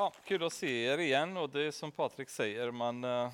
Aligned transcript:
Ja, 0.00 0.12
kul 0.24 0.42
att 0.42 0.52
se 0.52 0.84
er 0.84 0.98
igen 0.98 1.36
och 1.36 1.50
det 1.50 1.62
är 1.62 1.70
som 1.70 1.92
Patrik 1.92 2.30
säger, 2.30 2.70
man, 2.70 3.04
eh, 3.04 3.30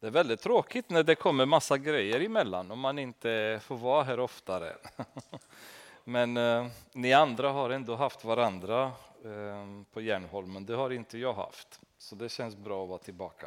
det 0.00 0.06
är 0.06 0.10
väldigt 0.10 0.40
tråkigt 0.40 0.90
när 0.90 1.02
det 1.02 1.14
kommer 1.14 1.46
massa 1.46 1.78
grejer 1.78 2.20
emellan 2.20 2.70
och 2.70 2.78
man 2.78 2.98
inte 2.98 3.60
får 3.62 3.76
vara 3.76 4.02
här 4.02 4.20
oftare. 4.20 4.76
Men 6.04 6.36
eh, 6.36 6.66
ni 6.92 7.12
andra 7.12 7.50
har 7.50 7.70
ändå 7.70 7.94
haft 7.94 8.24
varandra 8.24 8.92
eh, 9.24 9.82
på 9.92 10.00
Järnholmen, 10.00 10.66
det 10.66 10.74
har 10.74 10.90
inte 10.90 11.18
jag 11.18 11.32
haft. 11.32 11.80
Så 11.98 12.14
det 12.14 12.28
känns 12.28 12.56
bra 12.56 12.82
att 12.82 12.88
vara 12.88 12.98
tillbaka. 12.98 13.46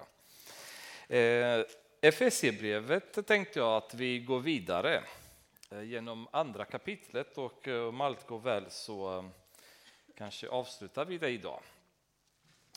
FSC-brevet 2.02 3.28
tänkte 3.28 3.60
jag 3.60 3.78
att 3.78 3.94
vi 3.94 4.20
går 4.20 4.40
vidare 4.40 5.04
genom 5.84 6.28
andra 6.32 6.66
kapitlet 6.66 7.38
och 7.38 7.68
om 7.68 8.02
allt 8.02 8.28
går 8.28 8.40
väl 8.40 8.66
så 8.70 9.30
kanske 10.18 10.50
avslutar 10.50 11.06
vi 11.06 11.18
det 11.18 11.30
idag. 11.30 11.60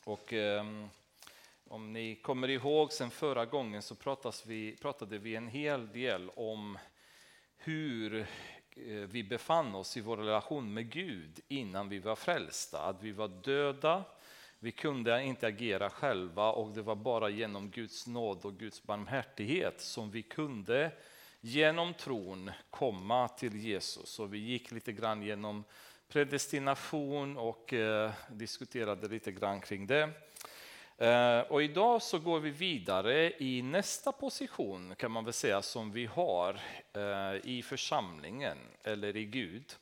Och 0.05 0.33
ehm, 0.33 0.89
om 1.69 1.93
ni 1.93 2.15
kommer 2.15 2.51
ihåg 2.51 2.93
sen 2.93 3.11
förra 3.11 3.47
gången 3.47 3.83
så 3.83 3.97
vi, 4.47 4.77
pratade 4.77 5.19
vi 5.19 5.37
en 5.37 5.49
hel 5.49 5.93
del 5.93 6.31
om 6.31 6.79
hur 7.57 8.21
eh, 8.21 8.27
vi 8.87 9.25
befann 9.25 9.75
oss 9.75 9.97
i 9.97 10.01
vår 10.01 10.17
relation 10.17 10.75
med 10.75 10.91
Gud 10.91 11.41
innan 11.49 11.89
vi 11.89 11.99
var 11.99 12.17
frälsta. 12.17 12.83
Att 12.83 13.03
vi 13.03 13.13
var 13.13 13.29
döda, 13.29 14.05
vi 14.59 14.73
kunde 14.73 15.23
inte 15.23 15.47
agera 15.47 15.91
själva 15.91 16.53
och 16.53 16.71
det 16.71 16.83
var 16.83 16.97
bara 16.97 17.29
genom 17.29 17.71
Guds 17.71 18.07
nåd 18.07 18.45
och 18.45 18.59
Guds 18.59 18.83
barmhärtighet 18.83 19.81
som 19.81 20.11
vi 20.11 20.23
kunde 20.23 20.93
genom 21.41 21.95
tron 21.95 22.51
komma 22.71 23.29
till 23.29 23.57
Jesus. 23.57 24.19
Och 24.19 24.35
vi 24.35 24.39
gick 24.39 24.71
lite 24.71 24.93
grann 24.93 25.23
genom 25.23 25.65
predestination 26.11 27.37
och 27.37 27.73
eh, 27.73 28.11
diskuterade 28.31 29.09
lite 29.09 29.33
grann 29.33 29.61
kring 29.61 29.87
det. 29.87 30.11
Eh, 31.01 31.41
och 31.41 31.63
idag 31.63 32.03
så 32.03 32.19
går 32.19 32.41
vi 32.41 32.51
vidare 32.51 33.33
i 33.39 33.63
nästa 33.63 34.13
position 34.13 34.95
kan 34.97 35.11
man 35.11 35.25
väl 35.25 35.33
säga 35.33 35.63
som 35.63 35.93
vi 35.93 36.07
har 36.07 36.61
eh, 36.93 37.51
i 37.51 37.63
församlingen 37.63 38.59
eller 38.83 39.17
i 39.17 39.25
Gud. 39.25 39.75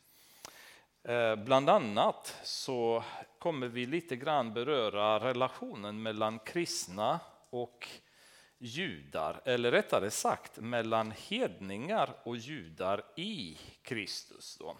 Eh, 1.02 1.36
bland 1.36 1.70
annat 1.70 2.40
så 2.42 3.04
kommer 3.38 3.68
vi 3.68 3.86
lite 3.86 4.16
grann 4.16 4.54
beröra 4.54 5.18
relationen 5.28 6.02
mellan 6.02 6.38
kristna 6.38 7.20
och 7.50 7.88
judar, 8.58 9.40
eller 9.44 9.70
rättare 9.70 10.10
sagt 10.10 10.56
mellan 10.56 11.12
hedningar 11.28 12.14
och 12.22 12.36
judar 12.36 13.02
i 13.16 13.58
Kristus. 13.82 14.56
Då. 14.60 14.76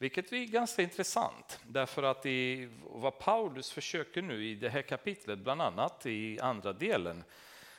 Vilket 0.00 0.32
är 0.32 0.44
ganska 0.44 0.82
intressant, 0.82 1.60
därför 1.66 2.02
att 2.02 2.26
i, 2.26 2.68
vad 2.82 3.18
Paulus 3.18 3.70
försöker 3.70 4.22
nu 4.22 4.46
i 4.46 4.54
det 4.54 4.68
här 4.68 4.82
kapitlet, 4.82 5.38
bland 5.38 5.62
annat 5.62 6.06
i 6.06 6.40
andra 6.40 6.72
delen, 6.72 7.24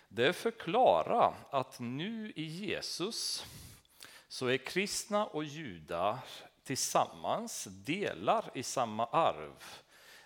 det 0.07 0.28
är 0.28 0.34
förklara 0.34 1.34
att 1.50 1.80
nu 1.80 2.34
i 2.35 2.44
Jesus 2.44 3.46
så 4.28 4.47
är 4.47 4.57
kristna 4.57 5.25
och 5.25 5.44
judar 5.44 6.18
tillsammans 6.63 7.68
delar 7.85 8.51
i 8.53 8.63
samma 8.63 9.06
arv. 9.06 9.63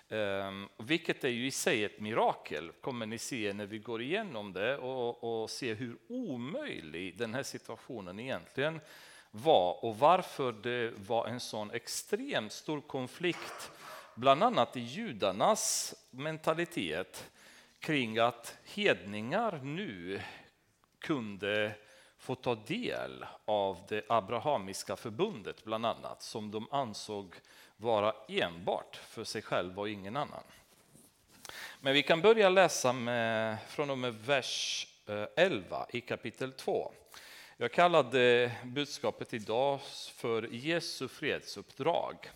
Um, 0.10 0.70
vilket 0.78 1.24
är 1.24 1.30
ju 1.30 1.48
i 1.48 1.52
sig 1.52 1.84
ett 1.84 2.00
mirakel, 2.00 2.72
kommer 2.72 3.06
ni 3.06 3.18
se 3.18 3.54
när 3.54 3.66
vi 3.66 3.80
går 3.80 4.02
igenom 4.02 4.54
det 4.54 4.78
och, 4.78 5.42
och 5.44 5.50
se 5.50 5.74
hur 5.74 5.98
omöjlig 6.08 7.18
den 7.18 7.34
här 7.34 7.44
situationen 7.44 8.20
egentligen 8.20 8.80
var 9.36 9.86
och 9.86 10.00
varför 10.00 10.52
det 10.52 10.94
var 11.08 11.28
en 11.28 11.40
sån 11.40 11.72
extremt 11.72 12.52
stor 12.52 12.82
konflikt, 12.82 13.72
bland 14.16 14.44
annat 14.44 14.78
i 14.78 14.80
judarnas 14.80 15.94
mentalitet 16.12 17.32
kring 17.80 18.18
att 18.18 18.58
hedningar 18.64 19.60
nu 19.64 20.22
kunde 21.00 21.76
få 22.18 22.36
ta 22.36 22.56
del 22.56 23.26
av 23.46 23.78
det 23.90 24.06
abrahamiska 24.10 24.96
förbundet, 24.96 25.64
bland 25.64 25.86
annat, 25.86 26.22
som 26.22 26.52
de 26.52 26.68
ansåg 26.72 27.36
vara 27.78 28.14
enbart 28.28 28.96
för 28.96 29.24
sig 29.24 29.42
själva 29.42 29.82
och 29.82 29.90
ingen 29.90 30.18
annan. 30.18 30.44
Men 31.80 31.94
vi 31.94 32.04
kan 32.04 32.22
börja 32.22 32.50
läsa 32.50 32.94
med, 32.94 33.58
från 33.70 33.90
och 33.90 33.98
med 33.98 34.16
vers 34.16 34.88
eh, 35.08 35.26
11 35.36 35.86
i 35.90 36.02
kapitel 36.02 36.52
2. 36.52 36.92
Jag 37.58 37.72
kallade 37.72 38.52
budskapet 38.64 39.34
idag 39.34 39.80
för 40.16 40.48
Jesu 40.52 41.08
fredsuppdrag. 41.08 42.30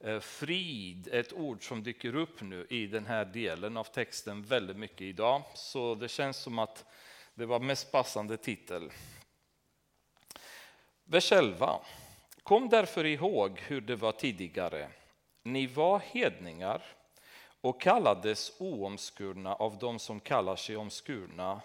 Eh, 0.00 0.20
frid 0.20 1.08
är 1.12 1.20
ett 1.20 1.32
ord 1.32 1.68
som 1.68 1.82
dyker 1.82 2.16
upp 2.16 2.40
nu 2.40 2.66
i 2.70 2.86
den 2.86 3.06
här 3.06 3.24
delen 3.24 3.76
av 3.76 3.84
texten 3.84 4.42
väldigt 4.42 4.76
mycket 4.76 5.00
idag. 5.00 5.42
Så 5.54 5.94
det 5.94 6.08
känns 6.08 6.36
som 6.36 6.58
att 6.58 6.84
det 7.34 7.46
var 7.46 7.60
mest 7.60 7.92
passande 7.92 8.36
titel. 8.36 8.92
Vers 11.04 11.32
11. 11.32 11.80
Kom 12.42 12.68
därför 12.68 13.04
ihåg 13.04 13.60
hur 13.60 13.80
det 13.80 13.96
var 13.96 14.12
tidigare. 14.12 14.90
Ni 15.42 15.66
var 15.66 15.98
hedningar 15.98 16.82
och 17.60 17.80
kallades 17.80 18.52
oomskurna 18.58 19.54
av 19.54 19.78
dem 19.78 19.98
som 19.98 20.20
kallar 20.20 20.56
sig 20.56 20.76
omskurna 20.76 21.60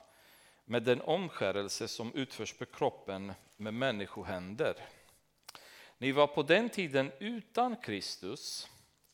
med 0.66 0.84
den 0.84 1.02
omskärelse 1.02 1.88
som 1.88 2.14
utförs 2.14 2.54
på 2.54 2.66
kroppen 2.66 3.34
med 3.58 3.74
människohänder. 3.74 4.76
Ni 5.98 6.12
var 6.12 6.28
på 6.28 6.44
den 6.44 6.70
tiden 6.70 7.12
utan 7.20 7.76
Kristus, 7.76 8.68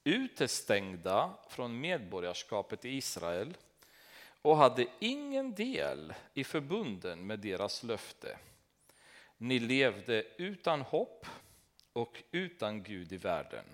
utestängda 0.04 1.34
från 1.50 1.80
medborgarskapet 1.80 2.86
i 2.86 2.90
Israel 2.90 3.58
och 4.42 4.58
hade 4.58 4.86
ingen 5.00 5.56
del 5.56 6.14
i 6.34 6.44
förbunden 6.44 7.28
med 7.28 7.40
deras 7.40 7.84
löfte. 7.84 8.38
Ni 9.38 9.60
levde 9.60 10.24
utan 10.38 10.82
hopp 10.82 11.26
och 11.94 12.24
utan 12.32 12.84
Gud 12.84 13.14
i 13.14 13.18
världen. 13.18 13.66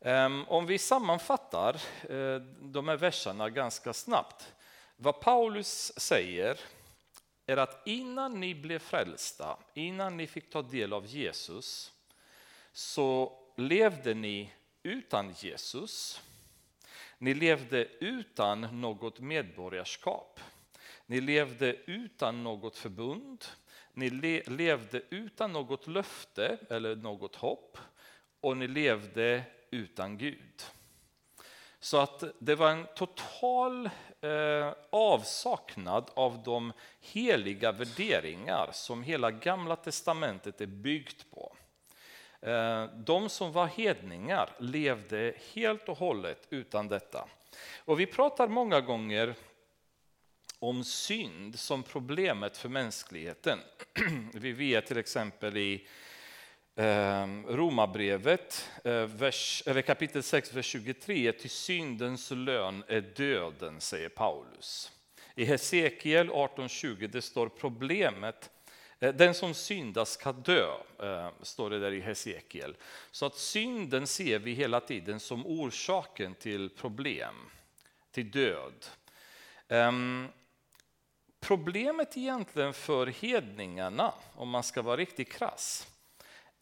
Ehm, 0.00 0.44
om 0.48 0.66
vi 0.66 0.78
sammanfattar 0.78 1.74
eh, 2.08 2.40
de 2.60 2.88
här 2.88 2.96
verserna 2.96 3.50
ganska 3.50 3.92
snabbt. 3.92 4.52
Vad 4.96 5.20
Paulus 5.20 5.92
säger 5.96 6.60
är 7.46 7.56
att 7.56 7.86
innan 7.86 8.40
ni 8.40 8.54
blev 8.54 8.78
frälsta, 8.78 9.58
innan 9.74 10.16
ni 10.16 10.26
fick 10.26 10.50
ta 10.50 10.62
del 10.62 10.92
av 10.92 11.06
Jesus, 11.06 11.92
så 12.72 13.38
levde 13.56 14.14
ni 14.14 14.52
utan 14.82 15.32
Jesus. 15.32 16.20
Ni 17.18 17.34
levde 17.34 17.88
utan 18.00 18.80
något 18.80 19.20
medborgarskap. 19.20 20.40
Ni 21.06 21.20
levde 21.20 21.76
utan 21.86 22.42
något 22.42 22.76
förbund. 22.76 23.44
Ni 23.92 24.10
le 24.10 24.42
levde 24.46 25.02
utan 25.10 25.52
något 25.52 25.86
löfte 25.86 26.58
eller 26.70 26.96
något 26.96 27.36
hopp. 27.36 27.78
Och 28.40 28.56
ni 28.56 28.68
levde 28.68 29.42
utan 29.70 30.18
Gud. 30.18 30.62
Så 31.80 31.96
att 31.96 32.24
det 32.38 32.54
var 32.54 32.70
en 32.70 32.86
total 32.94 33.90
eh, 34.20 34.72
avsaknad 34.90 36.10
av 36.14 36.42
de 36.42 36.72
heliga 37.00 37.72
värderingar 37.72 38.70
som 38.72 39.02
hela 39.02 39.30
gamla 39.30 39.76
testamentet 39.76 40.60
är 40.60 40.66
byggt 40.66 41.30
på. 41.30 41.56
Eh, 42.40 42.84
de 42.84 43.28
som 43.28 43.52
var 43.52 43.66
hedningar 43.66 44.50
levde 44.58 45.34
helt 45.54 45.88
och 45.88 45.98
hållet 45.98 46.46
utan 46.50 46.88
detta. 46.88 47.28
Och 47.84 48.00
vi 48.00 48.06
pratar 48.06 48.48
många 48.48 48.80
gånger 48.80 49.34
om 50.58 50.84
synd 50.84 51.58
som 51.58 51.82
problemet 51.82 52.56
för 52.56 52.68
mänskligheten. 52.68 53.58
Vi 54.32 54.52
vet 54.52 54.86
till 54.86 54.98
exempel 54.98 55.56
i 55.56 55.86
Ehm, 56.78 57.46
Romarbrevet, 57.48 58.70
eh, 58.84 58.92
vers, 58.92 59.62
eller 59.66 59.82
kapitel 59.82 60.22
6, 60.22 60.52
vers 60.52 60.66
23. 60.66 61.32
Till 61.32 61.50
syndens 61.50 62.30
lön 62.30 62.84
är 62.88 63.00
döden, 63.00 63.80
säger 63.80 64.08
Paulus. 64.08 64.92
I 65.34 65.44
Hesekiel 65.44 66.30
18.20 66.30 67.06
det 67.06 67.22
står 67.22 67.48
problemet 67.48 68.50
eh, 69.00 69.14
den 69.14 69.34
som 69.34 69.54
syndar 69.54 70.04
ska 70.04 70.32
dö, 70.32 70.68
eh, 71.02 71.28
står 71.42 71.70
det 71.70 71.78
där 71.78 71.92
i 71.92 72.00
Hesekiel. 72.00 72.76
Så 73.10 73.26
att 73.26 73.36
synden 73.36 74.06
ser 74.06 74.38
vi 74.38 74.52
hela 74.52 74.80
tiden 74.80 75.20
som 75.20 75.46
orsaken 75.46 76.34
till 76.34 76.70
problem, 76.70 77.34
till 78.10 78.30
död. 78.30 78.86
Ehm, 79.68 80.28
problemet 81.40 82.16
egentligen 82.16 82.72
för 82.72 83.06
hedningarna, 83.06 84.14
om 84.34 84.48
man 84.48 84.62
ska 84.62 84.82
vara 84.82 84.96
riktigt 84.96 85.32
krass, 85.32 85.86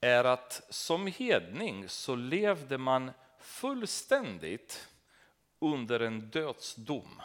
är 0.04 0.24
att 0.24 0.62
som 0.68 1.06
hedning 1.06 1.88
så 1.88 2.16
levde 2.16 2.78
man 2.78 3.10
fullständigt 3.40 4.88
under 5.58 6.00
en 6.00 6.20
dödsdom. 6.20 7.22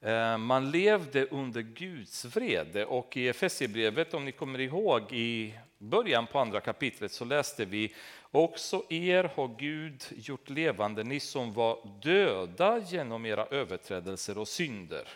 Eh, 0.00 0.38
man 0.38 0.70
levde 0.70 1.26
under 1.26 1.62
Guds 1.62 2.24
vrede 2.24 2.86
och 2.86 3.16
i 3.16 3.28
Efesierbrevet, 3.28 4.14
om 4.14 4.24
ni 4.24 4.32
kommer 4.32 4.60
ihåg, 4.60 5.12
i 5.12 5.58
början 5.78 6.26
på 6.26 6.38
andra 6.38 6.60
kapitlet 6.60 7.12
så 7.12 7.24
läste 7.24 7.64
vi 7.64 7.94
också 8.30 8.82
er 8.88 9.24
har 9.34 9.56
Gud 9.58 10.04
gjort 10.16 10.50
levande, 10.50 11.04
ni 11.04 11.20
som 11.20 11.52
var 11.52 12.00
döda 12.02 12.78
genom 12.78 13.26
era 13.26 13.46
överträdelser 13.46 14.38
och 14.38 14.48
synder. 14.48 15.08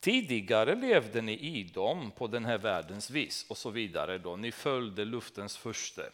Tidigare 0.00 0.74
levde 0.74 1.20
ni 1.20 1.32
i 1.32 1.64
dem 1.64 2.10
på 2.10 2.26
den 2.26 2.44
här 2.44 2.58
världens 2.58 3.10
vis 3.10 3.46
och 3.48 3.56
så 3.56 3.70
vidare. 3.70 4.18
Då. 4.18 4.36
Ni 4.36 4.52
följde 4.52 5.04
luftens 5.04 5.56
furste. 5.56 6.10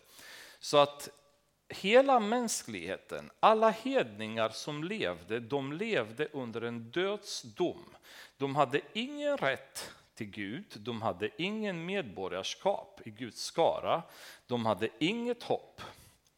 Så 0.59 0.77
att 0.77 1.09
hela 1.69 2.21
mänskligheten, 2.21 3.31
alla 3.41 3.71
hedningar 3.71 4.49
som 4.49 4.85
levde, 4.85 5.41
de 5.41 5.73
levde 5.73 6.29
under 6.33 6.61
en 6.61 6.91
dödsdom. 6.91 7.85
De 8.37 8.56
hade 8.56 8.81
ingen 8.93 9.37
rätt 9.37 9.91
till 10.15 10.31
Gud, 10.31 10.75
de 10.77 11.03
hade 11.03 11.31
ingen 11.43 11.87
medborgarskap 11.87 13.00
i 13.05 13.11
Guds 13.11 13.43
skara, 13.43 14.03
de 14.47 14.67
hade 14.67 14.88
inget 14.99 15.43
hopp, 15.43 15.81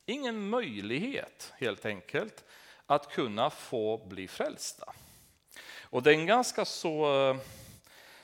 ingen 0.07 0.49
möjlighet 0.49 1.53
helt 1.59 1.87
enkelt 1.87 2.45
att 2.87 3.13
kunna 3.13 3.51
få 3.51 4.07
bli 4.07 4.29
frälsta. 4.29 4.93
Och 5.91 6.03
det 6.03 6.11
är 6.11 6.15
en 6.15 6.27
ganska 6.27 6.65
så, 6.65 7.29
eh, 7.31 7.37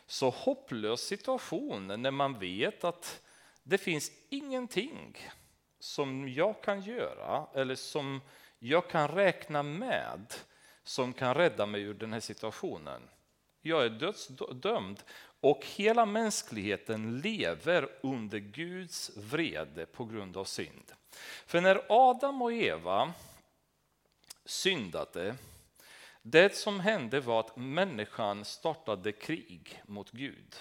så 0.07 0.31
hopplös 0.31 1.01
situation 1.01 2.03
när 2.03 2.11
man 2.11 2.39
vet 2.39 2.85
att 2.85 3.21
det 3.63 3.79
finns 3.79 4.11
ingenting 4.29 5.17
som 5.81 6.29
jag 6.29 6.63
kan 6.63 6.83
göra 6.83 7.47
eller 7.55 7.75
som 7.75 8.21
jag 8.59 8.91
kan 8.91 9.09
räkna 9.09 9.63
med 9.63 10.35
som 10.85 11.13
kan 11.13 11.35
rädda 11.35 11.67
mig 11.67 11.83
ur 11.83 11.95
den 11.95 12.13
här 12.13 12.21
situationen. 12.21 13.03
Jag 13.63 13.85
är 13.85 13.91
dödsdömd 13.91 15.03
och 15.41 15.65
hela 15.67 16.07
mänskligheten 16.07 17.21
lever 17.21 17.89
under 18.01 18.39
Guds 18.39 19.11
vrede 19.17 19.87
på 19.87 20.05
grund 20.05 20.37
av 20.37 20.45
synd. 20.45 20.93
För 21.47 21.61
när 21.61 21.83
Adam 21.89 22.43
och 22.43 22.53
Eva 22.53 23.13
syndade 24.45 25.37
det 26.27 26.57
som 26.57 26.81
hände 26.81 27.21
var 27.21 27.41
att 27.41 27.57
människan 27.57 28.45
startade 28.45 29.13
krig 29.13 29.83
mot 29.87 30.11
Gud. 30.11 30.57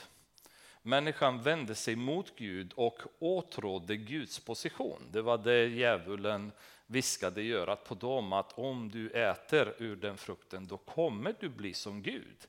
Människan 0.81 1.41
vände 1.41 1.75
sig 1.75 1.95
mot 1.95 2.35
Gud 2.35 2.73
och 2.75 3.01
åtrådde 3.19 3.97
Guds 3.97 4.39
position. 4.39 5.01
Det 5.11 5.21
var 5.21 5.37
det 5.37 5.65
djävulen 5.67 6.51
viskade 6.87 7.41
i 7.41 7.53
örat 7.53 7.83
på 7.83 7.95
dem 7.95 8.33
att 8.33 8.53
om 8.53 8.89
du 8.89 9.09
äter 9.09 9.75
ur 9.77 9.95
den 9.95 10.17
frukten 10.17 10.67
då 10.67 10.77
kommer 10.77 11.35
du 11.39 11.49
bli 11.49 11.73
som 11.73 12.01
Gud. 12.01 12.47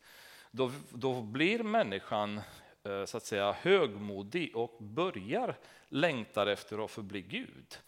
Då, 0.50 0.72
då 0.90 1.22
blir 1.22 1.62
människan 1.62 2.40
eh, 2.84 3.04
så 3.04 3.16
att 3.16 3.26
säga 3.26 3.52
högmodig 3.52 4.56
och 4.56 4.76
börjar 4.78 5.56
längta 5.88 6.52
efter 6.52 6.84
att 6.84 6.90
förbli 6.90 7.22
Gud. 7.22 7.78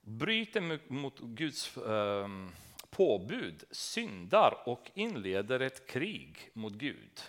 Bryter 0.00 0.92
mot 0.92 1.18
Guds 1.18 1.76
eh, 1.76 2.28
påbud 2.96 3.64
syndar 3.70 4.68
och 4.68 4.90
inleder 4.94 5.60
ett 5.60 5.86
krig 5.86 6.50
mot 6.52 6.72
Gud. 6.72 7.20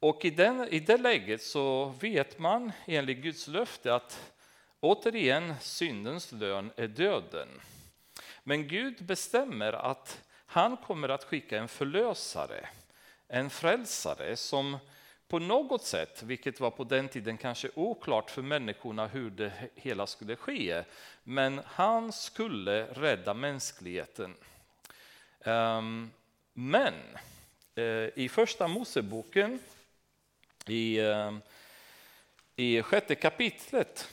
Och 0.00 0.24
i, 0.24 0.30
den, 0.30 0.68
i 0.68 0.80
det 0.80 0.96
läget 0.96 1.42
så 1.42 1.84
vet 1.84 2.38
man 2.38 2.72
enligt 2.86 3.18
Guds 3.18 3.48
löfte 3.48 3.94
att 3.94 4.32
återigen 4.80 5.54
syndens 5.60 6.32
lön 6.32 6.70
är 6.76 6.88
döden. 6.88 7.48
Men 8.44 8.68
Gud 8.68 9.04
bestämmer 9.04 9.72
att 9.72 10.22
han 10.46 10.76
kommer 10.76 11.08
att 11.08 11.24
skicka 11.24 11.58
en 11.58 11.68
förlösare, 11.68 12.68
en 13.28 13.50
frälsare 13.50 14.36
som 14.36 14.78
på 15.28 15.38
något 15.38 15.84
sätt, 15.84 16.22
vilket 16.22 16.60
var 16.60 16.70
på 16.70 16.84
den 16.84 17.08
tiden 17.08 17.36
kanske 17.36 17.70
oklart 17.74 18.30
för 18.30 18.42
människorna 18.42 19.06
hur 19.06 19.30
det 19.30 19.52
hela 19.74 20.06
skulle 20.06 20.36
ske, 20.36 20.84
men 21.22 21.60
han 21.64 22.12
skulle 22.12 22.86
rädda 22.86 23.34
mänskligheten. 23.34 24.34
Ehm, 25.46 26.10
men 26.52 26.94
eh, 27.74 28.08
i 28.14 28.28
första 28.32 28.68
Moseboken, 28.68 29.58
i, 30.66 30.98
eh, 30.98 31.32
i 32.56 32.82
sjätte 32.82 33.14
kapitlet, 33.14 34.08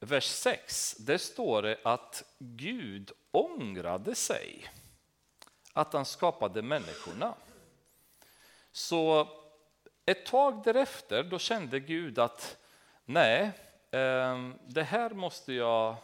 vers 0.00 0.24
6, 0.24 0.96
där 0.98 1.18
står 1.18 1.62
det 1.62 1.78
att 1.84 2.24
Gud 2.38 3.12
ångrade 3.30 4.14
sig 4.14 4.70
att 5.72 5.92
han 5.92 6.04
skapade 6.04 6.62
människorna. 6.62 7.34
Så 8.72 9.28
ett 10.06 10.26
tag 10.26 10.62
därefter 10.64 11.22
då 11.22 11.38
kände 11.38 11.80
Gud 11.80 12.18
att 12.18 12.56
nej, 13.04 13.50
ehm, 13.90 14.54
det 14.66 14.82
här 14.82 15.10
måste 15.10 15.52
jag 15.52 15.96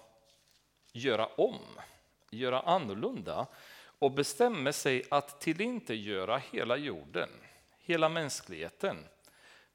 göra 0.93 1.27
om, 1.27 1.61
göra 2.31 2.61
annorlunda 2.61 3.47
och 3.99 4.13
bestämmer 4.13 4.73
sig 4.73 5.05
att 5.11 5.41
tillintetgöra 5.41 6.39
hela 6.53 6.77
jorden, 6.77 7.29
hela 7.79 8.09
mänskligheten. 8.09 8.97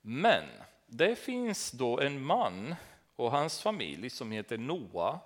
Men 0.02 0.44
det 0.88 1.16
finns 1.16 1.72
då 1.72 2.00
en 2.00 2.26
man 2.26 2.76
och 3.16 3.32
hans 3.32 3.62
familj 3.62 4.10
som 4.10 4.32
heter 4.32 4.58
Noa 4.58 5.20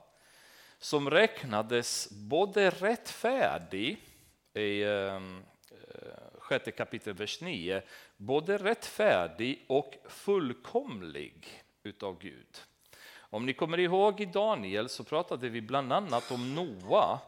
som 0.80 1.10
räknades 1.10 2.10
både 2.12 2.70
rättfärdig 2.70 3.98
i 4.54 4.84
ehm, 4.84 5.44
eh, 5.72 6.40
sjätte 6.40 6.72
kapitel, 6.72 7.14
vers 7.14 7.42
9, 7.42 7.82
både 8.18 8.58
rättfärdig 8.58 9.66
och 9.68 9.98
fullkomlig 10.10 11.64
utav 11.84 12.20
Gud. 12.20 12.62
Om 13.18 13.46
ni 13.46 13.54
kommer 13.54 13.80
ihåg 13.80 14.22
i 14.22 14.26
Daniel 14.26 14.90
så 14.90 15.04
pratade 15.04 15.50
vi 15.50 15.62
bland 15.62 15.94
annat 15.94 16.32
om 16.32 16.56
Noa 16.56 17.20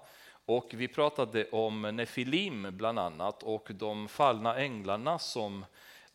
och 0.47 0.69
vi 0.73 0.87
pratade 0.87 1.45
om 1.51 1.81
Nefilim 1.81 2.67
bland 2.71 2.99
annat 2.99 3.43
och 3.43 3.67
de 3.73 4.07
fallna 4.07 4.55
änglarna 4.55 5.19
som 5.19 5.65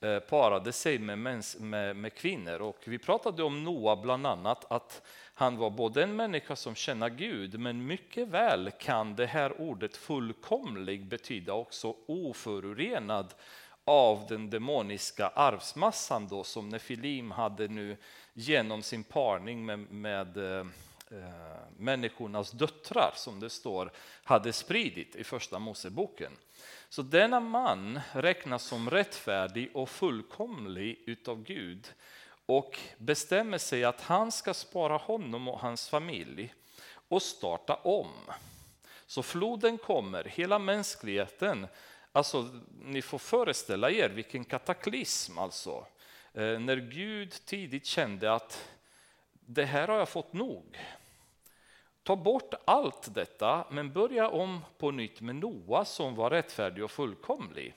eh, 0.00 0.18
parade 0.18 0.72
sig 0.72 0.98
med, 0.98 1.18
mäns, 1.18 1.56
med, 1.60 1.96
med, 1.96 2.14
kvinnor. 2.14 2.60
Och 2.60 2.78
vi 2.84 2.98
pratade 2.98 3.42
om 3.42 3.64
Noa 3.64 3.96
bland 3.96 4.26
annat 4.26 4.72
att 4.72 5.02
han 5.34 5.56
var 5.56 5.70
både 5.70 6.02
en 6.02 6.16
människa 6.16 6.56
som 6.56 6.74
känner 6.74 7.08
Gud 7.08 7.60
men 7.60 7.86
mycket 7.86 8.28
väl 8.28 8.70
kan 8.80 9.16
det 9.16 9.26
här 9.26 9.60
ordet 9.60 9.96
fullkomlig 9.96 11.06
betyda 11.06 11.52
också 11.52 11.94
oförorenad 12.06 13.34
av 13.84 14.26
den 14.28 14.50
demoniska 14.50 15.28
arvsmassan 15.28 16.28
då, 16.28 16.44
som 16.44 16.68
Nefilim 16.68 17.30
hade 17.30 17.68
nu 17.68 17.96
genom 18.32 18.82
sin 18.82 19.04
parning 19.04 19.66
med, 19.66 19.78
med 19.78 20.36
eh, 20.36 20.66
eh, 21.12 21.18
människornas 21.76 22.50
döttrar, 22.50 23.12
som 23.16 23.40
det 23.40 23.50
står, 23.50 23.92
hade 24.24 24.52
spridit 24.52 25.16
i 25.16 25.24
första 25.24 25.58
Moseboken. 25.58 26.32
Så 26.88 27.02
denna 27.02 27.40
man 27.40 28.00
räknas 28.12 28.64
som 28.64 28.90
rättfärdig 28.90 29.70
och 29.74 29.88
fullkomlig 29.88 31.02
utav 31.06 31.42
Gud 31.42 31.92
och 32.46 32.78
bestämmer 32.98 33.58
sig 33.58 33.84
att 33.84 34.00
han 34.00 34.32
ska 34.32 34.54
spara 34.54 34.96
honom 34.96 35.48
och 35.48 35.60
hans 35.60 35.88
familj 35.88 36.54
och 37.08 37.22
starta 37.22 37.74
om. 37.74 38.12
Så 39.06 39.22
floden 39.22 39.78
kommer, 39.78 40.24
hela 40.24 40.58
mänskligheten. 40.58 41.66
Alltså, 42.12 42.48
ni 42.80 43.02
får 43.02 43.18
föreställa 43.18 43.90
er 43.90 44.08
vilken 44.08 44.44
kataklysm 44.44 45.38
alltså. 45.38 45.86
Eh, 46.34 46.58
när 46.58 46.76
Gud 46.76 47.32
tidigt 47.44 47.86
kände 47.86 48.34
att 48.34 48.68
det 49.32 49.64
här 49.64 49.88
har 49.88 49.98
jag 49.98 50.08
fått 50.08 50.32
nog. 50.32 50.78
Ta 52.02 52.16
bort 52.16 52.54
allt 52.64 53.14
detta, 53.14 53.64
men 53.70 53.92
börja 53.92 54.28
om 54.28 54.60
på 54.78 54.90
nytt 54.90 55.20
med 55.20 55.36
Noa 55.36 55.84
som 55.84 56.14
var 56.14 56.30
rättfärdig 56.30 56.84
och 56.84 56.90
fullkomlig. 56.90 57.74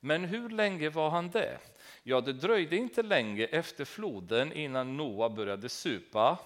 Men 0.00 0.24
hur 0.24 0.48
länge 0.48 0.90
var 0.90 1.10
han 1.10 1.30
det? 1.30 1.58
Ja, 2.02 2.20
det 2.20 2.32
dröjde 2.32 2.76
inte 2.76 3.02
länge 3.02 3.44
efter 3.44 3.84
floden 3.84 4.52
innan 4.52 4.96
Noa 4.96 5.30
började 5.30 5.68
supa. 5.68 6.38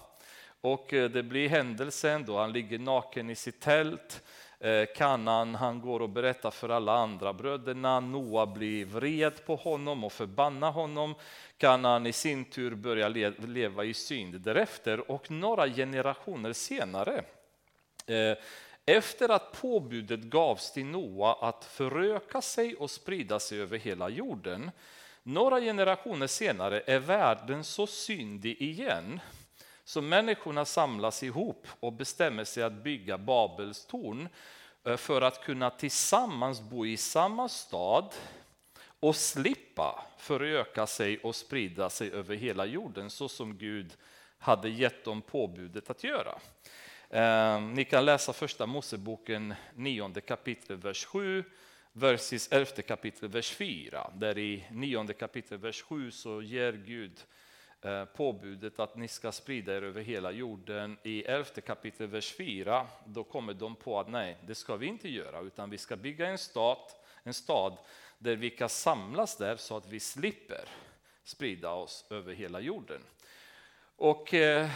Och 0.61 0.93
eh, 0.93 1.09
det 1.09 1.23
blir 1.23 1.49
händelsen 1.49 2.25
då 2.25 2.37
han 2.37 2.51
ligger 2.51 2.79
naken 2.79 3.29
i 3.29 3.35
sitt 3.35 3.59
tält. 3.59 4.23
Eh, 4.59 4.85
Kanan 4.95 5.55
han 5.55 5.81
går 5.81 5.99
och 5.99 6.09
berättar 6.09 6.51
för 6.51 6.69
alla 6.69 6.93
andra 6.93 7.33
bröderna. 7.33 7.99
Noa 7.99 8.45
blir 8.45 8.85
vred 8.85 9.45
på 9.45 9.55
honom 9.55 10.03
och 10.03 10.13
förbannar 10.13 10.71
honom. 10.71 11.15
Kanan 11.57 12.05
i 12.05 12.13
sin 12.13 12.45
tur 12.45 12.75
börjar 12.75 13.09
leva 13.47 13.83
i 13.83 13.93
synd 13.93 14.41
därefter. 14.41 15.11
Och 15.11 15.31
några 15.31 15.67
generationer 15.67 16.53
senare 16.53 17.23
eh, 18.05 18.37
efter 18.85 19.29
att 19.29 19.61
påbudet 19.61 20.19
gavs 20.19 20.71
till 20.71 20.85
Noa 20.85 21.33
att 21.49 21.65
föröka 21.65 22.41
sig 22.41 22.75
och 22.75 22.91
sprida 22.91 23.39
sig 23.39 23.61
över 23.61 23.77
hela 23.77 24.09
jorden, 24.09 24.71
några 25.23 25.61
generationer 25.61 26.27
senare 26.27 26.81
är 26.85 26.99
världen 26.99 27.63
så 27.63 27.87
syndig 27.87 28.61
igen 28.61 29.19
så 29.87 30.01
människorna 30.01 30.65
samlas 30.65 31.23
ihop 31.23 31.67
och 31.79 31.93
bestämmer 31.93 32.43
sig 32.43 32.63
att 32.63 32.73
bygga 32.73 33.17
Babels 33.17 33.85
torn 33.85 34.29
eh, 34.83 34.97
för 34.97 35.21
att 35.21 35.43
kunna 35.43 35.69
tillsammans 35.69 36.61
bo 36.61 36.85
i 36.85 36.97
samma 36.97 37.49
stad 37.49 38.13
och 38.99 39.15
slippa 39.15 40.05
föröka 40.17 40.87
sig 40.87 41.17
och 41.17 41.35
sprida 41.35 41.89
sig 41.89 42.11
över 42.11 42.35
hela 42.35 42.65
jorden 42.65 43.09
så 43.09 43.29
som 43.29 43.57
Gud 43.57 43.93
hade 44.37 44.69
gett 44.69 45.05
dem 45.05 45.21
påbudet 45.21 45.89
att 45.89 46.03
göra. 46.03 46.39
Eh, 47.09 47.61
ni 47.61 47.85
kan 47.85 48.05
läsa 48.05 48.33
första 48.33 48.65
Moseboken 48.65 49.53
9 49.75 50.13
kapitel 50.27 50.77
vers 50.77 51.05
7, 51.05 51.43
versus 51.91 52.47
11 52.51 52.71
kapitel 52.87 53.29
vers 53.29 53.51
4. 53.51 54.11
Där 54.15 54.37
i 54.37 54.63
9 54.71 55.07
kapitel 55.07 55.57
vers 55.57 55.81
7 55.81 56.11
så 56.11 56.41
ger 56.41 56.73
Gud 56.73 57.19
eh, 57.19 57.36
Eh, 57.81 58.05
påbudet 58.05 58.79
att 58.79 58.95
ni 58.95 59.07
ska 59.07 59.31
sprida 59.31 59.77
er 59.77 59.81
över 59.81 60.01
hela 60.01 60.31
jorden. 60.31 60.97
I 61.03 61.23
11 61.23 61.45
kapitel 61.65 62.07
vers 62.07 62.33
4 62.33 62.87
då 63.05 63.23
kommer 63.23 63.53
de 63.53 63.75
på 63.75 63.99
att 63.99 64.09
nej, 64.09 64.37
det 64.47 64.55
ska 64.55 64.75
vi 64.75 64.85
inte 64.85 65.09
göra 65.09 65.39
utan 65.39 65.69
vi 65.69 65.77
ska 65.77 65.95
bygga 65.95 66.27
en 66.27 66.37
stad, 66.37 66.91
en 67.23 67.33
stad 67.33 67.77
där 68.17 68.35
vi 68.35 68.49
kan 68.49 68.69
samlas 68.69 69.37
där 69.37 69.55
så 69.55 69.77
att 69.77 69.87
vi 69.87 69.99
slipper 69.99 70.65
sprida 71.23 71.71
oss 71.71 72.05
över 72.09 72.33
hela 72.33 72.59
jorden. 72.59 73.01
Och 73.95 74.33
eh, 74.33 74.69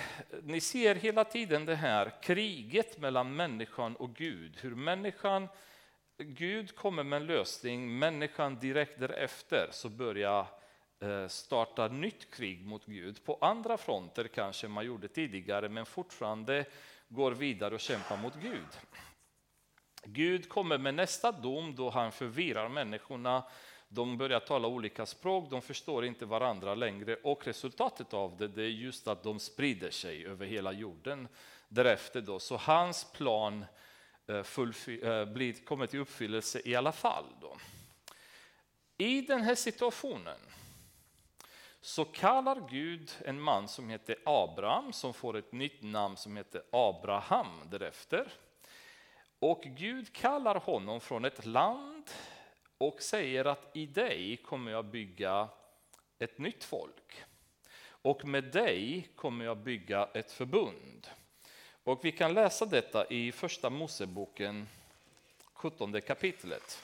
ni 0.43 0.61
ser 0.61 0.95
hela 0.95 1.23
tiden 1.23 1.65
det 1.65 1.75
här 1.75 2.11
kriget 2.21 2.97
mellan 2.97 3.35
människan 3.35 3.95
och 3.95 4.15
Gud. 4.15 4.57
Hur 4.61 4.75
människan, 4.75 5.47
Gud 6.17 6.75
kommer 6.75 7.03
med 7.03 7.21
en 7.21 7.25
lösning, 7.25 7.99
människan 7.99 8.59
direkt 8.59 8.99
därefter 8.99 9.69
så 9.71 9.89
börjar 9.89 10.47
Eh, 11.01 11.27
starta 11.27 11.87
nytt 11.87 12.31
krig 12.33 12.65
mot 12.65 12.85
Gud. 12.85 13.23
På 13.23 13.37
andra 13.41 13.77
fronter 13.77 14.27
kanske 14.27 14.67
man 14.67 14.85
gjorde 14.85 15.07
tidigare 15.07 15.69
men 15.69 15.85
fortfarande 15.85 16.65
går 17.07 17.31
vidare 17.31 17.75
och 17.75 17.79
kämpar 17.79 18.17
mot 18.17 18.35
Gud. 18.41 18.67
Gud 20.03 20.49
kommer 20.49 20.77
med 20.77 20.93
nästa 20.93 21.31
dom 21.31 21.75
då 21.75 21.89
han 21.89 22.11
förvirrar 22.11 22.69
människorna 22.69 23.43
de 23.93 24.17
börjar 24.17 24.39
tala 24.39 24.67
olika 24.67 25.05
språk, 25.05 25.49
de 25.49 25.61
förstår 25.61 26.05
inte 26.05 26.25
varandra 26.25 26.75
längre 26.75 27.15
och 27.15 27.47
resultatet 27.47 28.13
av 28.13 28.37
det, 28.37 28.47
det 28.47 28.63
är 28.63 28.69
just 28.69 29.07
att 29.07 29.23
de 29.23 29.39
sprider 29.39 29.91
sig 29.91 30.25
över 30.25 30.45
hela 30.45 30.71
jorden 30.71 31.27
därefter. 31.67 32.21
Då. 32.21 32.39
Så 32.39 32.57
hans 32.57 33.11
plan 33.11 33.65
eh, 34.27 34.35
eh, 34.35 35.25
blir, 35.25 35.65
kommer 35.65 35.87
till 35.87 35.99
uppfyllelse 35.99 36.61
i 36.65 36.75
alla 36.75 36.91
fall. 36.91 37.25
Då. 37.41 37.57
I 38.97 39.21
den 39.21 39.41
här 39.41 39.55
situationen 39.55 40.39
så 41.81 42.05
kallar 42.05 42.67
Gud 42.69 43.11
en 43.25 43.41
man 43.41 43.67
som 43.67 43.89
heter 43.89 44.15
Abraham 44.25 44.93
som 44.93 45.13
får 45.13 45.37
ett 45.37 45.51
nytt 45.51 45.81
namn 45.83 46.17
som 46.17 46.37
heter 46.37 46.61
Abraham 46.71 47.61
därefter. 47.71 48.31
Och 49.39 49.61
Gud 49.63 50.13
kallar 50.13 50.55
honom 50.55 51.01
från 51.01 51.25
ett 51.25 51.45
land 51.45 52.09
och 52.77 53.01
säger 53.01 53.45
att 53.45 53.69
i 53.73 53.85
dig 53.85 54.37
kommer 54.37 54.71
jag 54.71 54.85
bygga 54.85 55.47
ett 56.19 56.37
nytt 56.37 56.63
folk. 56.63 57.23
Och 57.83 58.25
med 58.25 58.43
dig 58.43 59.09
kommer 59.15 59.45
jag 59.45 59.57
bygga 59.57 60.09
ett 60.13 60.31
förbund. 60.31 61.07
Och 61.83 62.05
vi 62.05 62.11
kan 62.11 62.33
läsa 62.33 62.65
detta 62.65 63.07
i 63.07 63.31
första 63.31 63.69
Moseboken 63.69 64.67
17 65.53 66.01
kapitlet. 66.01 66.83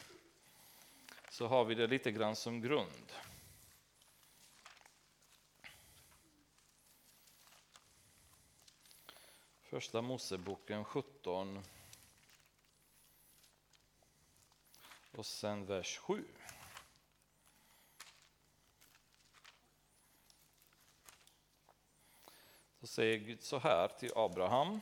Så 1.29 1.47
har 1.47 1.65
vi 1.65 1.75
det 1.75 1.87
lite 1.87 2.11
grann 2.11 2.35
som 2.35 2.61
grund. 2.61 3.11
Första 9.69 10.01
Moseboken 10.01 10.85
17 10.85 11.63
och 15.11 15.25
sen 15.25 15.65
vers 15.65 15.97
7. 15.97 16.25
Så 22.79 22.87
säger 22.87 23.17
Gud 23.17 23.43
så 23.43 23.59
här 23.59 23.87
till 23.87 24.11
Abraham. 24.15 24.81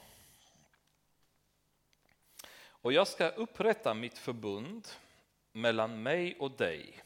Och 2.67 2.93
jag 2.93 3.07
ska 3.07 3.29
upprätta 3.29 3.93
mitt 3.93 4.17
förbund 4.17 4.87
mellan 5.51 6.03
mig 6.03 6.39
och 6.39 6.51
dig 6.51 7.03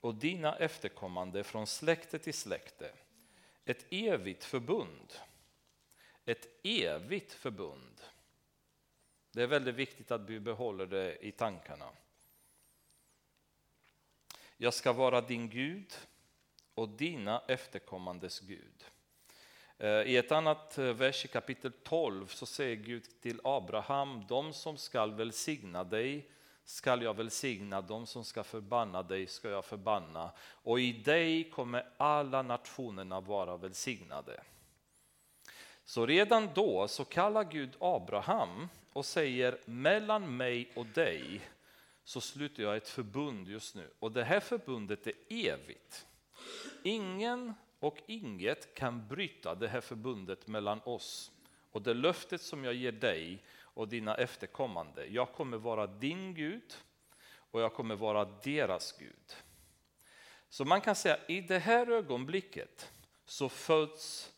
och 0.00 0.14
dina 0.14 0.56
efterkommande 0.56 1.44
från 1.44 1.66
släkte 1.66 2.18
till 2.18 2.34
släkte. 2.34 2.92
Ett 3.64 3.86
evigt 3.90 4.44
förbund. 4.44 5.14
Ett 6.24 6.48
evigt 6.62 7.32
förbund. 7.32 8.00
Det 9.32 9.42
är 9.42 9.46
väldigt 9.46 9.74
viktigt 9.74 10.10
att 10.10 10.20
vi 10.20 10.40
behåller 10.40 10.86
det 10.86 11.26
i 11.26 11.32
tankarna. 11.32 11.88
Jag 14.56 14.74
ska 14.74 14.92
vara 14.92 15.20
din 15.20 15.48
Gud 15.48 15.94
och 16.74 16.88
dina 16.88 17.42
efterkommandes 17.48 18.40
Gud. 18.40 18.84
Eh, 19.78 19.88
I 19.88 20.16
ett 20.16 20.32
annat 20.32 20.78
eh, 20.78 20.84
vers 20.84 21.24
i 21.24 21.28
kapitel 21.28 21.72
12 21.72 22.26
så 22.26 22.46
säger 22.46 22.76
Gud 22.76 23.20
till 23.20 23.40
Abraham, 23.44 24.24
de 24.28 24.52
som 24.52 24.76
skall 24.76 25.14
välsigna 25.14 25.84
dig 25.84 26.30
skall 26.64 27.02
jag 27.02 27.16
välsigna, 27.16 27.80
de 27.80 28.06
som 28.06 28.24
ska 28.24 28.44
förbanna 28.44 29.02
dig 29.02 29.26
ska 29.26 29.50
jag 29.50 29.64
förbanna. 29.64 30.30
Och 30.40 30.80
i 30.80 30.92
dig 30.92 31.50
kommer 31.50 31.86
alla 31.96 32.42
nationerna 32.42 33.20
vara 33.20 33.56
välsignade. 33.56 34.42
Så 35.84 36.06
redan 36.06 36.50
då 36.54 36.88
så 36.88 37.04
kallar 37.04 37.44
Gud 37.44 37.76
Abraham 37.78 38.68
och 38.92 39.04
säger 39.04 39.58
mellan 39.64 40.36
mig 40.36 40.72
och 40.74 40.86
dig 40.86 41.40
så 42.04 42.20
sluter 42.20 42.62
jag 42.62 42.76
ett 42.76 42.88
förbund 42.88 43.48
just 43.48 43.74
nu. 43.74 43.90
Och 43.98 44.12
det 44.12 44.24
här 44.24 44.40
förbundet 44.40 45.06
är 45.06 45.14
evigt. 45.28 46.06
Ingen 46.82 47.54
och 47.78 47.98
inget 48.06 48.74
kan 48.74 49.08
bryta 49.08 49.54
det 49.54 49.68
här 49.68 49.80
förbundet 49.80 50.46
mellan 50.46 50.80
oss. 50.84 51.30
Och 51.72 51.82
det 51.82 51.94
löftet 51.94 52.40
som 52.40 52.64
jag 52.64 52.74
ger 52.74 52.92
dig 52.92 53.42
och 53.60 53.88
dina 53.88 54.14
efterkommande. 54.14 55.06
Jag 55.06 55.32
kommer 55.32 55.56
vara 55.56 55.86
din 55.86 56.34
Gud 56.34 56.74
och 57.36 57.60
jag 57.60 57.74
kommer 57.74 57.94
vara 57.94 58.24
deras 58.24 58.98
Gud. 58.98 59.36
Så 60.48 60.64
man 60.64 60.80
kan 60.80 60.94
säga 60.94 61.18
i 61.28 61.40
det 61.40 61.58
här 61.58 61.90
ögonblicket 61.90 62.92
så 63.26 63.48
föds 63.48 64.33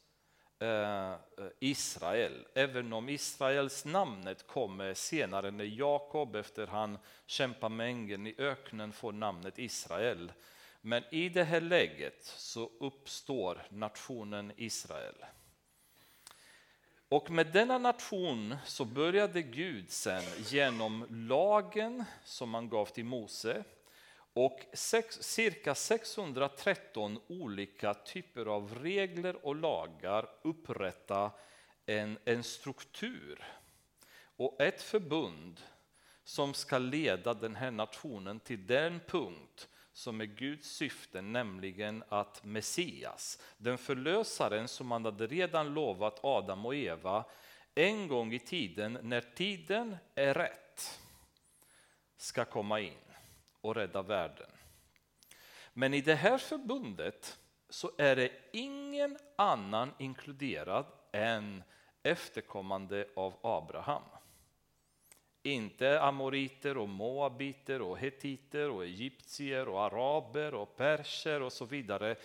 Eh, 0.59 1.13
eh, 1.13 1.17
Israel, 1.59 2.47
även 2.55 2.93
om 2.93 3.09
Israels 3.09 3.85
namnet 3.85 4.47
kommer 4.47 4.95
senare 4.95 5.51
när 5.51 5.65
Jakob 5.65 6.37
efter 6.37 6.67
han 6.67 6.99
kämpar 7.27 7.69
med 7.69 7.87
ängeln 7.87 8.27
i 8.27 8.35
öknen 8.39 8.93
får 8.93 9.13
namnet 9.13 9.59
Israel. 9.59 10.33
Men 10.81 11.03
i 11.11 11.29
det 11.29 11.45
här 11.45 11.61
läget 11.61 12.25
så 12.25 12.71
uppstår 12.81 13.67
nationen 13.69 14.53
Israel. 14.57 15.25
Och 17.09 17.31
med 17.31 17.47
denna 17.47 17.79
nation 17.79 18.57
så 18.65 18.85
började 18.85 19.43
Gud 19.43 19.91
sen 19.91 20.25
genom 20.47 21.07
lagen 21.11 22.05
som 22.25 22.51
man 22.51 22.69
gav 22.69 22.87
till 22.87 23.05
Mose 23.05 23.65
och 24.37 24.61
sex, 24.73 25.23
cirka 25.23 25.75
613 25.75 27.21
olika 27.27 27.95
typer 27.95 28.47
av 28.47 28.75
regler 28.83 29.47
och 29.47 29.57
lagar 29.57 30.29
upprätta 30.43 31.31
en, 31.87 32.19
en 32.25 32.43
struktur 32.43 33.45
och 34.37 34.61
ett 34.61 34.83
förbund 34.83 35.61
som 36.25 36.55
ska 36.55 36.79
leda 36.79 37.35
den 37.35 37.57
här 37.57 37.71
nationen 37.71 38.41
till 38.41 38.67
den 38.67 39.01
punkt 39.07 39.69
som 39.93 40.21
är 40.21 40.25
Guds 40.25 40.69
syfte, 40.69 41.23
nämligen 41.23 42.05
att 42.09 42.45
Messias, 42.45 43.43
den 43.59 43.79
förlösaren 43.79 44.69
som 44.69 44.91
han 44.91 45.05
hade 45.05 45.27
redan 45.27 45.75
lovat 45.75 46.25
Adam 46.25 46.67
och 46.67 46.75
Eva 46.75 47.25
en 47.75 48.09
gång 48.09 48.33
i 48.33 48.39
tiden, 48.39 48.99
när 49.03 49.21
tiden 49.21 49.97
är 50.15 50.35
rätt, 50.35 51.01
ska 52.17 52.45
komma 52.45 52.81
in 52.81 53.06
och 53.67 53.75
rädda 53.75 54.03
världen. 54.03 54.51
Men 55.73 55.95
i 55.95 56.01
det 56.01 56.15
här 56.15 56.39
förbundet 56.39 57.39
så 57.69 57.91
är 57.99 58.17
det 58.17 58.33
ingen 58.53 59.19
annan 59.37 59.93
inkluderad 59.99 60.87
än 61.13 61.63
efterkommande 62.03 63.09
av 63.17 63.35
Abraham. 63.43 64.03
Inte 65.43 66.01
amoriter 66.01 66.77
och 66.77 66.89
moabiter 66.89 67.83
och 67.83 67.99
hetiter 67.99 68.71
och 68.71 68.85
egyptier 68.85 69.69
och 69.69 69.83
araber 69.83 70.55
och 70.55 70.77
perser 70.77 71.43
och 71.43 71.53
så 71.53 71.65
vidare. 71.65 72.17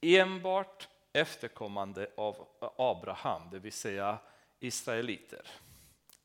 Enbart 0.00 0.88
efterkommande 1.12 2.10
av 2.16 2.48
Abraham, 2.76 3.42
det 3.50 3.58
vill 3.58 3.72
säga 3.72 4.18
israeliter. 4.60 5.46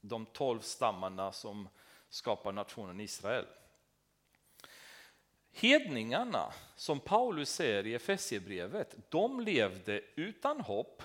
De 0.01 0.25
tolv 0.25 0.59
stammarna 0.59 1.31
som 1.31 1.69
skapar 2.09 2.51
nationen 2.51 2.99
Israel. 2.99 3.45
Hedningarna, 5.61 6.53
som 6.75 6.99
Paulus 6.99 7.49
säger 7.49 7.87
i 7.87 7.93
Efesierbrevet, 7.93 8.95
de 9.09 9.39
levde 9.39 10.01
utan 10.15 10.61
hopp, 10.61 11.03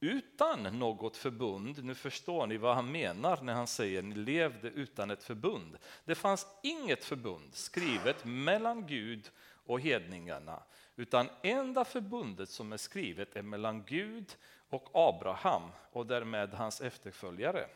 utan 0.00 0.62
något 0.62 1.16
förbund. 1.16 1.84
Nu 1.84 1.94
förstår 1.94 2.46
ni 2.46 2.56
vad 2.56 2.74
han 2.74 2.92
menar 2.92 3.42
när 3.42 3.52
han 3.52 3.66
säger 3.66 4.02
ni 4.02 4.14
levde 4.14 4.68
utan 4.68 5.10
ett 5.10 5.22
förbund. 5.22 5.78
Det 6.04 6.14
fanns 6.14 6.46
inget 6.62 7.04
förbund 7.04 7.54
skrivet 7.54 8.24
mellan 8.24 8.86
Gud 8.86 9.30
och 9.66 9.80
hedningarna, 9.80 10.62
utan 10.96 11.28
enda 11.42 11.84
förbundet 11.84 12.48
som 12.48 12.72
är 12.72 12.76
skrivet 12.76 13.36
är 13.36 13.42
mellan 13.42 13.84
Gud 13.84 14.36
och 14.68 14.90
Abraham 14.92 15.62
och 15.92 16.06
därmed 16.06 16.54
hans 16.54 16.80
efterföljare. 16.80 17.66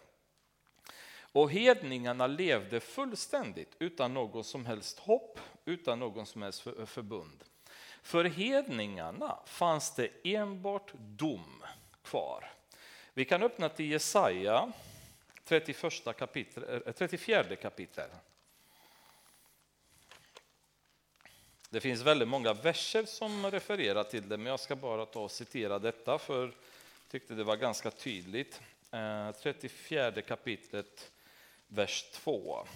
Och 1.36 1.50
hedningarna 1.50 2.26
levde 2.26 2.80
fullständigt 2.80 3.76
utan 3.78 4.14
något 4.14 4.46
som 4.46 4.66
helst 4.66 4.98
hopp, 4.98 5.40
utan 5.64 5.98
någon 5.98 6.26
som 6.26 6.42
helst 6.42 6.60
förbund. 6.86 7.44
För 8.02 8.24
hedningarna 8.24 9.38
fanns 9.46 9.94
det 9.94 10.08
enbart 10.24 10.92
dom 10.94 11.64
kvar. 12.02 12.52
Vi 13.14 13.24
kan 13.24 13.42
öppna 13.42 13.68
till 13.68 13.90
Jesaja 13.90 14.72
31 15.44 16.16
kapitel, 16.18 16.64
eh, 16.68 16.80
eh, 16.86 16.92
34 16.92 17.56
kapitel. 17.56 18.10
Det 21.70 21.80
finns 21.80 22.02
väldigt 22.02 22.28
många 22.28 22.52
verser 22.52 23.04
som 23.04 23.50
refererar 23.50 24.04
till 24.04 24.28
det, 24.28 24.36
men 24.36 24.46
jag 24.46 24.60
ska 24.60 24.76
bara 24.76 25.06
ta 25.06 25.20
och 25.20 25.30
citera 25.30 25.78
detta 25.78 26.18
för 26.18 26.42
jag 26.42 26.52
tyckte 27.08 27.34
det 27.34 27.44
var 27.44 27.56
ganska 27.56 27.90
tydligt. 27.90 28.60
Eh, 28.90 29.32
34 29.32 30.22
kapitlet, 30.22 31.10
vers 31.68 32.10
2. 32.12 32.66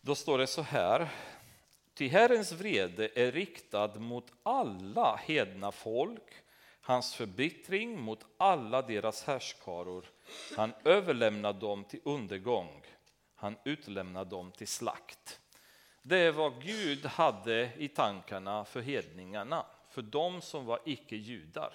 Då 0.00 0.14
står 0.14 0.38
det 0.38 0.46
så 0.46 0.62
här. 0.62 1.08
Ty 1.94 2.08
Herrens 2.08 2.52
vrede 2.52 3.10
är 3.14 3.32
riktad 3.32 3.94
mot 3.94 4.32
alla 4.42 5.16
hedna 5.16 5.72
folk, 5.72 6.32
hans 6.80 7.14
förbittring 7.14 8.00
mot 8.00 8.24
alla 8.36 8.82
deras 8.82 9.24
härskaror. 9.24 10.04
Han 10.56 10.72
överlämnar 10.84 11.52
dem 11.52 11.84
till 11.84 12.00
undergång, 12.04 12.82
han 13.34 13.56
utlämnar 13.64 14.24
dem 14.24 14.52
till 14.52 14.68
slakt. 14.68 15.40
Det 16.02 16.18
är 16.18 16.32
vad 16.32 16.62
Gud 16.62 17.06
hade 17.06 17.70
i 17.78 17.88
tankarna 17.88 18.64
för 18.64 18.80
hedningarna, 18.80 19.66
för 19.90 20.02
de 20.02 20.40
som 20.40 20.66
var 20.66 20.80
icke-judar. 20.84 21.72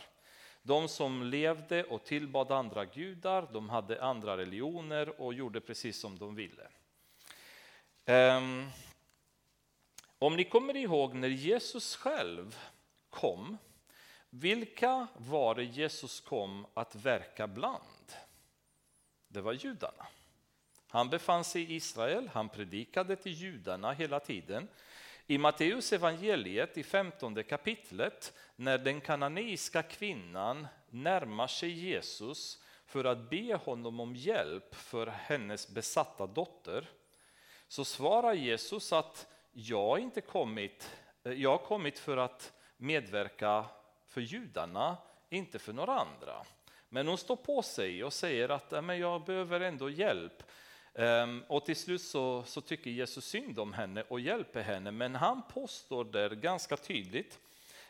De 0.61 0.87
som 0.87 1.23
levde 1.23 1.83
och 1.83 2.03
tillbad 2.03 2.51
andra 2.51 2.85
gudar, 2.85 3.47
de 3.53 3.69
hade 3.69 4.03
andra 4.03 4.37
religioner 4.37 5.21
och 5.21 5.33
gjorde 5.33 5.61
precis 5.61 5.99
som 5.99 6.17
de 6.17 6.35
ville. 6.35 6.67
Ehm, 8.05 8.69
om 10.19 10.35
ni 10.35 10.43
kommer 10.43 10.75
ihåg 10.75 11.13
när 11.13 11.27
Jesus 11.27 11.95
själv 11.95 12.59
kom, 13.09 13.57
vilka 14.29 15.07
var 15.17 15.55
det 15.55 15.63
Jesus 15.63 16.19
kom 16.19 16.65
att 16.73 16.95
verka 16.95 17.47
bland? 17.47 18.13
Det 19.27 19.41
var 19.41 19.53
judarna. 19.53 20.07
Han 20.87 21.09
befann 21.09 21.43
sig 21.43 21.61
i 21.61 21.75
Israel, 21.75 22.29
han 22.33 22.49
predikade 22.49 23.15
till 23.15 23.31
judarna 23.31 23.91
hela 23.91 24.19
tiden. 24.19 24.67
I 25.27 25.37
Matteus 25.37 25.93
evangeliet 25.93 26.77
i 26.77 26.83
15 26.83 27.43
kapitlet, 27.43 28.33
när 28.55 28.77
den 28.77 29.01
kananeiska 29.01 29.83
kvinnan 29.83 30.67
närmar 30.89 31.47
sig 31.47 31.69
Jesus 31.69 32.63
för 32.85 33.05
att 33.05 33.29
be 33.29 33.55
honom 33.55 33.99
om 33.99 34.15
hjälp 34.15 34.75
för 34.75 35.07
hennes 35.07 35.69
besatta 35.69 36.27
dotter, 36.27 36.89
så 37.67 37.85
svarar 37.85 38.33
Jesus 38.33 38.93
att 38.93 39.27
jag 39.51 39.99
inte 39.99 40.21
kommit, 40.21 40.91
eh, 41.23 41.33
jag 41.33 41.49
har 41.49 41.57
kommit 41.57 41.99
för 41.99 42.17
att 42.17 42.53
medverka 42.77 43.65
för 44.07 44.21
judarna, 44.21 44.97
inte 45.29 45.59
för 45.59 45.73
några 45.73 45.99
andra. 45.99 46.45
Men 46.89 47.07
hon 47.07 47.17
står 47.17 47.35
på 47.35 47.61
sig 47.61 48.03
och 48.03 48.13
säger 48.13 48.49
att 48.49 48.83
men 48.83 48.99
jag 48.99 49.25
behöver 49.25 49.59
ändå 49.59 49.89
hjälp. 49.89 50.43
Ehm, 50.93 51.43
och 51.47 51.65
till 51.65 51.75
slut 51.75 52.01
så, 52.01 52.43
så, 52.43 52.61
tycker 52.61 52.91
Jesus 52.91 53.25
synd 53.25 53.59
om 53.59 53.73
henne 53.73 54.03
och 54.07 54.19
hjälper 54.19 54.61
henne, 54.61 54.91
men 54.91 55.15
han 55.15 55.41
påstår 55.53 56.03
där 56.03 56.29
ganska 56.29 56.77
tydligt. 56.77 57.39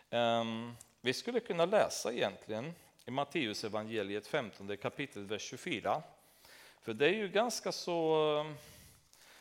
Ehm, 0.09 0.73
vi 1.01 1.13
skulle 1.13 1.39
kunna 1.39 1.65
läsa 1.65 2.13
egentligen 2.13 2.73
i 3.05 3.11
Matteus 3.11 3.63
evangeliet 3.63 4.27
15 4.27 4.77
kapitel, 4.77 5.25
vers 5.25 5.41
24. 5.41 6.03
För 6.81 6.93
det 6.93 7.05
är 7.05 7.13
ju 7.13 7.29
ganska 7.29 7.71
så, 7.71 8.55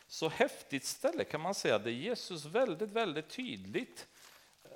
så 0.07 0.29
häftigt 0.29 0.85
ställe 0.85 1.23
kan 1.23 1.41
man 1.41 1.55
säga, 1.55 1.79
där 1.79 1.91
Jesus 1.91 2.45
väldigt, 2.45 2.89
väldigt 2.89 3.29
tydligt 3.29 4.07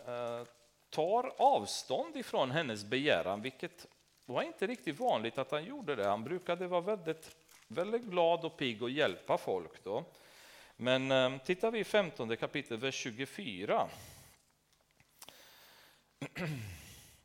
eh, 0.05 0.43
tar 0.89 1.33
avstånd 1.37 2.17
ifrån 2.17 2.51
hennes 2.51 2.83
begäran, 2.83 3.41
vilket 3.41 3.87
var 4.25 4.41
inte 4.41 4.67
riktigt 4.67 4.99
vanligt 4.99 5.37
att 5.37 5.51
han 5.51 5.65
gjorde 5.65 5.95
det. 5.95 6.07
Han 6.07 6.23
brukade 6.23 6.67
vara 6.67 6.81
väldigt 6.81 7.35
väldigt 7.67 8.03
glad 8.03 8.45
och 8.45 8.57
pigg 8.57 8.83
och 8.83 8.89
hjälpa 8.89 9.37
folk. 9.37 9.83
Då. 9.83 10.05
Men 10.77 11.11
eh, 11.11 11.37
tittar 11.37 11.71
vi 11.71 11.79
i 11.79 11.83
15 11.83 12.37
kapitel, 12.37 12.77
vers 12.77 12.95
24. 12.95 13.89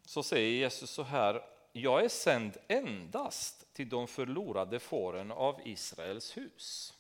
Så 0.05 0.23
säger 0.23 0.51
Jesus 0.51 0.91
så 0.91 1.03
här, 1.03 1.43
jag 1.73 2.05
är 2.05 2.09
sänd 2.09 2.57
endast 2.69 3.75
till 3.75 3.89
de 3.89 4.09
förlorade 4.09 4.79
fåren 4.79 5.33
av 5.33 5.61
Israels 5.65 6.37
hus. 6.37 6.95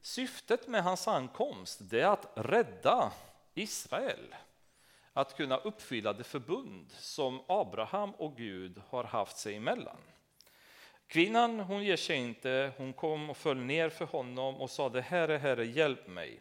Syftet 0.00 0.68
med 0.68 0.84
hans 0.84 1.08
ankomst 1.08 1.92
är 1.92 2.04
att 2.04 2.32
rädda 2.34 3.12
Israel, 3.54 4.34
att 5.12 5.36
kunna 5.36 5.56
uppfylla 5.56 6.12
det 6.12 6.24
förbund 6.24 6.92
som 6.92 7.40
Abraham 7.48 8.10
och 8.10 8.36
Gud 8.36 8.82
har 8.88 9.04
haft 9.04 9.36
sig 9.36 9.56
emellan. 9.56 9.98
Kvinnan 11.08 11.60
hon 11.60 11.84
ger 11.84 11.96
sig 11.96 12.16
inte, 12.16 12.72
hon 12.76 12.92
kom 12.92 13.30
och 13.30 13.36
föll 13.36 13.56
ner 13.56 13.88
för 13.88 14.04
honom 14.04 14.60
och 14.60 14.70
sade 14.70 15.00
Herre, 15.00 15.36
Herre, 15.36 15.66
hjälp 15.66 16.06
mig. 16.06 16.40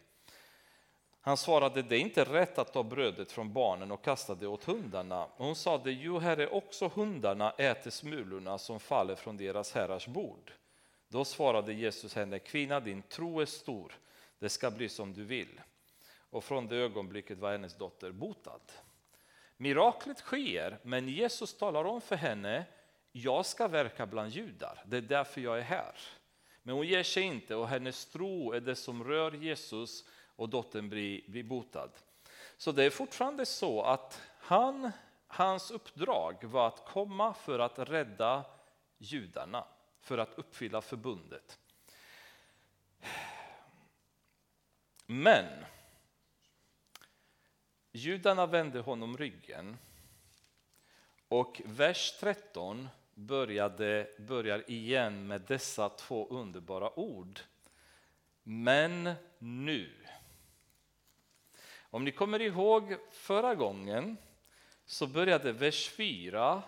Han 1.22 1.38
svarade, 1.38 1.82
det 1.82 1.96
är 1.96 2.00
inte 2.00 2.24
rätt 2.24 2.58
att 2.58 2.74
ta 2.74 2.84
brödet 2.84 3.32
från 3.32 3.54
barnen 3.54 3.92
och 3.92 4.04
kasta 4.04 4.36
det 4.36 4.48
åt 4.48 4.64
hundarna. 4.64 5.28
Hon 5.36 5.56
sade, 5.56 5.92
jo 5.92 6.20
herre, 6.20 6.48
också 6.48 6.92
hundarna 6.96 7.52
äter 7.52 7.92
smulorna 7.92 8.58
som 8.58 8.80
faller 8.80 9.16
från 9.16 9.38
deras 9.38 9.74
herrars 9.74 10.08
bord. 10.08 10.52
Då 11.08 11.26
svarade 11.26 11.74
Jesus 11.74 12.16
henne, 12.16 12.40
kvinna 12.40 12.80
din 12.80 13.02
tro 13.02 13.40
är 13.40 13.46
stor, 13.46 13.98
det 14.40 14.50
ska 14.50 14.72
bli 14.72 14.90
som 14.90 15.14
du 15.14 15.24
vill. 15.24 15.62
Och 16.30 16.44
från 16.44 16.68
det 16.68 16.76
ögonblicket 16.76 17.38
var 17.38 17.52
hennes 17.52 17.76
dotter 17.76 18.12
botad. 18.12 18.62
Miraklet 19.58 20.20
sker, 20.20 20.80
men 20.82 21.08
Jesus 21.08 21.58
talar 21.58 21.86
om 21.86 22.02
för 22.02 22.16
henne 22.16 22.66
jag 23.22 23.46
ska 23.46 23.68
verka 23.68 24.06
bland 24.06 24.32
judar, 24.32 24.84
det 24.86 24.98
är 24.98 25.02
därför 25.02 25.42
jag 25.42 25.60
är 25.60 25.64
här. 25.64 25.96
Men 26.64 26.76
hon 26.76 26.88
ger 26.88 27.04
sig 27.04 27.24
inte 27.24 27.56
och 27.56 27.68
hennes 27.68 28.06
tro 28.06 28.54
är 28.54 28.60
det 28.60 28.76
som 28.76 29.04
rör 29.04 29.32
Jesus 29.32 30.06
och 30.36 30.50
dottern 30.50 30.90
blir, 30.90 31.22
blir 31.28 31.44
botad. 31.44 31.90
Så 32.58 32.72
det 32.72 32.84
är 32.84 32.90
fortfarande 32.90 33.46
så 33.46 33.82
att 33.82 34.22
han, 34.40 34.92
hans 35.28 35.72
uppdrag 35.72 36.44
var 36.44 36.68
att 36.68 36.86
komma 36.86 37.34
för 37.34 37.60
att 37.60 37.80
rädda 37.80 38.46
judarna, 38.98 39.68
för 40.02 40.18
att 40.18 40.34
uppfylla 40.38 40.82
förbundet. 40.82 41.60
Men 45.06 45.66
judarna 47.92 48.46
vände 48.46 48.80
honom 48.80 49.18
ryggen 49.18 49.78
och 51.28 51.62
vers 51.66 52.18
13 52.20 52.90
började, 53.18 54.08
börjar 54.18 54.72
igen 54.72 55.28
med 55.28 55.42
dessa 55.42 55.90
två 55.90 56.28
underbara 56.28 57.00
ord. 57.00 57.40
Men 58.44 59.14
nu. 59.40 59.92
Om 61.90 62.04
ni 62.04 62.12
kommer 62.12 62.42
ihåg 62.42 62.98
förra 63.12 63.56
gången 63.56 64.18
så 64.86 65.08
började 65.08 65.52
vers 65.52 65.90
4 65.90 66.64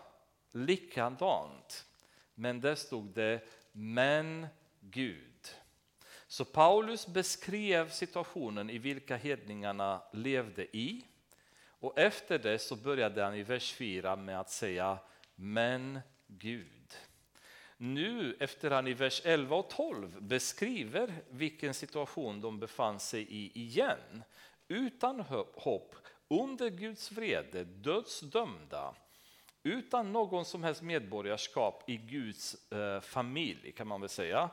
likadant. 0.52 1.86
Men 2.36 2.62
där 2.62 2.76
stod 2.76 3.06
det 3.06 3.42
men 3.72 4.48
Gud. 4.80 5.48
Så 6.28 6.46
Paulus 6.46 7.08
beskrev 7.08 7.90
situationen 7.90 8.70
i 8.70 8.78
vilka 8.78 9.18
hedningarna 9.18 10.02
levde 10.14 10.78
i. 10.78 11.06
Och 11.68 12.00
efter 12.00 12.40
det 12.40 12.60
så 12.60 12.76
började 12.76 13.24
han 13.24 13.36
i 13.36 13.44
vers 13.44 13.74
4 13.74 14.16
med 14.16 14.40
att 14.40 14.50
säga 14.50 14.98
men 15.36 16.00
Gud. 16.30 16.96
Nu 17.78 18.38
efter 18.40 18.72
han 18.72 18.88
i 18.88 18.94
vers 18.94 19.22
11 19.26 19.56
och 19.56 19.70
12 19.70 20.22
beskriver 20.22 21.14
vilken 21.30 21.74
situation 21.74 22.42
de 22.42 22.60
befann 22.60 23.00
sig 23.00 23.22
i 23.22 23.52
igen. 23.60 24.24
Utan 24.68 25.20
hopp, 25.56 25.96
under 26.28 26.70
Guds 26.70 27.12
vrede, 27.12 27.64
dödsdömda 27.64 28.96
utan 29.64 30.12
någon 30.12 30.46
som 30.46 30.64
helst 30.64 30.82
medborgarskap 30.82 31.84
i 31.90 31.98
Guds 31.98 32.72
eh, 32.72 33.02
familj 33.02 33.72
kan 33.72 33.88
man 33.88 34.02
väl 34.02 34.10
säga 34.10 34.50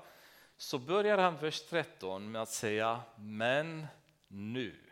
så 0.57 0.79
börjar 0.79 1.19
han 1.19 1.37
vers 1.37 1.62
13 1.62 2.33
med 2.33 2.43
att 2.43 2.49
säga 2.49 3.01
men 3.17 3.87
nu 4.29 4.86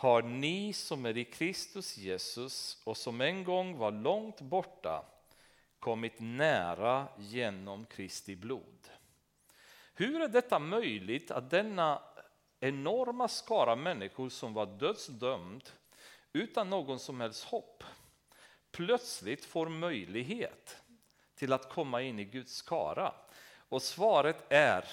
har 0.00 0.22
ni 0.22 0.72
som 0.72 1.06
är 1.06 1.16
i 1.16 1.24
Kristus 1.24 1.96
Jesus 1.96 2.82
och 2.84 2.96
som 2.96 3.20
en 3.20 3.44
gång 3.44 3.78
var 3.78 3.90
långt 3.90 4.40
borta 4.40 5.04
kommit 5.78 6.14
nära 6.18 7.08
genom 7.18 7.86
Kristi 7.86 8.36
blod. 8.36 8.88
Hur 9.94 10.20
är 10.20 10.28
detta 10.28 10.58
möjligt 10.58 11.30
att 11.30 11.50
denna 11.50 12.02
enorma 12.60 13.28
skara 13.28 13.76
människor 13.76 14.28
som 14.28 14.54
var 14.54 14.66
dödsdömd 14.66 15.70
utan 16.32 16.70
någon 16.70 16.98
som 16.98 17.20
helst 17.20 17.44
hopp 17.44 17.84
plötsligt 18.70 19.44
får 19.44 19.68
möjlighet 19.68 20.76
till 21.34 21.52
att 21.52 21.72
komma 21.72 22.02
in 22.02 22.18
i 22.18 22.24
Guds 22.24 22.54
skara? 22.54 23.14
Och 23.68 23.82
svaret 23.82 24.52
är 24.52 24.84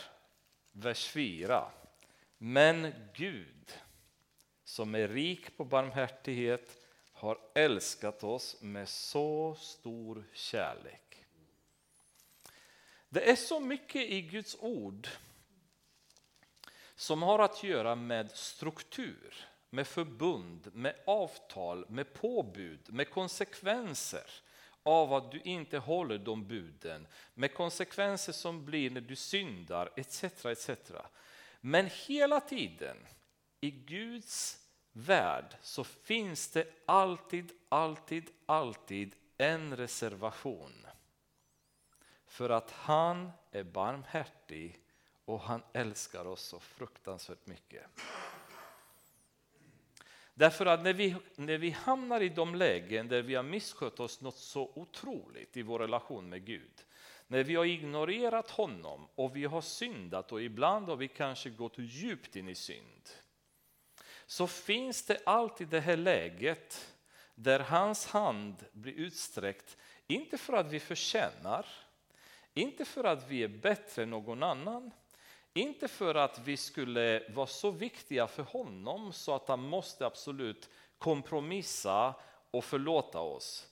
vers 0.71 1.09
4. 1.09 1.65
Men 2.37 2.93
Gud 3.13 3.73
som 4.67 4.95
är 4.95 5.07
rik 5.07 5.57
på 5.57 5.65
barmhärtighet 5.65 6.77
har 7.13 7.39
älskat 7.55 8.23
oss 8.23 8.61
med 8.61 8.89
så 8.89 9.55
stor 9.59 10.23
kärlek. 10.33 11.25
Det 13.09 13.31
är 13.31 13.35
så 13.35 13.59
mycket 13.59 14.01
i 14.01 14.21
Guds 14.21 14.57
ord 14.59 15.07
som 16.95 17.21
har 17.21 17.39
att 17.39 17.63
göra 17.63 17.95
med 17.95 18.31
struktur, 18.31 19.35
med 19.69 19.87
förbund, 19.87 20.69
med 20.73 20.95
avtal, 21.05 21.85
med 21.89 22.13
påbud, 22.13 22.93
med 22.93 23.09
konsekvenser 23.09 24.29
av 24.83 25.13
att 25.13 25.31
du 25.31 25.41
inte 25.41 25.77
håller 25.77 26.17
de 26.17 26.47
buden, 26.47 27.07
med 27.33 27.53
konsekvenser 27.53 28.33
som 28.33 28.65
blir 28.65 28.89
när 28.89 29.01
du 29.01 29.15
syndar 29.15 29.89
etc. 29.95 30.23
etc. 30.45 30.69
Men 31.61 31.89
hela 32.07 32.39
tiden 32.39 32.97
i 33.61 33.71
Guds 33.71 34.67
värld 34.91 35.55
så 35.61 35.83
finns 35.83 36.51
det 36.51 36.67
alltid, 36.85 37.51
alltid, 37.69 38.29
alltid 38.45 39.15
en 39.37 39.75
reservation. 39.75 40.85
För 42.25 42.49
att 42.49 42.71
han 42.71 43.31
är 43.51 43.63
barmhärtig 43.63 44.79
och 45.25 45.39
han 45.39 45.63
älskar 45.73 46.25
oss 46.25 46.41
så 46.41 46.59
fruktansvärt 46.59 47.47
mycket. 47.47 47.83
Därför 50.33 50.65
att 50.65 50.83
när 50.83 50.93
vi, 50.93 51.15
när 51.35 51.57
vi 51.57 51.69
hamnar 51.69 52.21
i 52.21 52.29
de 52.29 52.55
lägen 52.55 53.07
där 53.07 53.21
vi 53.21 53.35
har 53.35 53.43
misskött 53.43 53.99
oss 53.99 54.21
något 54.21 54.37
så 54.37 54.71
otroligt 54.75 55.57
i 55.57 55.61
vår 55.61 55.79
relation 55.79 56.29
med 56.29 56.45
Gud, 56.45 56.85
när 57.27 57.43
vi 57.43 57.55
har 57.55 57.65
ignorerat 57.65 58.49
honom 58.49 59.07
och 59.15 59.35
vi 59.35 59.45
har 59.45 59.61
syndat 59.61 60.31
och 60.31 60.41
ibland 60.41 60.89
har 60.89 60.95
vi 60.95 61.07
kanske 61.07 61.49
gått 61.49 61.77
djupt 61.77 62.35
in 62.35 62.49
i 62.49 62.55
synd, 62.55 63.09
så 64.27 64.47
finns 64.47 65.03
det 65.03 65.19
alltid 65.25 65.67
det 65.67 65.79
här 65.79 65.97
läget 65.97 66.93
där 67.35 67.59
hans 67.59 68.07
hand 68.07 68.65
blir 68.71 68.93
utsträckt, 68.93 69.77
inte 70.07 70.37
för 70.37 70.53
att 70.53 70.67
vi 70.67 70.79
förtjänar, 70.79 71.65
inte 72.53 72.85
för 72.85 73.03
att 73.03 73.27
vi 73.27 73.43
är 73.43 73.47
bättre 73.47 74.03
än 74.03 74.09
någon 74.09 74.43
annan, 74.43 74.91
inte 75.53 75.87
för 75.87 76.15
att 76.15 76.39
vi 76.39 76.57
skulle 76.57 77.29
vara 77.29 77.47
så 77.47 77.71
viktiga 77.71 78.27
för 78.27 78.43
honom 78.43 79.13
så 79.13 79.35
att 79.35 79.47
han 79.47 79.59
måste 79.59 80.05
absolut 80.05 80.69
kompromissa 80.97 82.15
och 82.51 82.63
förlåta 82.63 83.19
oss. 83.19 83.67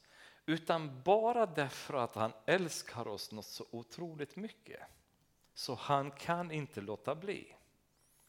Utan 0.46 1.02
bara 1.02 1.46
därför 1.46 1.94
att 1.94 2.16
han 2.16 2.34
älskar 2.46 3.08
oss 3.08 3.32
något 3.32 3.46
så 3.46 3.66
otroligt 3.72 4.36
mycket. 4.36 4.82
Så 5.54 5.76
han 5.76 6.12
kan 6.12 6.52
inte 6.52 6.82
låta 6.82 7.16
bli. 7.16 7.56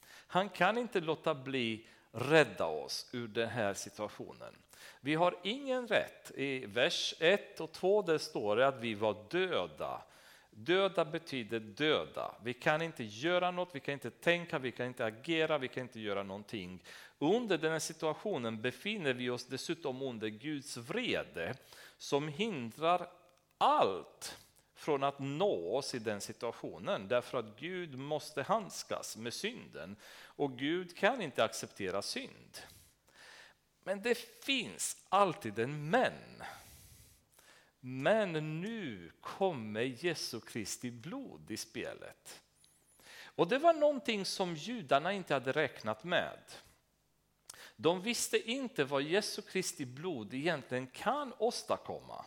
Han 0.08 0.48
kan 0.48 0.78
inte 0.78 1.00
låta 1.00 1.34
bli 1.34 1.86
rädda 2.16 2.66
oss 2.66 3.10
ur 3.12 3.28
den 3.28 3.48
här 3.48 3.74
situationen. 3.74 4.54
Vi 5.00 5.14
har 5.14 5.36
ingen 5.42 5.88
rätt. 5.88 6.30
I 6.34 6.66
vers 6.66 7.14
1 7.18 7.60
och 7.60 7.72
2 7.72 8.02
där 8.02 8.18
står 8.18 8.56
det 8.56 8.66
att 8.66 8.80
vi 8.80 8.94
var 8.94 9.16
döda 9.30 10.02
Döda 10.58 11.04
betyder 11.04 11.60
döda. 11.60 12.34
Vi 12.42 12.54
kan 12.54 12.82
inte 12.82 13.04
göra 13.04 13.50
något, 13.50 13.68
vi 13.72 13.80
kan 13.80 13.92
inte 13.92 14.10
tänka, 14.10 14.58
vi 14.58 14.72
kan 14.72 14.86
inte 14.86 15.04
agera, 15.04 15.58
vi 15.58 15.68
kan 15.68 15.82
inte 15.82 16.00
göra 16.00 16.22
någonting. 16.22 16.82
Under 17.18 17.58
den 17.58 17.72
här 17.72 17.78
situationen 17.78 18.62
befinner 18.62 19.14
vi 19.14 19.30
oss 19.30 19.46
dessutom 19.46 20.02
under 20.02 20.28
Guds 20.28 20.76
vrede 20.76 21.54
som 21.98 22.28
hindrar 22.28 23.08
allt 23.58 24.38
från 24.76 25.04
att 25.04 25.18
nå 25.18 25.76
oss 25.76 25.94
i 25.94 25.98
den 25.98 26.20
situationen 26.20 27.08
därför 27.08 27.38
att 27.38 27.58
Gud 27.58 27.98
måste 27.98 28.42
handskas 28.42 29.16
med 29.16 29.34
synden 29.34 29.96
och 30.24 30.58
Gud 30.58 30.96
kan 30.96 31.22
inte 31.22 31.44
acceptera 31.44 32.02
synd. 32.02 32.58
Men 33.82 34.02
det 34.02 34.18
finns 34.44 34.96
alltid 35.08 35.58
en 35.58 35.90
men. 35.90 36.42
Men 37.80 38.60
nu 38.60 39.12
kommer 39.20 39.80
Jesu 39.80 40.40
Kristi 40.40 40.90
blod 40.90 41.50
i 41.50 41.56
spelet. 41.56 42.42
Och 43.24 43.48
det 43.48 43.58
var 43.58 43.72
någonting 43.72 44.24
som 44.24 44.54
judarna 44.54 45.12
inte 45.12 45.34
hade 45.34 45.52
räknat 45.52 46.04
med. 46.04 46.38
De 47.76 48.02
visste 48.02 48.50
inte 48.50 48.84
vad 48.84 49.02
Jesu 49.02 49.42
Kristi 49.42 49.84
blod 49.84 50.34
egentligen 50.34 50.86
kan 50.86 51.34
åstadkomma. 51.38 52.24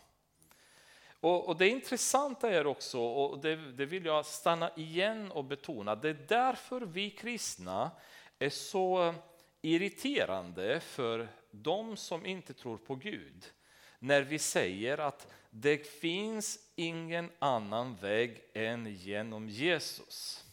Och, 1.20 1.48
och 1.48 1.56
det 1.56 1.68
intressanta 1.68 2.50
är 2.50 2.66
också, 2.66 3.00
och 3.00 3.38
det, 3.38 3.56
det 3.56 3.86
vill 3.86 4.04
jag 4.04 4.26
stanna 4.26 4.70
igen 4.76 5.32
och 5.32 5.44
betona, 5.44 5.94
det 5.94 6.08
är 6.08 6.26
därför 6.28 6.80
vi 6.80 7.10
kristna 7.10 7.90
är 8.38 8.50
så 8.50 9.14
irriterande 9.62 10.80
för 10.80 11.28
de 11.50 11.96
som 11.96 12.26
inte 12.26 12.54
tror 12.54 12.76
på 12.76 12.94
Gud. 12.94 13.50
När 13.98 14.22
vi 14.22 14.38
säger 14.38 14.98
att 14.98 15.32
det 15.50 15.86
finns 15.86 16.58
ingen 16.76 17.30
annan 17.38 17.96
väg 17.96 18.42
än 18.54 18.94
genom 18.94 19.48
Jesus. 19.48 20.44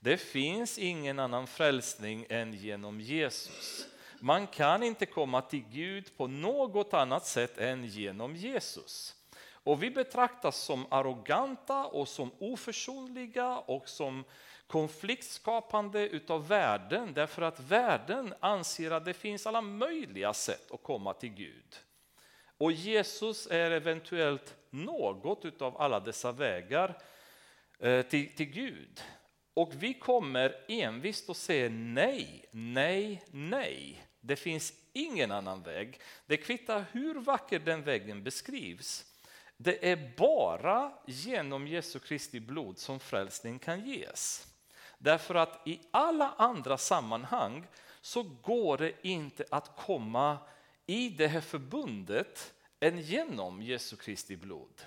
Det 0.00 0.16
finns 0.16 0.78
ingen 0.78 1.18
annan 1.18 1.46
frälsning 1.46 2.26
än 2.28 2.52
genom 2.52 3.00
Jesus. 3.00 3.86
Man 4.20 4.46
kan 4.46 4.82
inte 4.82 5.06
komma 5.06 5.42
till 5.42 5.64
Gud 5.70 6.16
på 6.16 6.26
något 6.26 6.94
annat 6.94 7.26
sätt 7.26 7.58
än 7.58 7.84
genom 7.84 8.36
Jesus. 8.36 9.17
Och 9.68 9.82
vi 9.82 9.90
betraktas 9.90 10.56
som 10.56 10.86
arroganta 10.90 11.86
och 11.86 12.08
som 12.08 12.30
oförsonliga 12.38 13.58
och 13.58 13.88
som 13.88 14.24
konfliktskapande 14.66 16.08
utav 16.08 16.48
världen 16.48 17.14
därför 17.14 17.42
att 17.42 17.60
världen 17.60 18.34
anser 18.40 18.90
att 18.90 19.04
det 19.04 19.14
finns 19.14 19.46
alla 19.46 19.60
möjliga 19.60 20.34
sätt 20.34 20.70
att 20.70 20.82
komma 20.82 21.14
till 21.14 21.28
Gud. 21.28 21.76
Och 22.58 22.72
Jesus 22.72 23.46
är 23.46 23.70
eventuellt 23.70 24.54
något 24.70 25.62
av 25.62 25.80
alla 25.80 26.00
dessa 26.00 26.32
vägar 26.32 26.98
eh, 27.78 28.02
till, 28.02 28.36
till 28.36 28.50
Gud. 28.50 29.02
Och 29.54 29.72
vi 29.74 29.94
kommer 29.94 30.54
envist 30.68 31.30
att 31.30 31.36
säga 31.36 31.68
nej, 31.70 32.44
nej, 32.50 33.24
nej. 33.30 34.04
Det 34.20 34.36
finns 34.36 34.72
ingen 34.92 35.32
annan 35.32 35.62
väg. 35.62 36.00
Det 36.26 36.36
kvittar 36.36 36.84
hur 36.92 37.14
vacker 37.14 37.58
den 37.58 37.82
vägen 37.82 38.24
beskrivs. 38.24 39.07
Det 39.60 39.90
är 39.90 40.12
bara 40.16 40.92
genom 41.06 41.66
Jesu 41.66 41.98
Kristi 41.98 42.40
blod 42.40 42.78
som 42.78 43.00
frälsning 43.00 43.58
kan 43.58 43.86
ges. 43.86 44.46
Därför 44.98 45.34
att 45.34 45.68
i 45.68 45.80
alla 45.90 46.34
andra 46.38 46.78
sammanhang 46.78 47.66
så 48.00 48.22
går 48.22 48.78
det 48.78 48.92
inte 49.02 49.44
att 49.50 49.76
komma 49.76 50.38
i 50.86 51.08
det 51.08 51.26
här 51.26 51.40
förbundet 51.40 52.54
än 52.80 53.00
genom 53.00 53.62
Jesu 53.62 53.96
Kristi 53.96 54.36
blod. 54.36 54.82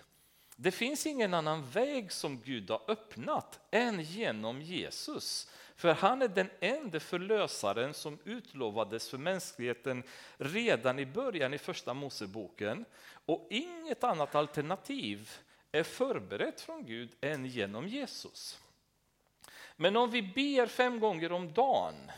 Det 0.56 0.72
finns 0.72 1.06
ingen 1.06 1.34
annan 1.34 1.70
väg 1.70 2.12
som 2.12 2.42
Gud 2.42 2.70
har 2.70 2.82
öppnat 2.88 3.60
än 3.72 4.04
genom 4.04 4.62
Jesus. 4.62 5.50
För 5.82 5.94
han 5.94 6.22
är 6.22 6.28
den 6.28 6.50
enda 6.60 7.00
förlösaren 7.00 7.94
som 7.94 8.20
utlovades 8.26 9.10
för 9.10 9.18
mänskligheten 9.18 10.04
redan 10.38 11.00
i 11.00 11.06
början 11.06 11.54
i 11.54 11.58
första 11.58 11.94
Moseboken. 11.94 12.86
Och 13.26 13.48
inget 13.50 14.04
annat 14.04 14.36
alternativ 14.36 15.32
är 15.72 15.84
förberett 15.84 16.62
från 16.62 16.86
Gud 16.86 17.16
än 17.22 17.46
genom 17.46 17.88
Jesus. 17.88 18.60
Men 19.76 19.98
om 19.98 20.12
vi 20.12 20.22
ber 20.22 20.68
fem 20.68 21.00
gånger 21.00 21.32
om 21.32 21.54
dagen, 21.54 22.12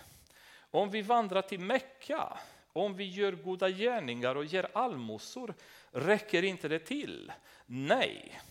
om 0.72 0.90
vi 0.90 1.02
vandrar 1.02 1.42
till 1.42 1.60
Mecka, 1.60 2.38
om 2.74 2.96
vi 2.96 3.04
gör 3.04 3.32
goda 3.32 3.70
gärningar 3.70 4.36
och 4.36 4.46
ger 4.46 4.68
allmosor, 4.74 5.54
räcker 5.92 6.44
inte 6.44 6.68
det 6.68 6.80
till? 6.80 7.32
Nej, 7.66 8.42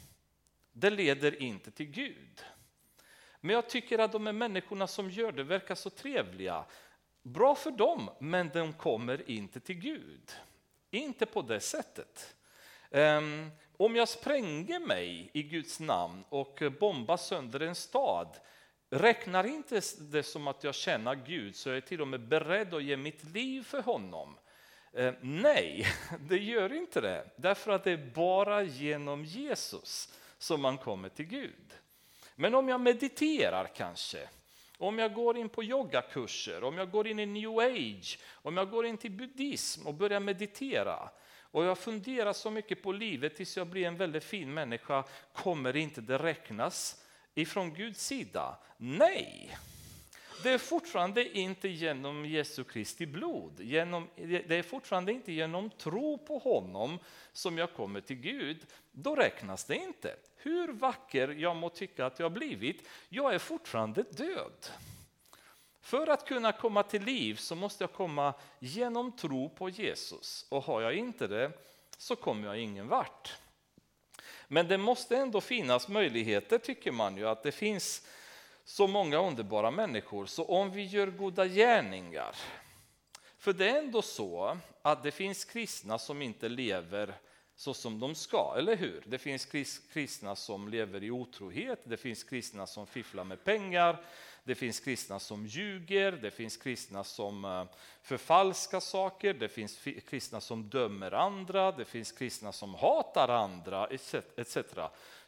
det 0.73 0.91
leder 0.91 1.43
inte 1.43 1.71
till 1.71 1.91
Gud. 1.91 2.45
Men 3.45 3.55
jag 3.55 3.69
tycker 3.69 3.99
att 3.99 4.13
de 4.13 4.27
här 4.27 4.33
människorna 4.33 4.87
som 4.87 5.11
gör 5.11 5.33
det 5.33 5.43
verkar 5.43 5.75
så 5.75 5.91
trevliga. 5.91 6.65
Bra 7.23 7.55
för 7.55 7.71
dem, 7.71 8.11
men 8.19 8.49
de 8.49 8.73
kommer 8.73 9.31
inte 9.31 9.61
till 9.61 9.79
Gud. 9.79 10.33
Inte 10.91 11.27
på 11.27 11.43
det 11.43 11.61
sättet. 11.61 12.37
Ehm, 12.91 13.51
om 13.77 13.97
jag 13.97 14.09
spränger 14.09 14.81
mig 14.81 15.31
i 15.33 15.43
Guds 15.43 15.81
namn 15.81 16.25
och 16.29 16.63
bombar 16.81 17.17
sönder 17.17 17.61
en 17.61 17.75
stad, 17.75 18.37
räknar 18.91 19.45
inte 19.45 19.81
det 20.01 20.23
som 20.23 20.49
att 20.49 20.65
jag 20.65 20.75
känner 20.75 21.15
Gud 21.15 21.57
så 21.57 21.69
jag 21.69 21.77
är 21.77 21.81
till 21.81 22.01
och 22.01 22.09
med 22.09 22.29
beredd 22.29 22.75
att 22.75 22.85
ge 22.85 22.97
mitt 22.97 23.25
liv 23.25 23.63
för 23.63 23.83
honom. 23.83 24.39
Ehm, 24.93 25.15
nej, 25.21 25.87
det 26.21 26.39
gör 26.39 26.73
inte 26.73 27.01
det. 27.01 27.31
Därför 27.37 27.73
att 27.73 27.85
det 27.85 27.93
är 27.93 28.11
bara 28.15 28.63
genom 28.63 29.25
Jesus 29.25 30.19
som 30.39 30.61
man 30.61 30.79
kommer 30.79 31.09
till 31.09 31.27
Gud. 31.27 31.82
Men 32.43 32.55
om 32.55 32.69
jag 32.69 32.81
mediterar 32.81 33.67
kanske, 33.77 34.29
om 34.79 34.99
jag 34.99 35.15
går 35.15 35.37
in 35.37 35.49
på 35.49 35.65
yogakurser, 35.65 36.65
om 36.65 36.79
jag 36.79 36.91
går 36.91 37.07
in 37.07 37.19
i 37.19 37.27
new 37.27 37.59
age, 37.59 38.19
om 38.33 38.57
jag 38.57 38.71
går 38.71 38.87
in 38.87 38.97
till 38.97 39.11
buddhism 39.11 39.87
och 39.87 39.95
börjar 39.95 40.21
meditera 40.21 41.11
och 41.41 41.65
jag 41.65 41.79
funderar 41.79 42.33
så 42.33 42.51
mycket 42.51 42.83
på 42.83 42.93
livet 42.93 43.37
tills 43.37 43.57
jag 43.57 43.67
blir 43.67 43.87
en 43.87 43.97
väldigt 43.97 44.25
fin 44.25 44.55
människa, 44.55 45.05
kommer 45.33 45.77
inte 45.77 46.01
det 46.01 46.19
räknas 46.19 47.05
ifrån 47.35 47.75
Guds 47.75 48.07
sida? 48.07 48.57
Nej, 48.77 49.57
det 50.43 50.51
är 50.51 50.59
fortfarande 50.59 51.39
inte 51.39 51.69
genom 51.69 52.27
Jesu 52.27 52.65
Kristi 52.65 53.07
blod. 53.07 53.61
Genom, 53.61 54.09
det 54.17 54.55
är 54.57 54.63
fortfarande 54.63 55.13
inte 55.13 55.33
genom 55.33 55.71
tro 55.71 56.19
på 56.19 56.39
honom 56.39 56.99
som 57.33 57.59
jag 57.59 57.75
kommer 57.75 58.01
till 58.01 58.17
Gud. 58.17 58.67
Då 58.93 59.17
räknas 59.17 59.65
det 59.65 59.77
inte. 59.77 60.17
Hur 60.37 60.73
vacker 60.73 61.29
jag 61.29 61.57
må 61.57 61.69
tycka 61.69 62.07
att 62.07 62.19
jag 62.19 62.33
blivit, 62.33 62.89
jag 63.09 63.35
är 63.35 63.39
fortfarande 63.39 64.03
död. 64.03 64.67
För 65.81 66.07
att 66.07 66.29
kunna 66.29 66.53
komma 66.53 66.83
till 66.83 67.05
liv 67.05 67.35
så 67.35 67.55
måste 67.55 67.85
jag 67.85 67.93
komma 67.93 68.35
genom 68.59 69.13
tro 69.13 69.49
på 69.49 69.69
Jesus. 69.69 70.47
Och 70.49 70.65
har 70.65 70.81
jag 70.81 70.95
inte 70.95 71.27
det 71.27 71.53
så 71.99 72.17
kommer 72.17 72.47
jag 72.47 72.59
ingen 72.59 72.89
vart. 72.89 73.37
Men 74.49 74.69
det 74.69 74.79
måste 74.79 75.17
ändå 75.17 75.41
finnas 75.41 75.89
möjligheter 75.89 76.59
tycker 76.59 76.93
man 76.93 77.17
ju 77.17 77.29
att 77.29 77.43
det 77.43 77.53
finns 77.53 78.07
så 78.65 78.87
många 78.87 79.19
underbara 79.19 79.71
människor. 79.71 80.27
Så 80.27 80.45
om 80.45 80.71
vi 80.71 80.85
gör 80.85 81.07
goda 81.07 81.47
gärningar, 81.47 82.37
för 83.39 83.53
det 83.53 83.71
är 83.71 83.79
ändå 83.79 84.03
så 84.03 84.59
att 84.83 85.03
det 85.03 85.11
finns 85.11 85.45
kristna 85.45 85.99
som 85.99 86.23
inte 86.23 86.49
lever 86.49 87.15
så 87.57 87.75
som 87.75 88.01
de 88.01 88.15
ska, 88.15 88.55
eller 88.59 88.77
hur? 88.77 89.03
Det 89.07 89.19
finns 89.19 89.47
kristna 89.93 90.37
som 90.37 90.69
lever 90.69 91.03
i 91.03 91.11
otrohet, 91.11 91.81
det 91.85 91.97
finns 91.97 92.25
kristna 92.25 92.67
som 92.67 92.87
fifflar 92.87 93.25
med 93.25 93.45
pengar, 93.45 94.05
det 94.45 94.55
finns 94.55 94.81
kristna 94.81 95.19
som 95.19 95.47
ljuger, 95.47 96.13
det 96.13 96.31
finns 96.31 96.57
kristna 96.57 97.05
som 97.05 97.45
eh, 97.45 97.65
förfalskar 98.03 98.81
saker, 98.81 99.35
det 99.35 99.49
finns 99.49 99.79
kristna 100.09 100.41
som 100.41 100.69
dömer 100.69 101.13
andra, 101.13 101.73
det 101.73 101.85
finns 101.85 102.13
kristna 102.13 102.53
som 102.53 102.75
hatar 102.75 103.29
andra 103.29 103.87
etc. 104.37 104.57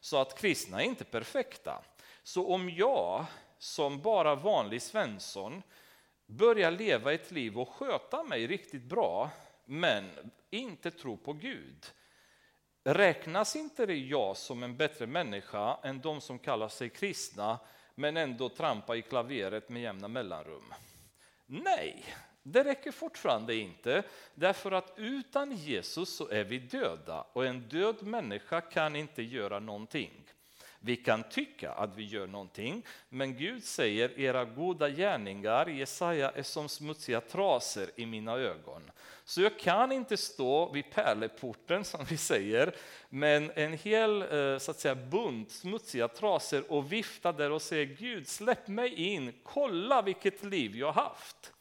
Så 0.00 0.16
att 0.16 0.38
kristna 0.38 0.82
är 0.82 0.86
inte 0.86 1.04
perfekta. 1.04 1.82
Så 2.24 2.54
om 2.54 2.70
jag 2.70 3.24
som 3.58 4.02
bara 4.02 4.34
vanlig 4.34 4.82
Svensson 4.82 5.62
börjar 6.26 6.70
leva 6.70 7.12
ett 7.12 7.30
liv 7.30 7.58
och 7.58 7.68
sköta 7.68 8.22
mig 8.22 8.46
riktigt 8.46 8.82
bra 8.82 9.30
men 9.64 10.10
inte 10.50 10.90
tror 10.90 11.16
på 11.16 11.32
Gud 11.32 11.86
räknas 12.84 13.56
inte 13.56 13.86
det 13.86 13.96
jag 13.96 14.36
som 14.36 14.62
en 14.62 14.76
bättre 14.76 15.06
människa 15.06 15.78
än 15.82 16.00
de 16.00 16.20
som 16.20 16.38
kallar 16.38 16.68
sig 16.68 16.88
kristna 16.88 17.58
men 17.94 18.16
ändå 18.16 18.48
trampa 18.48 18.96
i 18.96 19.02
klaveret 19.02 19.68
med 19.68 19.82
jämna 19.82 20.08
mellanrum? 20.08 20.74
Nej, 21.46 22.04
det 22.42 22.64
räcker 22.64 22.92
fortfarande 22.92 23.54
inte, 23.54 24.02
därför 24.34 24.72
att 24.72 24.92
utan 24.96 25.52
Jesus 25.52 26.16
så 26.16 26.28
är 26.28 26.44
vi 26.44 26.58
döda 26.58 27.26
och 27.32 27.46
en 27.46 27.60
död 27.60 28.02
människa 28.02 28.60
kan 28.60 28.96
inte 28.96 29.22
göra 29.22 29.58
någonting. 29.58 30.23
Vi 30.86 30.96
kan 30.96 31.22
tycka 31.22 31.72
att 31.72 31.96
vi 31.96 32.04
gör 32.04 32.26
någonting, 32.26 32.86
men 33.08 33.36
Gud 33.36 33.64
säger 33.64 34.20
era 34.20 34.44
goda 34.44 34.90
gärningar, 34.90 35.66
Jesaja, 35.66 36.30
är 36.30 36.42
som 36.42 36.68
smutsiga 36.68 37.20
trasor 37.20 37.90
i 37.96 38.06
mina 38.06 38.32
ögon. 38.32 38.90
Så 39.24 39.40
jag 39.40 39.58
kan 39.58 39.92
inte 39.92 40.16
stå 40.16 40.72
vid 40.72 40.90
pärleporten, 40.90 41.84
som 41.84 42.04
vi 42.04 42.16
säger, 42.16 42.74
med 43.08 43.50
en 43.54 43.72
hel 43.72 44.22
eh, 44.22 44.58
så 44.58 44.70
att 44.70 44.80
säga, 44.80 44.94
bunt 44.94 45.50
smutsiga 45.50 46.08
trasor 46.08 46.72
och 46.72 46.92
vifta 46.92 47.32
där 47.32 47.50
och 47.50 47.62
säga 47.62 47.84
Gud, 47.84 48.28
släpp 48.28 48.68
mig 48.68 48.94
in, 48.94 49.32
kolla 49.42 50.02
vilket 50.02 50.44
liv 50.44 50.76
jag 50.76 50.92
haft. 50.92 51.52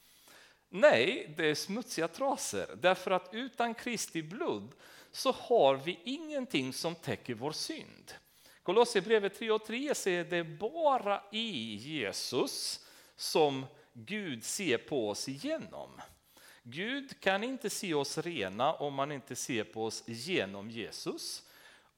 Nej, 0.70 1.34
det 1.38 1.50
är 1.50 1.56
smutsiga 1.56 2.08
trasor, 2.08 2.66
därför 2.82 3.12
att 3.12 3.30
utan 3.32 3.74
Kristi 3.74 4.24
blod 4.24 4.72
så 5.12 5.32
har 5.32 5.76
vi 5.76 6.00
ingenting 6.04 6.74
som 6.74 6.96
täcker 6.96 7.34
vår 7.34 7.52
synd. 7.52 8.14
Kolosserbrevet 8.64 9.40
3 9.40 9.52
och 9.52 9.66
3 9.66 9.96
säger 9.96 10.24
det 10.24 10.44
bara 10.44 11.24
i 11.32 11.76
Jesus 11.76 12.86
som 13.16 13.66
Gud 13.94 14.44
ser 14.44 14.78
på 14.78 15.10
oss 15.10 15.30
igenom. 15.30 16.02
Gud 16.64 17.20
kan 17.20 17.44
inte 17.44 17.70
se 17.70 17.94
oss 17.94 18.18
rena 18.18 18.74
om 18.74 18.94
man 18.94 19.12
inte 19.12 19.36
ser 19.36 19.64
på 19.64 19.86
oss 19.86 20.04
genom 20.06 20.70
Jesus. 20.70 21.44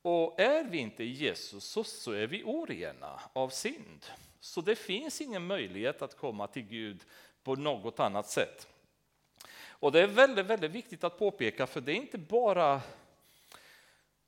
Och 0.02 0.40
är 0.40 0.64
vi 0.64 0.78
inte 0.78 1.04
i 1.04 1.12
Jesus 1.12 1.64
så, 1.86 2.12
är 2.12 2.28
vi 2.28 2.44
orena 2.44 3.20
av 3.34 3.50
synd. 3.50 4.06
Så 4.40 4.62
det 4.62 4.76
finns 4.76 5.22
ingen 5.22 5.48
möjlighet 5.48 6.02
att 6.02 6.18
komma 6.18 6.48
till 6.48 6.62
Gud 6.64 7.04
på 7.44 7.56
något 7.56 8.00
annat 8.00 8.30
sätt. 8.30 8.68
Och 9.68 9.92
det 9.92 10.02
är 10.02 10.08
väldigt, 10.08 10.46
väldigt 10.46 10.72
viktigt 10.72 11.04
att 11.04 11.20
påpeka, 11.20 11.68
för 11.68 11.82
det 11.82 11.92
är 11.92 11.96
inte 11.96 12.18
bara 12.18 12.82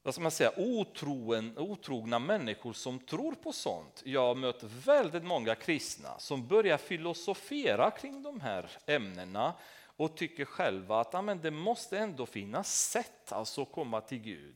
vad 0.08 0.14
ska 0.14 0.22
man 0.22 0.32
säga, 0.32 0.52
otroen, 0.58 1.58
otrogna 1.58 2.20
människor 2.20 2.74
som 2.74 3.00
tror 3.00 3.32
på 3.32 3.52
sånt. 3.52 4.02
Jag 4.06 4.28
har 4.28 4.36
mött 4.36 4.64
väldigt 4.64 5.24
många 5.24 5.56
kristna 5.56 6.20
som 6.20 6.48
börjar 6.48 6.78
filosofera 6.78 7.92
kring 7.92 8.24
de 8.24 8.42
här 8.42 8.72
ämnena 8.86 9.54
och 9.98 10.18
tycker 10.18 10.46
själva 10.46 11.00
att 11.00 11.16
amen, 11.16 11.40
det 11.42 11.52
måste 11.52 11.98
ändå 11.98 12.26
finnas 12.26 12.90
sätt 12.90 13.32
alltså 13.32 13.62
att 13.62 13.72
komma 13.72 14.02
till 14.02 14.18
Gud. 14.18 14.56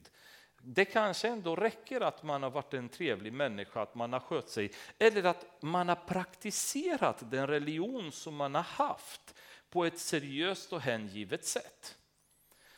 Det 0.62 0.86
kanske 0.86 1.28
ändå 1.28 1.56
räcker 1.56 2.02
att 2.02 2.24
man 2.24 2.44
har 2.44 2.50
varit 2.50 2.74
en 2.74 2.90
trevlig 2.90 3.34
människa, 3.34 3.82
att 3.82 3.96
man 3.96 4.14
har 4.14 4.20
skött 4.20 4.50
sig, 4.50 4.72
eller 5.00 5.24
att 5.24 5.46
man 5.62 5.90
har 5.90 5.96
praktiserat 5.96 7.32
den 7.32 7.48
religion 7.48 8.12
som 8.12 8.36
man 8.36 8.56
har 8.56 8.64
haft 8.64 9.36
på 9.70 9.86
ett 9.86 10.00
seriöst 10.00 10.74
och 10.74 10.82
hängivet 10.82 11.46
sätt. 11.46 11.98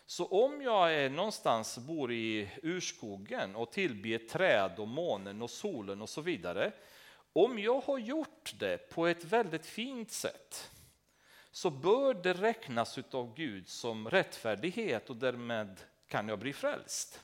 Så 0.06 0.26
om 0.26 0.62
jag 0.62 0.94
är 0.94 1.10
någonstans, 1.10 1.78
bor 1.78 2.12
i 2.12 2.50
urskogen 2.64 3.56
och 3.56 3.72
tillber 3.72 4.18
träd 4.18 4.80
och 4.80 4.88
månen 4.88 5.42
och 5.42 5.50
solen 5.50 6.02
och 6.02 6.10
så 6.10 6.22
vidare. 6.22 6.72
Om 7.34 7.60
jag 7.60 7.82
har 7.82 7.98
gjort 7.98 8.54
det 8.60 8.90
på 8.90 9.08
ett 9.08 9.24
väldigt 9.24 9.66
fint 9.66 10.12
sätt 10.12 10.72
så 11.52 11.70
bör 11.70 12.14
det 12.14 12.34
räknas 12.34 12.98
av 13.12 13.36
Gud 13.36 13.70
som 13.70 14.10
rättfärdighet 14.10 15.10
och 15.10 15.16
därmed 15.16 15.80
kan 16.08 16.28
jag 16.28 16.40
bli 16.40 16.54
frälst. 16.54 17.20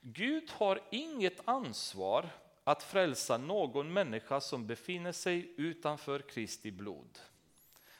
Gud 0.00 0.50
har 0.50 0.80
inget 0.90 1.48
ansvar 1.48 2.28
att 2.64 2.82
frälsa 2.82 3.38
någon 3.38 3.92
människa 3.92 4.40
som 4.40 4.66
befinner 4.66 5.12
sig 5.12 5.54
utanför 5.56 6.20
Kristi 6.20 6.70
blod. 6.70 7.18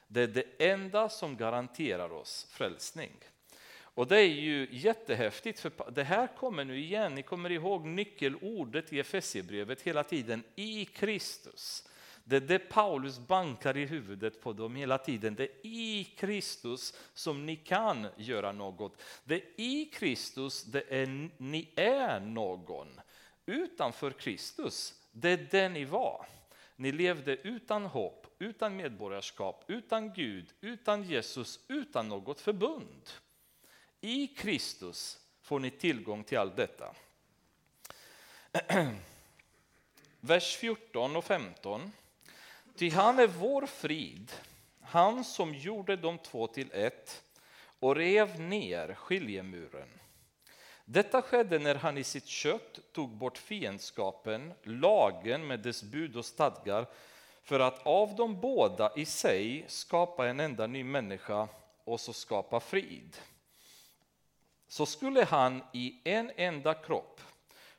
Det 0.09 0.23
är 0.23 0.29
det 0.29 0.71
enda 0.71 1.09
som 1.09 1.37
garanterar 1.37 2.13
oss 2.13 2.47
frälsning. 2.51 3.13
Och 3.95 4.07
det 4.07 4.21
är 4.21 4.27
ju 4.27 4.69
jättehäftigt, 4.71 5.61
för 5.61 5.91
det 5.91 6.05
här 6.05 6.27
kommer 6.27 6.65
nu 6.65 6.79
igen. 6.79 7.15
Ni 7.15 7.23
kommer 7.23 7.51
ihåg 7.51 7.87
nyckelordet 7.87 8.93
i 8.93 9.01
Efesierbrevet 9.01 9.83
hela 9.83 10.05
tiden, 10.05 10.45
i 10.57 10.85
Kristus. 10.85 11.89
Det 12.25 12.37
är 12.37 12.41
det 12.41 12.59
Paulus 12.59 13.19
bankar 13.19 13.77
i 13.77 13.87
huvudet 13.87 14.43
på 14.43 14.53
dem 14.53 14.77
hela 14.77 14.99
tiden. 14.99 15.35
Det 15.35 15.45
är 15.45 15.67
i 15.67 16.05
Kristus 16.05 16.95
som 17.15 17.47
ni 17.47 17.57
kan 17.57 18.07
göra 18.17 18.53
något. 18.53 19.03
Det 19.25 19.35
är 19.35 19.43
i 19.57 19.85
Kristus 19.85 20.65
det 20.65 20.85
är, 20.89 21.31
ni 21.37 21.73
är 21.77 22.21
någon. 22.21 23.01
Utanför 23.47 24.11
Kristus, 24.11 24.95
det 25.13 25.31
är 25.31 25.47
det 25.51 25.69
ni 25.69 25.85
var. 25.85 26.27
Ni 26.77 26.93
levde 26.93 27.37
utan 27.37 27.85
hopp, 27.85 28.27
utan 28.39 28.77
medborgarskap, 28.77 29.65
utan 29.67 30.13
Gud, 30.13 30.47
utan 30.61 31.03
Jesus, 31.03 31.61
utan 31.69 32.09
något 32.09 32.41
förbund. 32.41 33.11
I 34.01 34.27
Kristus 34.27 35.19
får 35.43 35.61
ni 35.61 35.71
tillgång 35.71 36.25
till 36.25 36.39
allt 36.39 36.57
detta. 36.57 36.95
Vers 40.21 40.57
14 40.57 41.17
och 41.17 41.25
15. 41.25 41.93
Ty 42.77 42.91
han 42.91 43.19
är 43.19 43.27
vår 43.27 43.67
frid, 43.67 44.33
han 44.81 45.25
som 45.25 45.55
gjorde 45.55 45.97
de 45.97 46.19
två 46.19 46.47
till 46.47 46.71
ett 46.73 47.23
och 47.79 47.97
rev 47.97 48.41
ner 48.41 48.95
skiljemuren. 48.95 49.89
Detta 50.85 51.23
skedde 51.23 51.59
när 51.59 51.75
han 51.75 51.99
i 51.99 52.05
sitt 52.05 52.27
kött 52.27 52.81
tog 52.93 53.11
bort 53.11 53.39
fiendskapen, 53.39 54.53
lagen 54.63 55.47
med 55.47 55.61
dess 55.61 55.83
bud 55.83 56.17
och 56.17 56.25
stadgar, 56.25 56.87
för 57.43 57.61
att 57.61 57.87
av 57.87 58.15
de 58.15 58.41
båda 58.41 58.93
i 58.97 59.05
sig 59.05 59.65
skapa 59.69 60.29
en 60.29 60.41
enda 60.41 60.67
ny 60.67 60.85
människa 60.85 61.49
och 61.85 62.01
så 62.01 62.13
skapa 62.13 62.61
frid. 62.61 63.17
Så 64.71 64.87
skulle 64.87 65.25
han 65.25 65.63
i 65.73 66.01
en 66.05 66.31
enda 66.37 66.75
kropp 66.75 67.21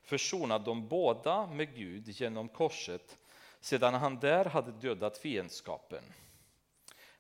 försona 0.02 0.60
dem 0.60 0.88
båda 0.88 1.48
med 1.48 1.76
Gud 1.76 2.08
genom 2.08 2.50
korset 2.50 3.18
sedan 3.60 3.94
han 3.94 4.20
där 4.20 4.46
hade 4.46 4.72
dödat 4.72 5.18
fiendskapen. 5.18 6.04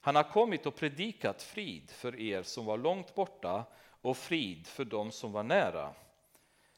Han 0.01 0.15
har 0.15 0.31
kommit 0.31 0.65
och 0.65 0.75
predikat 0.75 1.43
frid 1.43 1.91
för 1.91 2.19
er 2.19 2.43
som 2.43 2.65
var 2.65 2.77
långt 2.77 3.15
borta 3.15 3.65
och 4.01 4.17
frid 4.17 4.67
för 4.67 4.85
dem 4.85 5.11
som 5.11 5.31
var 5.31 5.43
nära. 5.43 5.93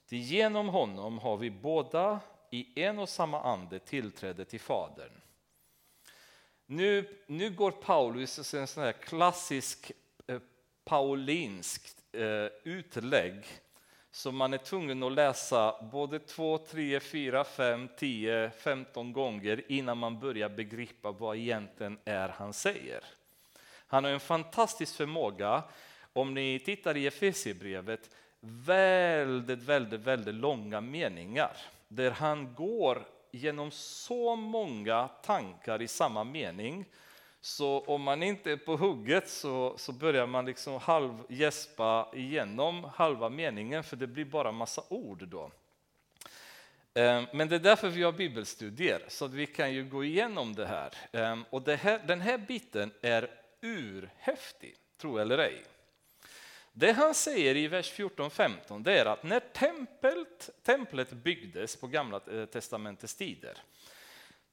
Till 0.05 0.21
genom 0.21 0.67
honom 0.67 1.19
har 1.19 1.37
vi 1.37 1.51
båda 1.51 2.19
i 2.51 2.83
en 2.83 2.99
och 2.99 3.09
samma 3.09 3.41
ande 3.41 3.79
tillträde 3.79 4.45
till 4.45 4.59
Fadern. 4.59 5.21
Nu, 6.65 7.19
nu 7.27 7.49
går 7.49 7.71
Paulus 7.71 8.53
en 8.53 8.67
sån 8.67 8.83
här 8.83 8.91
klassisk 8.91 9.91
eh, 10.27 10.39
paulinsk 10.83 12.02
eh, 12.13 12.47
utlägg 12.63 13.45
som 14.11 14.35
man 14.37 14.53
är 14.53 14.57
tvungen 14.57 15.03
att 15.03 15.11
läsa 15.11 15.75
både 15.91 16.19
2, 16.19 16.57
3, 16.57 16.99
4, 16.99 17.43
5, 17.43 17.89
10, 17.97 18.51
15 18.57 19.13
gånger 19.13 19.61
innan 19.67 19.97
man 19.97 20.19
börjar 20.19 20.49
begripa 20.49 21.11
vad 21.11 21.37
egentligen 21.37 21.97
är 22.05 22.29
han 22.29 22.53
säger. 22.53 23.03
Han 23.87 24.03
har 24.03 24.11
en 24.11 24.19
fantastisk 24.19 24.95
förmåga, 24.95 25.63
om 26.13 26.33
ni 26.33 26.59
tittar 26.59 26.97
i 26.97 27.07
Efesierbrevet, 27.07 28.09
väldigt, 28.39 29.63
väldigt, 29.63 30.01
väldigt 30.01 30.35
långa 30.35 30.81
meningar 30.81 31.57
där 31.87 32.11
han 32.11 32.53
går 32.53 33.05
genom 33.31 33.71
så 33.71 34.35
många 34.35 35.07
tankar 35.07 35.81
i 35.81 35.87
samma 35.87 36.23
mening 36.23 36.85
så 37.45 37.79
om 37.79 38.01
man 38.01 38.23
inte 38.23 38.51
är 38.51 38.57
på 38.57 38.75
hugget 38.75 39.29
så, 39.29 39.73
så 39.77 39.91
börjar 39.91 40.27
man 40.27 40.45
liksom 40.45 40.79
halvgäspa 40.79 42.09
igenom 42.13 42.83
halva 42.83 43.29
meningen 43.29 43.83
för 43.83 43.95
det 43.95 44.07
blir 44.07 44.25
bara 44.25 44.51
massa 44.51 44.83
ord 44.89 45.27
då. 45.27 45.51
Ehm, 46.93 47.25
men 47.33 47.49
det 47.49 47.55
är 47.55 47.59
därför 47.59 47.89
vi 47.89 48.03
har 48.03 48.11
bibelstudier, 48.11 49.05
så 49.07 49.25
att 49.25 49.33
vi 49.33 49.45
kan 49.45 49.73
ju 49.73 49.83
gå 49.83 50.03
igenom 50.03 50.55
det 50.55 50.65
här. 50.65 50.93
Ehm, 51.11 51.45
och 51.49 51.61
det 51.61 51.75
här, 51.75 52.01
den 52.07 52.21
här 52.21 52.37
biten 52.37 52.91
är 53.01 53.29
urhäftig, 53.61 54.75
tro 54.97 55.17
eller 55.17 55.37
ej. 55.37 55.63
Det 56.73 56.91
han 56.91 57.13
säger 57.13 57.55
i 57.55 57.67
vers 57.67 57.93
14-15 57.93 58.89
är 58.89 59.05
att 59.05 59.23
när 59.23 59.39
templet, 59.39 60.49
templet 60.63 61.11
byggdes 61.11 61.75
på 61.75 61.87
Gamla 61.87 62.21
eh, 62.31 62.45
testamentets 62.45 63.15
tider 63.15 63.57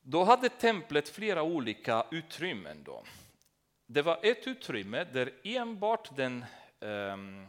då 0.03 0.25
hade 0.25 0.49
templet 0.49 1.09
flera 1.09 1.43
olika 1.43 2.07
utrymmen. 2.11 2.83
Då. 2.85 3.05
Det 3.87 4.03
var 4.03 4.21
ett 4.23 4.47
utrymme 4.47 5.05
där 5.05 5.33
enbart 5.45 6.17
den, 6.17 6.45
um, 6.81 7.47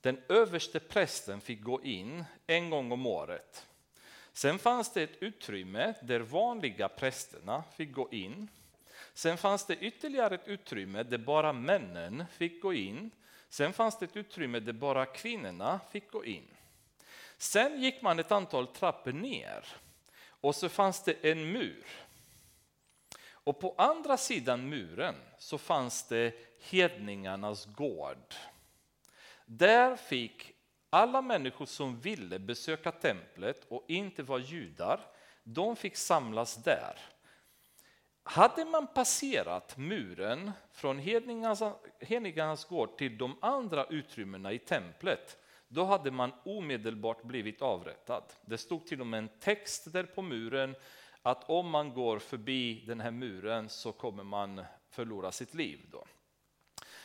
den 0.00 0.20
överste 0.28 0.80
prästen 0.80 1.40
fick 1.40 1.62
gå 1.62 1.82
in 1.82 2.24
en 2.46 2.70
gång 2.70 2.92
om 2.92 3.06
året. 3.06 3.66
Sen 4.32 4.58
fanns 4.58 4.92
det 4.92 5.02
ett 5.02 5.22
utrymme 5.22 5.94
där 6.02 6.20
vanliga 6.20 6.88
prästerna 6.88 7.64
fick 7.76 7.92
gå 7.92 8.08
in. 8.10 8.48
Sen 9.14 9.36
fanns 9.36 9.66
det 9.66 9.76
ytterligare 9.76 10.34
ett 10.34 10.48
utrymme 10.48 11.02
där 11.02 11.18
bara 11.18 11.52
männen 11.52 12.24
fick 12.32 12.62
gå 12.62 12.74
in. 12.74 13.10
Sen 13.48 13.72
fanns 13.72 13.98
det 13.98 14.04
ett 14.04 14.16
utrymme 14.16 14.60
där 14.60 14.72
bara 14.72 15.06
kvinnorna 15.06 15.80
fick 15.90 16.10
gå 16.10 16.24
in. 16.24 16.48
Sen 17.38 17.82
gick 17.82 18.02
man 18.02 18.18
ett 18.18 18.32
antal 18.32 18.66
trappor 18.66 19.12
ner 19.12 19.64
och 20.40 20.54
så 20.54 20.68
fanns 20.68 21.04
det 21.04 21.30
en 21.30 21.52
mur. 21.52 21.86
Och 23.22 23.60
på 23.60 23.74
andra 23.78 24.16
sidan 24.16 24.68
muren 24.68 25.14
så 25.38 25.58
fanns 25.58 26.08
det 26.08 26.34
hedningarnas 26.60 27.66
gård. 27.66 28.34
Där 29.46 29.96
fick 29.96 30.52
alla 30.90 31.22
människor 31.22 31.66
som 31.66 32.00
ville 32.00 32.38
besöka 32.38 32.92
templet 32.92 33.64
och 33.68 33.84
inte 33.88 34.22
var 34.22 34.38
judar, 34.38 35.00
de 35.42 35.76
fick 35.76 35.96
samlas 35.96 36.56
där. 36.56 36.98
Hade 38.22 38.64
man 38.64 38.86
passerat 38.86 39.76
muren 39.76 40.52
från 40.72 40.98
hedningarnas 42.00 42.64
gård 42.64 42.98
till 42.98 43.18
de 43.18 43.36
andra 43.40 43.86
utrymmena 43.86 44.52
i 44.52 44.58
templet 44.58 45.36
då 45.72 45.84
hade 45.84 46.10
man 46.10 46.32
omedelbart 46.44 47.22
blivit 47.22 47.62
avrättad. 47.62 48.22
Det 48.44 48.58
stod 48.58 48.86
till 48.86 49.00
och 49.00 49.06
med 49.06 49.18
en 49.18 49.28
text 49.40 49.92
där 49.92 50.04
på 50.04 50.22
muren 50.22 50.74
att 51.22 51.50
om 51.50 51.70
man 51.70 51.94
går 51.94 52.18
förbi 52.18 52.84
den 52.86 53.00
här 53.00 53.10
muren 53.10 53.68
så 53.68 53.92
kommer 53.92 54.24
man 54.24 54.64
förlora 54.88 55.32
sitt 55.32 55.54
liv. 55.54 55.80
Då. 55.92 56.04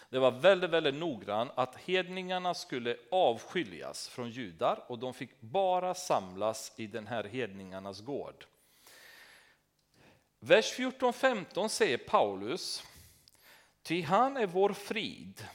Det 0.10 0.20
var 0.20 0.32
väldigt, 0.32 0.70
väldigt 0.70 0.96
noggrant 0.96 1.52
att 1.56 1.76
hedningarna 1.76 2.54
skulle 2.54 2.98
avskiljas 3.12 4.08
från 4.08 4.30
judar 4.30 4.84
och 4.88 5.00
de 5.00 5.14
fick 5.14 5.42
bara 5.42 5.94
samlas 5.94 6.74
i 6.76 6.88
den 6.88 7.08
här 7.08 7.24
hedningarnas 7.24 8.02
gård. 8.02 8.46
Vers 10.40 10.80
14-15 10.80 11.68
säger 11.68 11.98
Paulus, 11.98 12.84
ty 13.82 14.02
han 14.02 14.38
är 14.38 14.48
vår 14.48 14.74
frid 14.74 15.46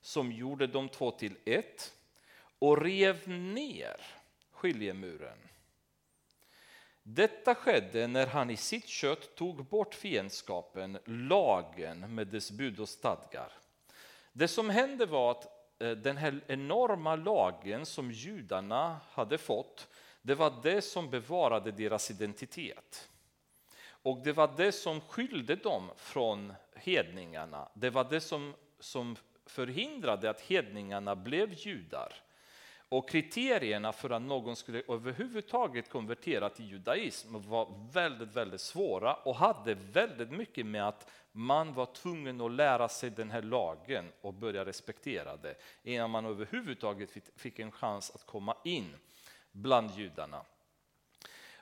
som 0.00 0.32
gjorde 0.32 0.66
de 0.66 0.88
två 0.88 1.10
till 1.10 1.36
ett 1.44 1.92
och 2.58 2.82
rev 2.82 3.28
ner 3.28 4.00
skiljemuren. 4.50 5.38
Detta 7.02 7.54
skedde 7.54 8.06
när 8.06 8.26
han 8.26 8.50
i 8.50 8.56
sitt 8.56 8.88
kött 8.88 9.34
tog 9.34 9.64
bort 9.64 9.94
fiendskapen, 9.94 10.98
lagen 11.04 12.14
med 12.14 12.26
dess 12.26 12.50
bud 12.50 12.80
och 12.80 12.88
stadgar. 12.88 13.52
Det 14.32 14.48
som 14.48 14.70
hände 14.70 15.06
var 15.06 15.30
att 15.30 15.46
eh, 15.82 15.90
den 15.90 16.16
här 16.16 16.40
enorma 16.46 17.16
lagen 17.16 17.86
som 17.86 18.10
judarna 18.10 19.00
hade 19.10 19.38
fått, 19.38 19.88
det 20.22 20.34
var 20.34 20.52
det 20.62 20.82
som 20.82 21.10
bevarade 21.10 21.70
deras 21.70 22.10
identitet. 22.10 23.08
Och 23.86 24.20
det 24.24 24.32
var 24.32 24.50
det 24.56 24.72
som 24.72 25.00
skilde 25.00 25.56
dem 25.56 25.90
från 25.96 26.52
hedningarna. 26.74 27.68
Det 27.74 27.90
var 27.90 28.04
det 28.04 28.20
som, 28.20 28.54
som 28.80 29.16
förhindrade 29.46 30.30
att 30.30 30.40
hedningarna 30.40 31.16
blev 31.16 31.52
judar. 31.52 32.12
Och 32.88 33.08
kriterierna 33.08 33.92
för 33.92 34.10
att 34.10 34.22
någon 34.22 34.56
skulle 34.56 34.82
överhuvudtaget 34.88 35.90
konvertera 35.90 36.50
till 36.50 36.70
judaism 36.70 37.28
var 37.48 37.88
väldigt, 37.92 38.36
väldigt 38.36 38.60
svåra 38.60 39.14
och 39.14 39.36
hade 39.36 39.74
väldigt 39.74 40.30
mycket 40.30 40.66
med 40.66 40.88
att 40.88 41.10
man 41.32 41.74
var 41.74 41.86
tvungen 41.86 42.40
att 42.40 42.52
lära 42.52 42.88
sig 42.88 43.10
den 43.10 43.30
här 43.30 43.42
lagen 43.42 44.12
och 44.20 44.34
börja 44.34 44.64
respektera 44.64 45.36
det 45.36 45.54
innan 45.82 46.10
man 46.10 46.26
överhuvudtaget 46.26 47.10
fick 47.36 47.58
en 47.58 47.72
chans 47.72 48.10
att 48.14 48.26
komma 48.26 48.56
in 48.64 48.96
bland 49.52 49.90
judarna. 49.96 50.42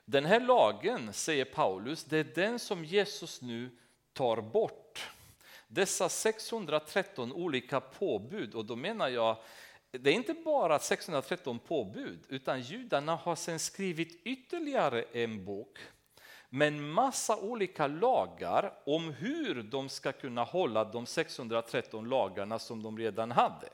Den 0.05 0.25
här 0.25 0.41
lagen, 0.41 1.12
säger 1.12 1.45
Paulus, 1.45 2.05
det 2.05 2.18
är 2.18 2.25
den 2.35 2.59
som 2.59 2.85
Jesus 2.85 3.43
nu 3.43 3.70
tar 4.12 4.41
bort. 4.41 5.11
Dessa 5.68 6.09
613 6.09 7.33
olika 7.33 7.81
påbud, 7.81 8.55
och 8.55 8.64
då 8.64 8.77
menar 8.77 9.09
jag 9.09 9.37
det 10.01 10.11
är 10.11 10.15
inte 10.15 10.35
bara 10.35 10.79
613 10.79 11.59
påbud, 11.59 12.19
utan 12.29 12.61
judarna 12.61 13.17
har 13.17 13.37
sen 13.37 13.59
skrivit 13.59 14.21
ytterligare 14.25 15.05
en 15.13 15.45
bok 15.45 15.79
med 16.49 16.69
en 16.69 16.89
massa 16.91 17.37
olika 17.37 17.87
lagar 17.87 18.73
om 18.87 19.11
hur 19.13 19.63
de 19.63 19.89
ska 19.89 20.13
kunna 20.13 20.45
hålla 20.45 20.85
de 20.85 21.07
613 21.07 22.09
lagarna 22.09 22.59
som 22.59 22.83
de 22.83 22.99
redan 22.99 23.31
hade. 23.31 23.69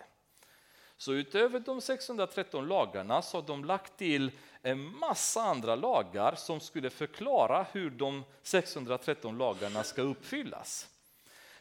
Så 0.97 1.13
utöver 1.13 1.61
de 1.61 1.81
613 1.81 2.69
lagarna 2.69 3.23
så 3.23 3.37
har 3.37 3.47
de 3.47 3.65
lagt 3.65 3.97
till 3.97 4.31
en 4.63 4.99
massa 4.99 5.43
andra 5.43 5.77
lagar 5.77 6.35
som 6.35 6.61
skulle 6.61 6.91
förklara 6.91 7.67
hur 7.73 7.91
de 7.91 8.25
613 8.43 9.39
lagarna 9.39 9.85
ska 9.85 10.03
uppfyllas. 10.03 10.89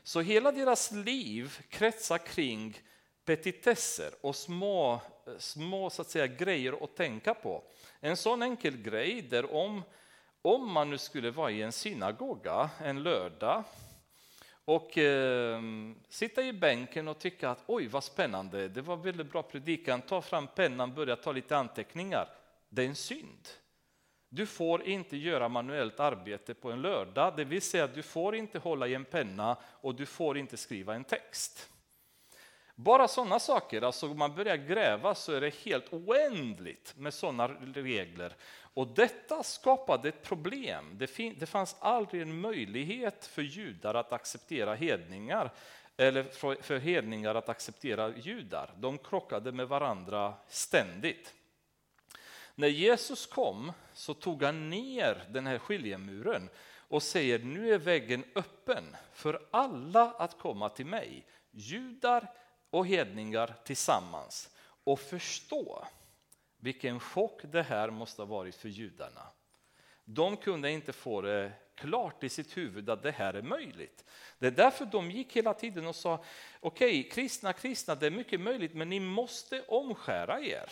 Så 0.04 0.22
hela 0.22 0.52
deras 0.52 0.92
liv 0.92 1.60
kretsar 1.70 2.18
kring 2.18 2.80
petitesser 3.26 4.12
och 4.22 4.36
små, 4.36 5.02
små 5.38 5.90
så 5.90 6.02
att 6.02 6.10
säga, 6.10 6.28
grejer 6.28 6.84
att 6.84 6.96
tänka 6.96 7.34
på. 7.34 7.64
En 8.00 8.18
sån 8.18 8.42
enkel 8.42 8.78
grej 8.78 9.22
där 9.22 9.56
om, 9.56 9.84
om 10.42 10.72
man 10.72 10.90
nu 10.90 10.98
skulle 10.98 11.32
vara 11.32 11.52
i 11.52 11.62
en 11.62 11.72
synagoga 11.72 12.70
en 12.80 13.04
lördag 13.04 13.64
och 14.66 14.98
eh, 14.98 15.62
sitta 16.10 16.44
i 16.44 16.54
bänken 16.54 17.08
och 17.08 17.20
tycka 17.20 17.50
att 17.50 17.64
oj 17.66 17.88
vad 17.88 18.04
spännande, 18.04 18.68
det 18.68 18.82
var 18.82 18.98
väldigt 18.98 19.32
bra 19.32 19.44
predikan, 19.44 20.02
ta 20.02 20.22
fram 20.22 20.48
pennan, 20.48 20.94
börja 20.94 21.16
ta 21.16 21.32
lite 21.32 21.58
anteckningar. 21.58 22.30
Det 22.70 22.84
är 22.84 22.88
en 22.88 22.96
synd. 22.96 23.48
Du 24.30 24.46
får 24.46 24.84
inte 24.84 25.18
göra 25.18 25.50
manuellt 25.50 26.00
arbete 26.00 26.54
på 26.54 26.72
en 26.72 26.82
lördag, 26.82 27.34
det 27.38 27.44
vill 27.44 27.62
säga 27.62 27.88
du 27.88 28.04
får 28.04 28.36
inte 28.36 28.60
hålla 28.60 28.88
i 28.88 28.94
en 28.94 29.06
penna 29.06 29.58
och 29.64 29.96
du 29.96 30.06
får 30.06 30.38
inte 30.38 30.58
skriva 30.58 30.96
en 30.96 31.04
text. 31.04 31.70
Bara 32.82 33.08
sådana 33.08 33.40
saker, 33.40 33.82
alltså 33.82 34.12
om 34.12 34.18
man 34.18 34.36
börjar 34.36 34.58
gräva 34.58 35.16
så 35.16 35.34
är 35.34 35.42
det 35.42 35.56
helt 35.56 35.94
oändligt 35.94 36.94
med 36.98 37.14
sådana 37.14 37.48
regler. 37.48 38.36
Och 38.74 38.88
detta 38.88 39.44
skapade 39.44 40.10
ett 40.10 40.24
problem. 40.24 40.86
Det, 40.98 41.34
det 41.40 41.46
fanns 41.46 41.76
aldrig 41.80 42.22
en 42.22 42.42
möjlighet 42.42 43.26
för 43.26 43.42
judar 43.42 43.96
att 43.96 44.14
acceptera 44.14 44.76
hedningar 44.76 45.52
eller 45.98 46.24
för 46.62 46.80
hedningar 46.80 47.36
att 47.36 47.50
acceptera 47.50 48.18
judar. 48.18 48.74
De 48.78 48.98
krockade 48.98 49.52
med 49.52 49.68
varandra 49.68 50.34
ständigt. 50.48 51.34
När 52.56 52.68
Jesus 52.68 53.26
kom 53.26 53.72
så 53.94 54.14
tog 54.14 54.44
han 54.44 54.70
ner 54.70 55.24
den 55.30 55.48
här 55.48 55.60
skiljemuren 55.60 56.50
och 56.78 57.04
säger 57.04 57.40
nu 57.40 57.74
är 57.74 57.78
vägen 57.78 58.24
öppen 58.36 58.96
för 59.14 59.42
alla 59.52 60.12
att 60.12 60.38
komma 60.38 60.70
till 60.70 60.86
mig, 60.86 61.26
judar 61.52 62.28
och 62.70 62.88
hedningar 62.88 63.56
tillsammans 63.64 64.50
och 64.84 65.00
förstå 65.00 65.88
vilken 66.58 67.00
chock 67.00 67.42
det 67.44 67.64
här 67.64 67.90
måste 67.90 68.22
ha 68.22 68.28
varit 68.28 68.56
för 68.56 68.70
judarna. 68.70 69.28
De 70.06 70.38
kunde 70.38 70.72
inte 70.72 70.94
få 70.94 71.22
det 71.22 71.52
klart 71.76 72.24
i 72.24 72.30
sitt 72.30 72.58
huvud 72.58 72.90
att 72.90 73.04
det 73.04 73.12
här 73.12 73.34
är 73.34 73.42
möjligt. 73.42 74.06
Det 74.40 74.48
är 74.48 74.52
därför 74.52 74.86
de 74.86 75.12
gick 75.12 75.36
hela 75.36 75.54
tiden 75.54 75.88
och 75.88 75.96
sa 75.96 76.24
okej, 76.60 77.00
okay, 77.00 77.10
kristna, 77.10 77.54
kristna, 77.54 77.96
det 77.96 78.08
är 78.08 78.12
mycket 78.12 78.42
möjligt, 78.42 78.74
men 78.74 78.90
ni 78.90 79.00
måste 79.00 79.64
omskära 79.68 80.42
er. 80.42 80.72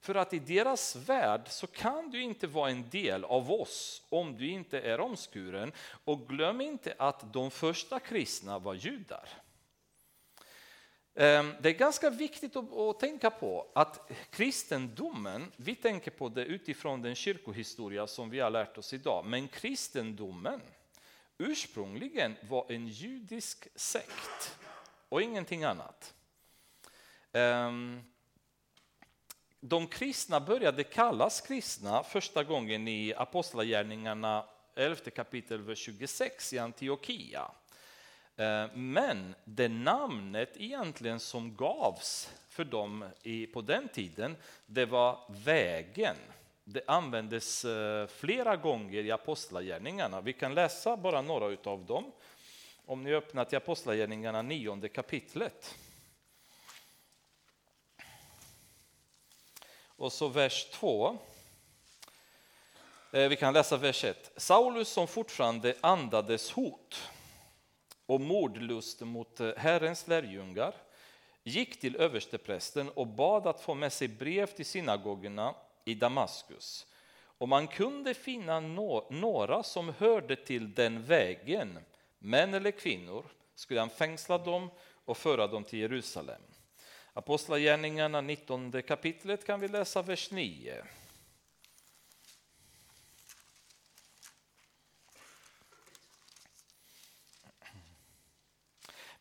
För 0.00 0.14
att 0.14 0.34
i 0.34 0.38
deras 0.38 0.96
värld 0.96 1.48
så 1.48 1.66
kan 1.66 2.10
du 2.10 2.22
inte 2.22 2.46
vara 2.46 2.70
en 2.70 2.88
del 2.90 3.24
av 3.24 3.52
oss 3.52 4.02
om 4.08 4.36
du 4.36 4.48
inte 4.48 4.80
är 4.80 5.00
omskuren. 5.00 5.72
Och 6.04 6.28
glöm 6.28 6.60
inte 6.60 6.94
att 6.98 7.32
de 7.32 7.50
första 7.50 8.00
kristna 8.00 8.58
var 8.58 8.74
judar. 8.74 9.28
Ehm, 11.14 11.52
det 11.60 11.68
är 11.68 11.72
ganska 11.72 12.10
viktigt 12.10 12.56
att 12.56 13.00
tänka 13.00 13.30
på 13.30 13.70
att 13.74 14.10
kristendomen, 14.30 15.52
vi 15.56 15.74
tänker 15.74 16.10
på 16.10 16.28
det 16.28 16.44
utifrån 16.44 17.02
den 17.02 17.14
kyrkohistoria 17.14 18.06
som 18.06 18.30
vi 18.30 18.40
har 18.40 18.50
lärt 18.50 18.78
oss 18.78 18.92
idag, 18.92 19.24
men 19.24 19.48
kristendomen 19.48 20.60
ursprungligen 21.38 22.36
var 22.42 22.72
en 22.72 22.88
judisk 22.88 23.68
sekt 23.74 24.58
och 25.08 25.22
ingenting 25.22 25.64
annat. 25.64 26.14
Ehm, 27.32 28.02
de 29.60 29.86
kristna 29.86 30.40
började 30.40 30.84
kallas 30.84 31.40
kristna 31.40 32.02
första 32.02 32.44
gången 32.44 32.88
i 32.88 33.14
Apostlagärningarna 33.16 34.46
11 34.74 35.10
kapitel 35.10 35.62
vers 35.62 35.78
26 35.78 36.52
i 36.52 36.58
Antiochia. 36.58 37.50
Eh, 38.36 38.66
men 38.74 39.34
det 39.44 39.68
namnet 39.68 40.50
egentligen 40.56 41.20
som 41.20 41.56
gavs 41.56 42.30
för 42.48 42.64
dem 42.64 43.10
på 43.52 43.60
den 43.60 43.88
tiden, 43.88 44.36
det 44.66 44.86
var 44.86 45.18
vägen. 45.28 46.16
Det 46.64 46.82
användes 46.86 47.64
eh, 47.64 48.06
flera 48.06 48.56
gånger 48.56 49.04
i 49.04 49.10
Apostlagärningarna. 49.10 50.20
Vi 50.20 50.32
kan 50.32 50.54
läsa 50.54 50.96
bara 50.96 51.22
några 51.22 51.70
av 51.70 51.84
dem. 51.84 52.12
Om 52.86 53.02
ni 53.02 53.14
öppnar 53.14 53.44
till 53.44 53.58
Apostlagärningarna 53.58 54.42
nionde 54.42 54.88
kapitlet. 54.88 55.74
Och 59.96 60.12
så 60.12 60.28
vers 60.28 60.70
2. 60.70 61.18
Eh, 63.12 63.28
vi 63.28 63.36
kan 63.36 63.54
läsa 63.54 63.76
vers 63.76 64.04
1. 64.04 64.32
Saulus 64.36 64.88
som 64.88 65.06
fortfarande 65.06 65.74
andades 65.80 66.50
hot 66.50 67.10
och 68.06 68.20
mordlust 68.20 69.00
mot 69.00 69.40
eh, 69.40 69.50
Herrens 69.56 70.06
lärjungar 70.06 70.74
gick 71.42 71.80
till 71.80 71.96
översteprästen 71.96 72.88
och 72.88 73.06
bad 73.06 73.46
att 73.46 73.60
få 73.60 73.74
med 73.74 73.92
sig 73.92 74.08
brev 74.08 74.46
till 74.46 74.66
synagogorna 74.66 75.54
i 75.84 75.94
Damaskus. 75.94 76.86
Och 77.38 77.48
man 77.48 77.66
kunde 77.66 78.14
finna 78.14 78.60
några 79.10 79.62
som 79.62 79.94
hörde 79.98 80.36
till 80.36 80.74
den 80.74 81.02
vägen, 81.02 81.78
män 82.18 82.54
eller 82.54 82.70
kvinnor, 82.70 83.24
skulle 83.54 83.80
han 83.80 83.90
fängsla 83.90 84.38
dem 84.38 84.70
och 85.04 85.16
föra 85.16 85.46
dem 85.46 85.64
till 85.64 85.78
Jerusalem. 85.78 86.42
Apostlagärningarna 87.12 88.20
19 88.20 88.82
kapitlet 88.82 89.46
kan 89.46 89.60
vi 89.60 89.68
läsa 89.68 90.02
vers 90.02 90.30
9. 90.30 90.84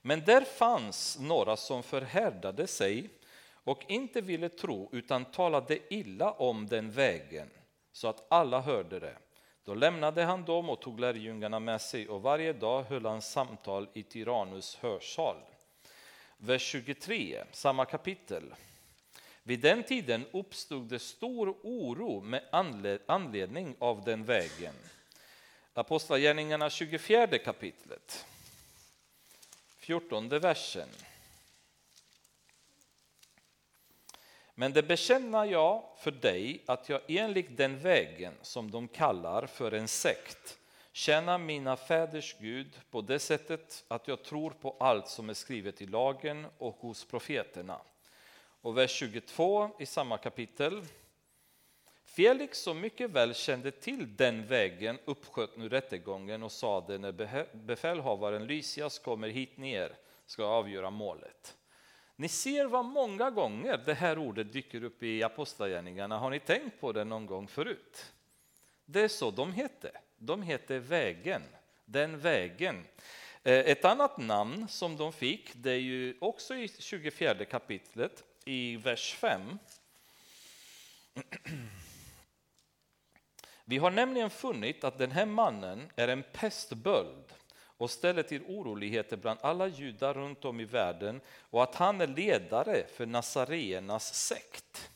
Men 0.05 0.25
där 0.25 0.41
fanns 0.41 1.19
några 1.19 1.57
som 1.57 1.83
förhärdade 1.83 2.67
sig 2.67 3.09
och 3.63 3.83
inte 3.87 4.21
ville 4.21 4.49
tro 4.49 4.89
utan 4.91 5.25
talade 5.25 5.79
illa 5.89 6.31
om 6.31 6.67
den 6.67 6.91
vägen 6.91 7.49
så 7.91 8.07
att 8.07 8.25
alla 8.29 8.61
hörde 8.61 8.99
det. 8.99 9.17
Då 9.65 9.73
lämnade 9.73 10.23
han 10.23 10.45
dem 10.45 10.69
och 10.69 10.81
tog 10.81 10.99
lärjungarna 10.99 11.59
med 11.59 11.81
sig 11.81 12.09
och 12.09 12.21
varje 12.21 12.53
dag 12.53 12.83
höll 12.83 13.05
han 13.05 13.21
samtal 13.21 13.87
i 13.93 14.03
Tyrannus 14.03 14.75
hörsal. 14.75 15.37
Vers 16.37 16.61
23, 16.61 17.43
samma 17.51 17.85
kapitel. 17.85 18.55
Vid 19.43 19.59
den 19.59 19.83
tiden 19.83 20.25
uppstod 20.31 20.83
det 20.83 20.99
stor 20.99 21.55
oro 21.63 22.21
med 22.21 22.43
anledning 23.07 23.75
av 23.79 24.03
den 24.03 24.23
vägen. 24.23 24.73
Apostlagärningarna 25.73 26.69
24 26.69 27.27
kapitlet. 27.37 28.25
14 29.83 30.29
versen. 30.29 30.89
Men 34.55 34.73
det 34.73 34.83
bekänner 34.83 35.45
jag 35.45 35.83
för 35.97 36.11
dig 36.11 36.63
att 36.65 36.89
jag 36.89 37.01
enligt 37.07 37.57
den 37.57 37.79
vägen 37.79 38.33
som 38.41 38.71
de 38.71 38.87
kallar 38.87 39.45
för 39.47 39.71
en 39.71 39.87
sekt 39.87 40.59
tjänar 40.91 41.37
mina 41.37 41.75
fäders 41.75 42.35
Gud 42.39 42.79
på 42.91 43.01
det 43.01 43.19
sättet 43.19 43.83
att 43.87 44.07
jag 44.07 44.23
tror 44.23 44.49
på 44.49 44.75
allt 44.79 45.07
som 45.07 45.29
är 45.29 45.33
skrivet 45.33 45.81
i 45.81 45.85
lagen 45.85 46.47
och 46.57 46.75
hos 46.75 47.05
profeterna. 47.05 47.81
Och 48.61 48.77
vers 48.77 48.91
22 48.91 49.69
i 49.79 49.85
samma 49.85 50.17
kapitel. 50.17 50.81
Felix 52.15 52.59
som 52.59 52.81
mycket 52.81 53.09
väl 53.09 53.33
kände 53.35 53.71
till 53.71 54.15
den 54.15 54.47
vägen 54.47 54.99
uppsköt 55.05 55.57
nu 55.57 55.69
rättegången 55.69 56.43
och 56.43 56.51
sade 56.51 56.97
när 56.97 57.45
befälhavaren 57.53 58.47
Lysias 58.47 58.99
kommer 58.99 59.27
hit 59.27 59.57
ner 59.57 59.95
ska 60.25 60.45
avgöra 60.45 60.89
målet. 60.89 61.57
Ni 62.15 62.27
ser 62.27 62.65
vad 62.65 62.85
många 62.85 63.31
gånger 63.31 63.81
det 63.85 63.93
här 63.93 64.17
ordet 64.17 64.53
dyker 64.53 64.83
upp 64.83 65.03
i 65.03 65.23
Apostlagärningarna. 65.23 66.17
Har 66.17 66.29
ni 66.29 66.39
tänkt 66.39 66.79
på 66.81 66.91
det 66.91 67.03
någon 67.03 67.25
gång 67.25 67.47
förut? 67.47 68.13
Det 68.85 69.01
är 69.01 69.07
så 69.07 69.31
de 69.31 69.53
hette. 69.53 69.91
De 70.17 70.41
hette 70.41 70.79
Vägen, 70.79 71.43
den 71.85 72.19
vägen. 72.19 72.85
Eh, 73.43 73.59
ett 73.59 73.85
annat 73.85 74.17
namn 74.17 74.67
som 74.67 74.97
de 74.97 75.13
fick, 75.13 75.51
det 75.53 75.71
är 75.71 75.81
ju 75.81 76.17
också 76.21 76.55
i 76.55 76.67
24 76.79 77.45
kapitlet 77.45 78.23
i 78.45 78.77
vers 78.77 79.13
5. 79.13 79.41
Vi 83.65 83.77
har 83.77 83.91
nämligen 83.91 84.29
funnit 84.29 84.83
att 84.83 84.97
den 84.97 85.11
här 85.11 85.25
mannen 85.25 85.89
är 85.95 86.07
en 86.07 86.23
pestböld 86.33 87.33
och 87.77 87.91
ställer 87.91 88.23
till 88.23 88.43
oroligheter 88.43 89.17
bland 89.17 89.39
alla 89.41 89.67
judar 89.67 90.13
runt 90.13 90.45
om 90.45 90.59
i 90.59 90.65
världen 90.65 91.21
och 91.39 91.63
att 91.63 91.75
han 91.75 92.01
är 92.01 92.07
ledare 92.07 92.87
för 92.87 93.05
nasareernas 93.05 94.13
sekt. 94.13 94.91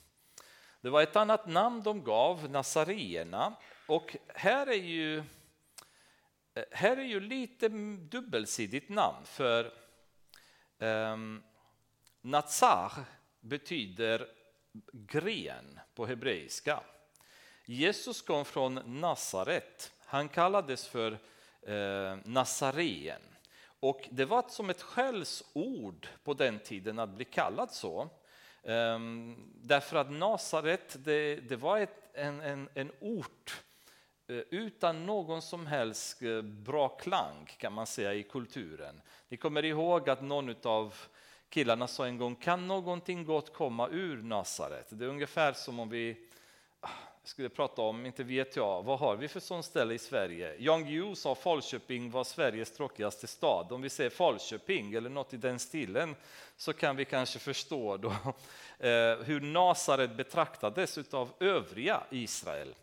Det 0.81 0.89
var 0.89 1.01
ett 1.01 1.15
annat 1.15 1.47
namn 1.47 1.83
de 1.83 2.03
gav, 2.03 2.49
nasareerna, 2.49 3.55
och 3.87 4.17
här 4.27 4.67
är 4.67 4.73
ju, 4.73 5.17
eh, 5.17 6.63
här 6.71 6.97
är 6.97 7.03
ju 7.03 7.19
lite 7.19 7.69
dubbelsidigt 7.99 8.89
namn 8.89 9.25
för 9.25 9.73
um, 10.77 11.43
Nazar 12.21 12.91
betyder 13.39 14.27
gren 14.91 15.79
på 15.95 16.05
hebreiska. 16.05 16.83
Jesus 17.69 18.21
kom 18.21 18.45
från 18.45 18.81
Nasaret. 18.85 19.93
Han 20.05 20.29
kallades 20.29 20.87
för 20.87 21.11
eh, 21.61 22.17
Nazareen. 22.25 23.21
Och 23.79 24.07
det 24.11 24.25
var 24.25 24.45
som 24.47 24.69
ett 24.69 24.81
skällsord 24.81 26.07
på 26.23 26.33
den 26.33 26.59
tiden 26.59 26.99
att 26.99 27.09
bli 27.09 27.25
kallad 27.25 27.71
så. 27.71 28.09
Ehm, 28.63 29.35
därför 29.55 29.97
att 29.97 30.11
Nasaret, 30.11 30.95
det, 31.05 31.35
det 31.35 31.55
var 31.55 31.77
ett, 31.77 32.09
en, 32.13 32.41
en, 32.41 32.69
en 32.73 32.91
ort 32.99 33.63
eh, 34.27 34.35
utan 34.37 35.05
någon 35.05 35.41
som 35.41 35.67
helst 35.67 36.21
eh, 36.21 36.41
bra 36.41 36.89
klang 36.89 37.45
kan 37.57 37.73
man 37.73 37.87
säga 37.87 38.13
i 38.13 38.23
kulturen. 38.23 39.01
Ni 39.27 39.37
kommer 39.37 39.65
ihåg 39.65 40.09
att 40.09 40.21
någon 40.21 40.55
av 40.63 40.95
killarna 41.49 41.87
sa 41.87 42.05
en 42.07 42.17
gång, 42.17 42.35
kan 42.35 42.67
någonting 42.67 43.25
gott 43.25 43.53
komma 43.53 43.87
ur 43.87 44.17
Nasaret? 44.17 44.87
Det 44.89 45.05
är 45.05 45.09
ungefär 45.09 45.53
som 45.53 45.79
om 45.79 45.89
vi 45.89 46.27
ah, 46.79 46.89
skulle 47.27 47.49
prata 47.49 47.81
om, 47.81 48.05
inte 48.05 48.23
vet 48.23 48.55
jag, 48.55 48.83
vad 48.83 48.99
har 48.99 49.15
vi 49.15 49.27
för 49.27 49.39
sån 49.39 49.63
ställe 49.63 49.93
i 49.93 49.97
Sverige? 49.97 50.55
Jan 50.59 50.85
Guillou 50.85 51.15
sa 51.15 51.35
Falköping 51.35 52.11
var 52.11 52.23
Sveriges 52.23 52.71
tråkigaste 52.71 53.27
stad. 53.27 53.71
Om 53.71 53.81
vi 53.81 53.89
säger 53.89 54.09
Falköping 54.09 54.93
eller 54.93 55.09
något 55.09 55.33
i 55.33 55.37
den 55.37 55.59
stilen 55.59 56.15
så 56.57 56.73
kan 56.73 56.95
vi 56.95 57.05
kanske 57.05 57.39
förstå 57.39 57.97
då, 57.97 58.09
eh, 58.79 59.17
hur 59.17 59.41
Nasaret 59.41 60.17
betraktades 60.17 61.13
av 61.13 61.33
övriga 61.39 62.03
Israel. 62.09 62.75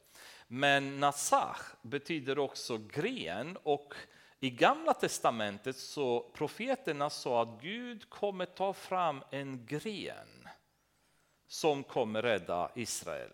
Men 0.46 1.00
Nasach 1.00 1.60
betyder 1.82 2.38
också 2.38 2.78
gren 2.78 3.58
och 3.62 3.94
i 4.40 4.50
Gamla 4.50 4.94
testamentet 4.94 5.76
så 5.76 6.30
profeterna 6.34 7.10
sa 7.10 7.42
att 7.42 7.62
Gud 7.62 8.10
kommer 8.10 8.46
ta 8.46 8.72
fram 8.72 9.22
en 9.30 9.66
gren 9.66 10.48
som 11.48 11.84
kommer 11.84 12.22
rädda 12.22 12.70
Israel. 12.74 13.30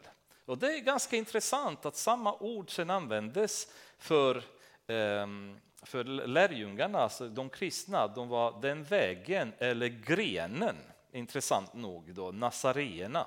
Och 0.50 0.58
det 0.58 0.76
är 0.76 0.80
ganska 0.80 1.16
intressant 1.16 1.86
att 1.86 1.96
samma 1.96 2.34
ord 2.34 2.70
sen 2.74 2.90
användes 2.90 3.72
för, 3.98 4.42
ehm, 4.86 5.60
för 5.82 6.04
lärjungarna, 6.04 6.98
alltså 6.98 7.28
de 7.28 7.50
kristna. 7.50 8.08
De 8.08 8.28
var 8.28 8.60
den 8.60 8.84
vägen, 8.84 9.52
eller 9.58 9.86
grenen, 9.86 10.76
intressant 11.12 11.74
nog, 11.74 12.14
då, 12.14 12.30
nasareerna. 12.30 13.26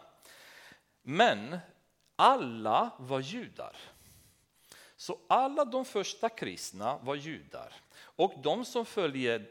Men 1.01 1.57
alla 2.15 2.91
var 2.99 3.19
judar. 3.19 3.75
Så 4.95 5.19
alla 5.27 5.65
de 5.65 5.85
första 5.85 6.29
kristna 6.29 6.97
var 6.97 7.15
judar. 7.15 7.73
Och 7.95 8.33
de 8.43 8.65
som 8.65 8.85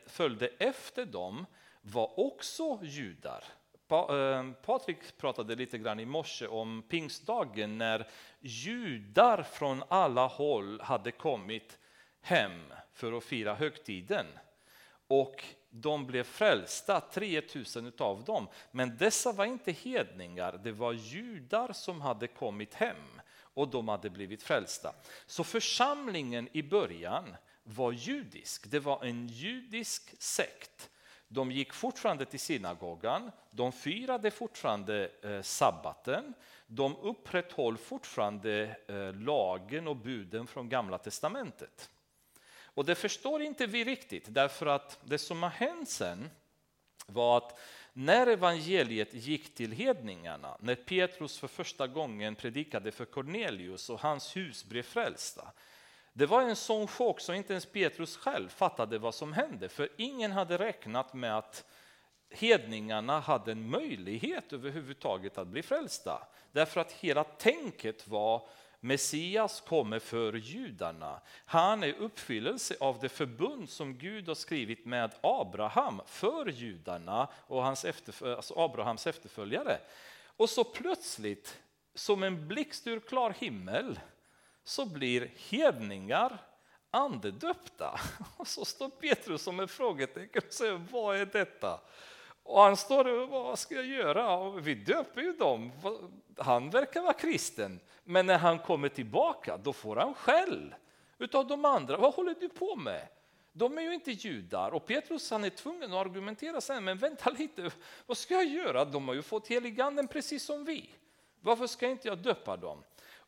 följde 0.06 0.48
efter 0.58 1.06
dem 1.06 1.46
var 1.82 2.20
också 2.20 2.78
judar. 2.82 3.44
Ehm, 3.92 4.54
Patrik 4.62 5.16
pratade 5.18 5.54
lite 5.54 5.78
grann 5.78 6.00
i 6.00 6.06
morse 6.06 6.46
om 6.46 6.82
pingstdagen 6.88 7.78
när 7.78 8.08
judar 8.40 9.42
från 9.42 9.82
alla 9.88 10.26
håll 10.26 10.80
hade 10.80 11.10
kommit 11.10 11.78
hem 12.20 12.72
för 12.92 13.12
att 13.12 13.24
fira 13.24 13.54
högtiden. 13.54 14.26
Och 15.06 15.44
de 15.70 16.06
blev 16.06 16.24
frälsta, 16.24 17.00
3000 17.00 17.92
av 17.98 18.24
dem. 18.24 18.48
Men 18.70 18.96
dessa 18.96 19.32
var 19.32 19.44
inte 19.44 19.72
hedningar, 19.72 20.60
det 20.64 20.72
var 20.72 20.92
judar 20.92 21.72
som 21.72 22.00
hade 22.00 22.26
kommit 22.26 22.74
hem 22.74 23.20
och 23.54 23.68
de 23.68 23.88
hade 23.88 24.10
blivit 24.10 24.42
frälsta. 24.42 24.94
Så 25.26 25.44
församlingen 25.44 26.48
i 26.52 26.62
början 26.62 27.36
var 27.64 27.92
judisk, 27.92 28.70
det 28.70 28.80
var 28.80 29.04
en 29.04 29.26
judisk 29.26 30.22
sekt. 30.22 30.90
De 31.32 31.52
gick 31.52 31.72
fortfarande 31.72 32.24
till 32.24 32.40
synagogan, 32.40 33.30
de 33.50 33.72
firade 33.72 34.30
fortfarande 34.30 35.10
eh, 35.22 35.42
sabbaten, 35.42 36.34
de 36.66 36.96
upprätthöll 36.96 37.76
fortfarande 37.76 38.76
eh, 38.88 39.12
lagen 39.12 39.88
och 39.88 39.96
buden 39.96 40.46
från 40.46 40.68
Gamla 40.68 40.98
testamentet. 40.98 41.90
Och 42.74 42.84
det 42.84 42.94
förstår 42.94 43.42
inte 43.42 43.66
vi 43.66 43.84
riktigt, 43.84 44.24
därför 44.28 44.66
att 44.66 44.98
det 45.04 45.18
som 45.18 45.42
har 45.42 45.50
hänt 45.50 45.88
sen 45.88 46.30
var 47.06 47.36
att 47.36 47.58
när 47.92 48.26
evangeliet 48.26 49.14
gick 49.14 49.54
till 49.54 49.72
hedningarna, 49.72 50.56
när 50.60 50.74
Petrus 50.74 51.38
för 51.38 51.48
första 51.48 51.86
gången 51.86 52.34
predikade 52.34 52.92
för 52.92 53.04
Cornelius 53.04 53.90
och 53.90 54.00
hans 54.00 54.36
hus 54.36 54.64
blev 54.64 54.82
frälsta, 54.82 55.52
det 56.12 56.26
var 56.26 56.42
en 56.42 56.56
sån 56.56 56.86
chock 56.86 57.20
så 57.20 57.34
inte 57.34 57.52
ens 57.52 57.66
Petrus 57.66 58.16
själv 58.16 58.48
fattade 58.48 58.98
vad 58.98 59.14
som 59.14 59.32
hände, 59.32 59.68
för 59.68 59.88
ingen 59.96 60.32
hade 60.32 60.58
räknat 60.58 61.14
med 61.14 61.38
att 61.38 61.64
hedningarna 62.30 63.20
hade 63.20 63.52
en 63.52 63.70
möjlighet 63.70 64.52
överhuvudtaget 64.52 65.38
att 65.38 65.46
bli 65.46 65.62
frälsta. 65.62 66.26
Därför 66.52 66.80
att 66.80 66.92
hela 66.92 67.24
tänket 67.24 68.08
var 68.08 68.48
Messias 68.80 69.60
kommer 69.60 69.98
för 69.98 70.32
judarna. 70.32 71.20
Han 71.44 71.82
är 71.82 71.92
uppfyllelse 71.92 72.76
av 72.80 72.98
det 73.00 73.08
förbund 73.08 73.70
som 73.70 73.98
Gud 73.98 74.28
har 74.28 74.34
skrivit 74.34 74.86
med 74.86 75.14
Abraham 75.20 76.00
för 76.06 76.46
judarna 76.46 77.28
och 77.46 77.62
hans 77.62 77.84
efterfölj 77.84 78.34
alltså 78.34 78.54
Abrahams 78.54 79.06
efterföljare. 79.06 79.78
Och 80.36 80.50
så 80.50 80.64
plötsligt, 80.64 81.60
som 81.94 82.22
en 82.22 82.48
blixt 82.48 82.86
ur 82.86 83.00
klar 83.00 83.34
himmel, 83.38 84.00
så 84.64 84.86
blir 84.86 85.30
hedningar 85.50 86.38
andedöpta. 86.90 88.00
Och 88.36 88.46
så 88.48 88.64
står 88.64 88.88
Petrus 88.88 89.42
som 89.42 89.60
ett 89.60 89.70
frågetecken 89.70 90.42
och 90.46 90.52
säger, 90.52 90.80
vad 90.90 91.16
är 91.16 91.26
detta? 91.26 91.80
Och 92.42 92.60
han 92.60 92.76
står 92.76 93.20
och 93.22 93.28
vad 93.28 93.58
ska 93.58 93.74
jag 93.74 93.86
göra? 93.86 94.50
vi 94.50 94.74
döper 94.74 95.20
ju 95.20 95.32
dem. 95.32 95.72
Han 96.36 96.70
verkar 96.70 97.02
vara 97.02 97.12
kristen, 97.12 97.80
men 98.04 98.26
när 98.26 98.38
han 98.38 98.58
kommer 98.58 98.88
tillbaka 98.88 99.56
då 99.56 99.72
får 99.72 99.96
han 99.96 100.14
skäll 100.14 100.74
utav 101.18 101.46
de 101.46 101.64
andra. 101.64 101.96
Vad 101.96 102.14
håller 102.14 102.34
du 102.40 102.48
på 102.48 102.76
med? 102.76 103.08
De 103.52 103.78
är 103.78 103.82
ju 103.82 103.94
inte 103.94 104.10
judar 104.10 104.70
och 104.70 104.86
Petrus 104.86 105.30
han 105.30 105.44
är 105.44 105.50
tvungen 105.50 105.92
att 105.92 106.06
argumentera 106.06 106.60
sen, 106.60 106.84
men 106.84 106.98
vänta 106.98 107.30
lite, 107.30 107.70
vad 108.06 108.16
ska 108.16 108.34
jag 108.34 108.44
göra? 108.44 108.84
De 108.84 109.08
har 109.08 109.14
ju 109.14 109.22
fått 109.22 109.48
heliganden 109.48 110.08
precis 110.08 110.44
som 110.44 110.64
vi. 110.64 110.90
Varför 111.40 111.66
ska 111.66 111.88
inte 111.88 112.08
jag 112.08 112.18
döpa 112.18 112.56
dem? 112.56 112.82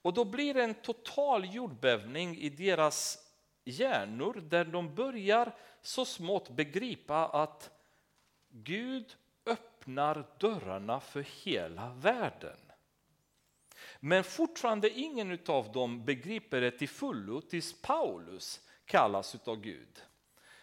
Och 0.05 0.15
då 0.15 0.25
blir 0.25 0.55
det 0.55 0.65
en 0.65 0.75
total 0.75 1.55
jordbävning 1.55 2.37
i 2.37 2.49
deras 2.49 3.19
hjärnor 3.65 4.35
där 4.35 4.65
de 4.65 4.95
börjar 4.95 5.55
så 5.83 6.05
smått 6.05 6.51
begripa 6.51 7.27
att 7.27 7.71
Gud 8.49 9.17
öppnar 9.47 10.27
dörrarna 10.39 11.01
för 11.01 11.27
hela 11.45 11.95
världen. 11.95 12.57
Men 14.01 14.25
fortfarande 14.25 14.91
ingen 14.91 15.39
av 15.47 15.73
dem 15.73 16.05
begriper 16.05 16.61
det 16.61 16.71
till 16.71 16.89
fullo 16.89 17.41
tills 17.41 17.83
Paulus 17.83 18.61
kallas 18.85 19.35
av 19.49 19.57
Gud. 19.61 20.03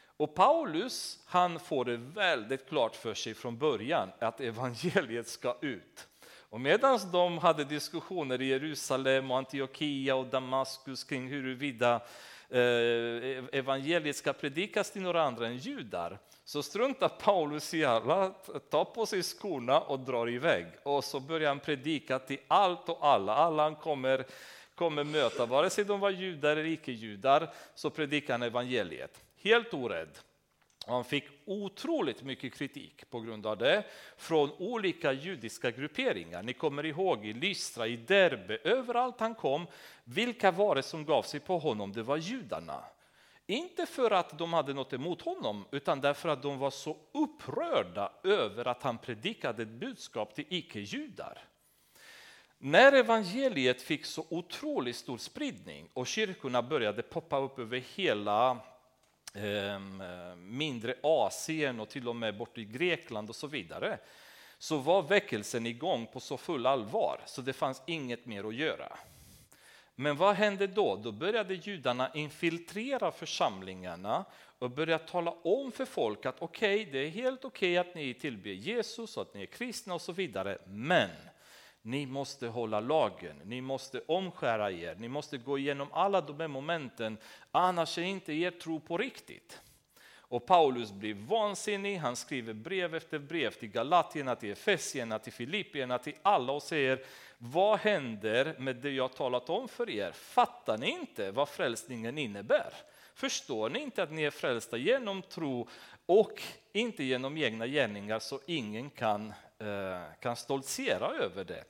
Och 0.04 0.36
Paulus 0.36 1.20
han 1.26 1.60
får 1.60 1.86
det 1.86 1.98
väldigt 1.98 2.68
klart 2.68 2.96
för 2.96 3.14
sig 3.14 3.34
från 3.34 3.58
början 3.58 4.10
att 4.20 4.42
evangeliet 4.42 5.28
ska 5.28 5.58
ut. 5.62 6.08
Och 6.52 6.62
medan 6.62 7.00
de 7.12 7.38
hade 7.38 7.64
diskussioner 7.64 8.42
i 8.42 8.46
Jerusalem, 8.46 9.32
och 9.32 9.38
Antiochia 9.38 10.16
och 10.16 10.26
Damaskus 10.26 11.04
kring 11.04 11.28
huruvida 11.28 11.96
eh, 12.50 13.44
evangeliet 13.52 14.16
ska 14.16 14.34
predikas 14.34 14.92
till 14.92 15.02
några 15.02 15.24
andra 15.24 15.48
än 15.48 15.58
judar, 15.58 16.20
så 16.44 16.64
struntar 16.64 17.10
Paulus 17.10 17.74
i 17.74 17.86
alla, 17.86 18.30
tar 18.70 18.86
på 18.86 19.06
sig 19.06 19.24
skorna 19.24 19.80
och 19.80 20.00
drar 20.00 20.30
iväg. 20.30 20.66
Och 20.84 21.04
så 21.04 21.20
börjar 21.20 21.48
han 21.48 21.60
predika 21.60 22.20
till 22.20 22.40
allt 22.48 22.90
och 22.90 23.08
alla. 23.08 23.36
Alla 23.36 23.64
han 23.64 23.76
kommer, 23.76 24.26
kommer 24.76 25.04
möta, 25.04 25.46
vare 25.46 25.70
sig 25.70 25.86
de 25.86 26.00
var 26.00 26.10
judar 26.10 26.52
eller 26.52 26.66
icke-judar, 26.66 27.54
så 27.76 27.90
predikar 27.90 28.34
han 28.34 28.44
evangeliet. 28.44 29.24
Helt 29.38 29.74
orädd. 29.74 30.18
Han 30.88 31.04
fick 31.04 31.24
otroligt 31.46 32.24
mycket 32.24 32.54
kritik 32.54 33.10
på 33.10 33.20
grund 33.20 33.46
av 33.46 33.58
det 33.58 33.84
från 34.18 34.52
olika 34.52 35.14
judiska 35.14 35.72
grupperingar. 35.72 36.44
Ni 36.44 36.54
kommer 36.54 36.86
ihåg 36.86 37.26
i 37.26 37.34
Lystra, 37.34 37.88
i 37.88 37.98
Derbe, 37.98 38.58
överallt 38.64 39.20
han 39.20 39.36
kom. 39.36 39.68
Vilka 40.04 40.52
var 40.52 40.76
det 40.76 40.84
som 40.84 41.06
gav 41.06 41.24
sig 41.24 41.40
på 41.40 41.58
honom? 41.58 41.92
Det 41.92 42.04
var 42.04 42.18
judarna. 42.18 42.84
Inte 43.48 43.86
för 43.86 44.12
att 44.12 44.38
de 44.38 44.54
hade 44.54 44.74
något 44.74 44.94
emot 44.94 45.22
honom, 45.22 45.66
utan 45.72 46.02
därför 46.02 46.30
att 46.30 46.42
de 46.42 46.60
var 46.60 46.72
så 46.72 46.98
upprörda 47.12 48.12
över 48.24 48.68
att 48.68 48.84
han 48.84 48.98
predikade 48.98 49.64
ett 49.64 49.70
budskap 49.70 50.36
till 50.36 50.46
icke-judar. 50.50 51.38
När 52.58 52.94
evangeliet 52.94 53.82
fick 53.82 54.06
så 54.06 54.26
otroligt 54.30 54.96
stor 54.96 55.18
spridning 55.18 55.90
och 55.94 56.08
kyrkorna 56.08 56.62
började 56.62 57.02
poppa 57.02 57.40
upp 57.40 57.60
över 57.60 57.84
hela 57.96 58.60
Ehm, 59.34 60.04
mindre 60.58 60.96
Asien 61.04 61.80
och 61.80 61.90
till 61.90 62.08
och 62.08 62.16
med 62.16 62.38
bort 62.38 62.58
i 62.58 62.66
Grekland 62.66 63.30
och 63.30 63.36
så 63.36 63.48
vidare 63.48 63.98
så 64.58 64.78
var 64.78 65.02
väckelsen 65.02 65.66
igång 65.66 66.08
på 66.08 66.20
så 66.20 66.38
full 66.38 66.66
allvar 66.66 67.22
så 67.26 67.42
det 67.42 67.54
fanns 67.54 67.82
inget 67.86 68.26
mer 68.26 68.44
att 68.44 68.56
göra. 68.56 68.98
Men 69.96 70.18
vad 70.18 70.36
hände 70.36 70.68
då? 70.68 70.96
Då 70.96 71.12
började 71.12 71.54
judarna 71.54 72.12
infiltrera 72.14 73.12
församlingarna 73.12 74.26
och 74.60 74.72
börja 74.72 75.00
tala 75.00 75.32
om 75.32 75.72
för 75.72 75.86
folk 75.86 76.26
att 76.26 76.36
okej, 76.40 76.82
okay, 76.82 76.92
det 76.92 77.00
är 77.00 77.10
helt 77.10 77.46
okej 77.46 77.80
okay 77.80 77.90
att 77.90 77.96
ni 77.96 78.14
tillber 78.14 78.50
Jesus 78.50 79.18
och 79.18 79.22
att 79.22 79.34
ni 79.34 79.42
är 79.42 79.46
kristna 79.46 79.94
och 79.94 80.02
så 80.02 80.12
vidare. 80.12 80.58
Men 80.66 81.10
ni 81.82 82.06
måste 82.06 82.48
hålla 82.48 82.80
lagen, 82.80 83.42
ni 83.46 83.62
måste 83.62 84.02
omskära 84.08 84.72
er, 84.72 84.96
ni 84.96 85.08
måste 85.08 85.38
gå 85.38 85.58
igenom 85.58 85.88
alla 85.94 86.22
de 86.22 86.40
här 86.40 86.48
momenten, 86.48 87.18
annars 87.52 87.98
är 87.98 88.02
inte 88.02 88.34
er 88.34 88.52
tro 88.52 88.80
på 88.80 88.98
riktigt. 88.98 89.62
Och 90.32 90.46
Paulus 90.46 90.92
blir 90.92 91.14
vansinnig, 91.14 91.98
han 91.98 92.16
skriver 92.16 92.54
brev 92.54 92.96
efter 92.96 93.20
brev 93.20 93.52
till 93.52 93.70
Galatierna, 93.70 94.36
till 94.36 94.52
Efesierna, 94.52 95.20
till 95.20 95.34
Filippierna, 95.34 95.98
till 95.98 96.16
alla 96.22 96.54
och 96.54 96.64
säger 96.64 97.00
vad 97.38 97.80
händer 97.80 98.56
med 98.60 98.76
det 98.76 98.92
jag 98.92 99.14
talat 99.14 99.50
om 99.50 99.68
för 99.68 99.90
er? 99.90 100.12
Fattar 100.12 100.78
ni 100.78 100.90
inte 100.90 101.32
vad 101.32 101.50
frälsningen 101.50 102.18
innebär? 102.18 102.74
Förstår 103.14 103.70
ni 103.70 103.80
inte 103.80 104.04
att 104.04 104.12
ni 104.12 104.24
är 104.24 104.32
frälsta 104.32 104.78
genom 104.78 105.22
tro 105.22 105.68
och 106.06 106.42
inte 106.74 107.04
genom 107.04 107.38
egna 107.38 107.68
gärningar 107.68 108.20
så 108.20 108.40
ingen 108.46 108.90
kan, 108.90 109.34
Eh, 109.62 110.02
kan 110.20 110.36
stoltsera 110.36 111.08
över 111.08 111.44
det? 111.44 111.64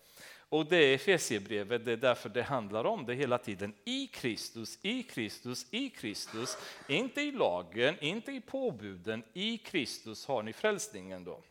Och 0.50 0.66
det 0.66 0.78
är 0.78 0.96
Efesierbrevet, 0.96 1.86
det 1.86 1.92
är 1.92 1.98
därför 1.98 2.30
det 2.30 2.44
handlar 2.44 2.86
om 2.86 3.06
det 3.06 3.14
hela 3.14 3.38
tiden. 3.38 3.74
I 3.86 4.08
Kristus, 4.08 4.80
i 4.82 5.04
Kristus, 5.04 5.66
i 5.72 5.90
Kristus. 5.90 6.58
Inte 6.88 7.22
i 7.22 7.32
lagen, 7.32 7.96
inte 8.00 8.32
i 8.32 8.42
påbuden. 8.42 9.24
I 9.34 9.58
Kristus 9.58 10.26
har 10.26 10.44
ni 10.44 10.54
frälsningen 10.54 11.24
då. 11.24 11.44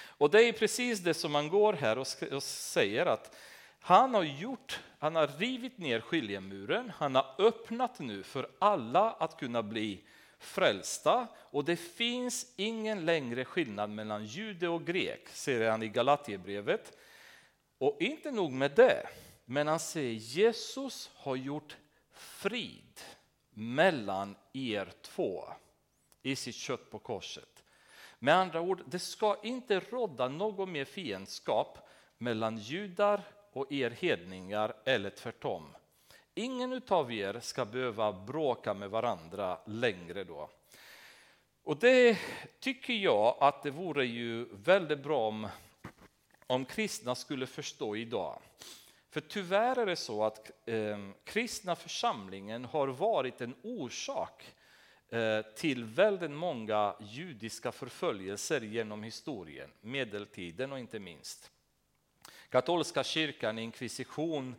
Och 0.00 0.30
det 0.30 0.42
är 0.42 0.52
precis 0.52 1.00
det 1.00 1.14
som 1.14 1.32
man 1.32 1.48
går 1.48 1.72
här 1.72 1.98
och 2.32 2.42
säger 2.42 3.06
att 3.06 3.36
han 3.80 4.14
har 4.14 4.22
gjort, 4.22 4.80
han 4.98 5.16
har 5.16 5.26
rivit 5.26 5.78
ner 5.78 6.00
skiljemuren, 6.00 6.92
han 6.96 7.14
har 7.14 7.34
öppnat 7.38 7.98
nu 7.98 8.22
för 8.22 8.48
alla 8.58 9.12
att 9.12 9.40
kunna 9.40 9.62
bli 9.62 10.00
frälsta 10.38 11.26
och 11.36 11.64
det 11.64 11.76
finns 11.76 12.52
ingen 12.56 13.04
längre 13.04 13.44
skillnad 13.44 13.90
mellan 13.90 14.24
jude 14.24 14.68
och 14.68 14.86
grek, 14.86 15.28
säger 15.28 15.70
han 15.70 15.82
i 15.82 15.88
Galatierbrevet. 15.88 16.98
Och 17.78 17.96
inte 18.00 18.30
nog 18.30 18.52
med 18.52 18.70
det, 18.70 19.08
men 19.44 19.66
han 19.66 19.80
säger 19.80 20.12
Jesus 20.12 21.10
har 21.14 21.36
gjort 21.36 21.76
frid 22.12 23.00
mellan 23.50 24.36
er 24.52 24.92
två 25.02 25.48
i 26.22 26.36
sitt 26.36 26.54
kött 26.54 26.90
på 26.90 26.98
korset. 26.98 27.64
Med 28.18 28.34
andra 28.34 28.60
ord, 28.60 28.82
det 28.86 28.98
ska 28.98 29.36
inte 29.42 29.80
råda 29.80 30.28
någon 30.28 30.72
mer 30.72 30.84
fiendskap 30.84 31.88
mellan 32.18 32.58
judar 32.58 33.22
och 33.52 33.72
er 33.72 33.90
hedningar 33.90 34.76
eller 34.84 35.10
tvärtom. 35.10 35.74
Ingen 36.38 36.82
av 36.88 37.12
er 37.12 37.40
ska 37.40 37.64
behöva 37.64 38.12
bråka 38.12 38.74
med 38.74 38.90
varandra 38.90 39.58
längre 39.66 40.24
då. 40.24 40.50
Och 41.62 41.78
det 41.78 42.18
tycker 42.60 42.92
jag 42.92 43.36
att 43.40 43.62
det 43.62 43.70
vore 43.70 44.06
ju 44.06 44.48
väldigt 44.52 45.02
bra 45.02 45.28
om, 45.28 45.48
om 46.46 46.64
kristna 46.64 47.14
skulle 47.14 47.46
förstå 47.46 47.96
idag. 47.96 48.40
För 49.10 49.20
tyvärr 49.20 49.78
är 49.78 49.86
det 49.86 49.96
så 49.96 50.24
att 50.24 50.50
eh, 50.68 50.98
kristna 51.24 51.76
församlingen 51.76 52.64
har 52.64 52.88
varit 52.88 53.40
en 53.40 53.54
orsak 53.62 54.54
eh, 55.08 55.40
till 55.56 55.84
väldigt 55.84 56.30
många 56.30 56.94
judiska 57.00 57.72
förföljelser 57.72 58.60
genom 58.60 59.02
historien, 59.02 59.70
medeltiden 59.80 60.72
och 60.72 60.78
inte 60.78 60.98
minst. 60.98 61.50
Katolska 62.48 63.04
kyrkan, 63.04 63.58
inkvisition, 63.58 64.54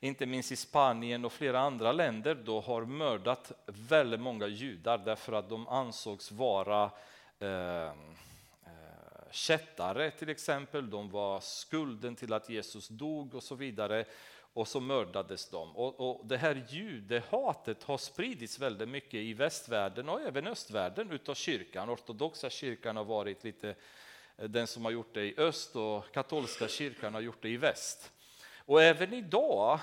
inte 0.00 0.26
minst 0.26 0.52
i 0.52 0.56
Spanien 0.56 1.24
och 1.24 1.32
flera 1.32 1.60
andra 1.60 1.92
länder, 1.92 2.34
då 2.34 2.60
har 2.60 2.84
mördat 2.84 3.52
väldigt 3.66 4.20
många 4.20 4.46
judar 4.46 4.98
därför 4.98 5.32
att 5.32 5.48
de 5.48 5.68
ansågs 5.68 6.32
vara 6.32 6.90
ehm, 7.38 8.14
eh, 8.64 9.30
kättare 9.30 10.10
till 10.10 10.28
exempel, 10.28 10.90
de 10.90 11.10
var 11.10 11.40
skulden 11.40 12.16
till 12.16 12.32
att 12.32 12.48
Jesus 12.48 12.88
dog 12.88 13.34
och 13.34 13.42
så 13.42 13.54
vidare 13.54 14.04
och 14.54 14.68
så 14.68 14.80
mördades 14.80 15.50
de. 15.50 15.76
Och, 15.76 16.00
och 16.00 16.26
det 16.26 16.36
här 16.36 16.66
judehatet 16.68 17.82
har 17.82 17.98
spridits 17.98 18.58
väldigt 18.58 18.88
mycket 18.88 19.14
i 19.14 19.34
västvärlden 19.34 20.08
och 20.08 20.20
även 20.20 20.46
östvärlden 20.46 21.10
utav 21.10 21.34
kyrkan. 21.34 21.90
Ortodoxa 21.90 22.50
kyrkan 22.50 22.96
har 22.96 23.04
varit 23.04 23.44
lite 23.44 23.74
eh, 24.36 24.48
den 24.48 24.66
som 24.66 24.84
har 24.84 24.92
gjort 24.92 25.14
det 25.14 25.24
i 25.24 25.34
öst 25.36 25.76
och 25.76 26.12
katolska 26.12 26.68
kyrkan 26.68 27.14
har 27.14 27.20
gjort 27.20 27.42
det 27.42 27.48
i 27.48 27.56
väst. 27.56 28.10
Och 28.66 28.82
även 28.82 29.12
idag, 29.12 29.80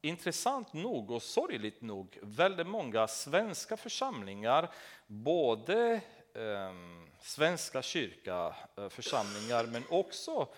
intressant 0.00 0.72
nog 0.72 1.10
och 1.10 1.22
sorgligt 1.22 1.82
nog, 1.82 2.18
väldigt 2.22 2.66
många 2.66 3.08
svenska 3.08 3.76
församlingar, 3.76 4.70
både 5.06 6.00
ehm, 6.34 7.02
eh, 7.02 7.08
svenska 7.20 7.82
kyrka-församlingar, 7.82 9.66
men 9.66 9.84
också 9.88 10.48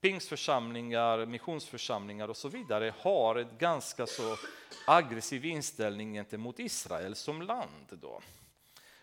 pingsförsamlingar, 0.00 1.26
missionsförsamlingar 1.26 2.28
och 2.28 2.36
så 2.36 2.48
vidare 2.48 2.94
har 2.98 3.36
en 3.36 3.48
ganska 3.58 4.06
så 4.06 4.36
aggressiv 4.86 5.44
inställning 5.44 6.14
gentemot 6.14 6.58
Israel 6.58 7.14
som 7.14 7.42
land. 7.42 7.86
Då. 7.88 8.20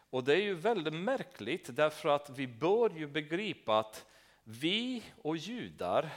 Och 0.10 0.24
det 0.24 0.34
är 0.34 0.42
ju 0.42 0.54
väldigt 0.54 0.94
märkligt 0.94 1.76
därför 1.76 2.10
att 2.10 2.30
vi 2.30 2.48
bör 2.48 2.90
ju 2.90 3.08
begripa 3.08 3.80
att 3.80 4.06
vi 4.44 5.04
och 5.22 5.38
judar 5.38 6.10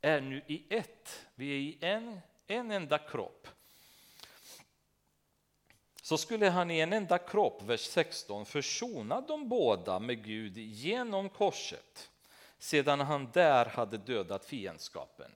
är 0.00 0.20
nu 0.20 0.42
i 0.46 0.64
ett. 0.70 1.26
Vi 1.34 1.50
är 1.50 1.58
i 1.58 1.78
en, 1.80 2.20
en 2.46 2.70
enda 2.70 2.98
kropp. 2.98 3.48
Så 6.02 6.18
skulle 6.18 6.48
han 6.48 6.70
i 6.70 6.80
en 6.80 6.92
enda 6.92 7.18
kropp, 7.18 7.62
vers 7.62 7.80
16, 7.80 8.46
försona 8.46 9.20
de 9.20 9.48
båda 9.48 9.98
med 9.98 10.24
Gud 10.24 10.58
genom 10.58 11.28
korset 11.28 12.10
sedan 12.58 13.00
han 13.00 13.30
där 13.32 13.66
hade 13.66 13.98
dödat 13.98 14.44
fiendskapen. 14.44 15.30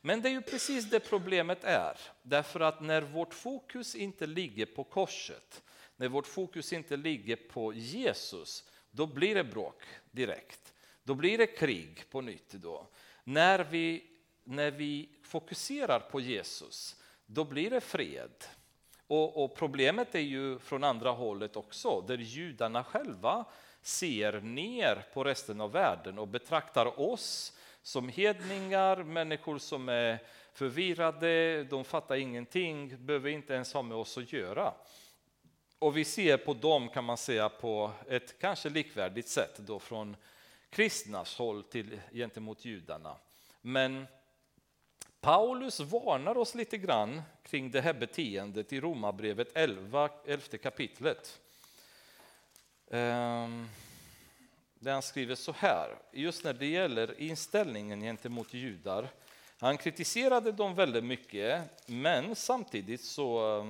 Men 0.00 0.22
det 0.22 0.28
är 0.28 0.32
ju 0.32 0.42
precis 0.42 0.90
det 0.90 1.00
problemet 1.00 1.64
är, 1.64 1.98
därför 2.22 2.60
att 2.60 2.80
när 2.80 3.02
vårt 3.02 3.34
fokus 3.34 3.94
inte 3.94 4.26
ligger 4.26 4.66
på 4.66 4.84
korset 4.84 5.62
när 5.98 6.08
vårt 6.08 6.26
fokus 6.26 6.72
inte 6.72 6.96
ligger 6.96 7.36
på 7.36 7.72
Jesus, 7.72 8.64
då 8.90 9.06
blir 9.06 9.34
det 9.34 9.44
bråk 9.44 9.82
direkt. 10.10 10.74
Då 11.04 11.14
blir 11.14 11.38
det 11.38 11.46
krig 11.46 12.04
på 12.10 12.20
nytt. 12.20 12.52
Då. 12.52 12.86
När, 13.28 13.58
vi, 13.64 14.04
när 14.44 14.70
vi 14.70 15.08
fokuserar 15.22 16.00
på 16.00 16.20
Jesus, 16.20 16.96
då 17.26 17.44
blir 17.44 17.70
det 17.70 17.80
fred. 17.80 18.44
Och, 19.06 19.44
och, 19.44 19.56
problemet 19.56 20.14
är 20.14 20.20
ju 20.20 20.58
från 20.58 20.84
andra 20.84 21.10
hållet 21.10 21.56
också, 21.56 22.00
där 22.00 22.18
judarna 22.18 22.84
själva 22.84 23.44
ser 23.82 24.40
ner 24.40 25.04
på 25.14 25.24
resten 25.24 25.60
av 25.60 25.72
världen 25.72 26.18
och 26.18 26.28
betraktar 26.28 27.00
oss 27.00 27.52
som 27.82 28.08
hedningar, 28.08 28.96
människor 28.96 29.58
som 29.58 29.88
är 29.88 30.18
förvirrade, 30.52 31.64
de 31.64 31.84
fattar 31.84 32.16
ingenting, 32.16 33.06
behöver 33.06 33.30
inte 33.30 33.54
ens 33.54 33.72
ha 33.72 33.82
med 33.82 33.96
oss 33.96 34.18
att 34.18 34.32
göra. 34.32 34.74
Och 35.78 35.96
vi 35.96 36.04
ser 36.04 36.36
på 36.36 36.54
dem 36.54 36.88
kan 36.88 37.04
man 37.04 37.16
säga 37.16 37.48
på 37.48 37.90
ett 38.08 38.38
kanske 38.38 38.68
likvärdigt 38.68 39.28
sätt 39.28 39.58
då 39.58 39.78
från 39.78 40.16
kristnas 40.70 41.36
håll 41.36 41.62
till, 41.62 42.00
gentemot 42.12 42.64
judarna. 42.64 43.16
Men 43.60 44.06
Paulus 45.20 45.80
varnar 45.80 46.38
oss 46.38 46.54
lite 46.54 46.78
grann 46.78 47.22
kring 47.42 47.70
det 47.70 47.80
här 47.80 47.92
beteendet 47.92 48.72
i 48.72 48.80
Romarbrevet 48.80 49.48
11, 49.54 50.10
11 50.26 50.58
kapitlet. 50.62 51.40
Ehm, 52.90 53.68
där 54.74 54.92
han 54.92 55.02
skriver 55.02 55.34
så 55.34 55.52
här, 55.52 55.98
just 56.12 56.44
när 56.44 56.52
det 56.52 56.66
gäller 56.66 57.20
inställningen 57.20 58.00
gentemot 58.00 58.54
judar. 58.54 59.08
Han 59.58 59.76
kritiserade 59.76 60.52
dem 60.52 60.74
väldigt 60.74 61.04
mycket, 61.04 61.62
men 61.86 62.36
samtidigt 62.36 63.04
så 63.04 63.66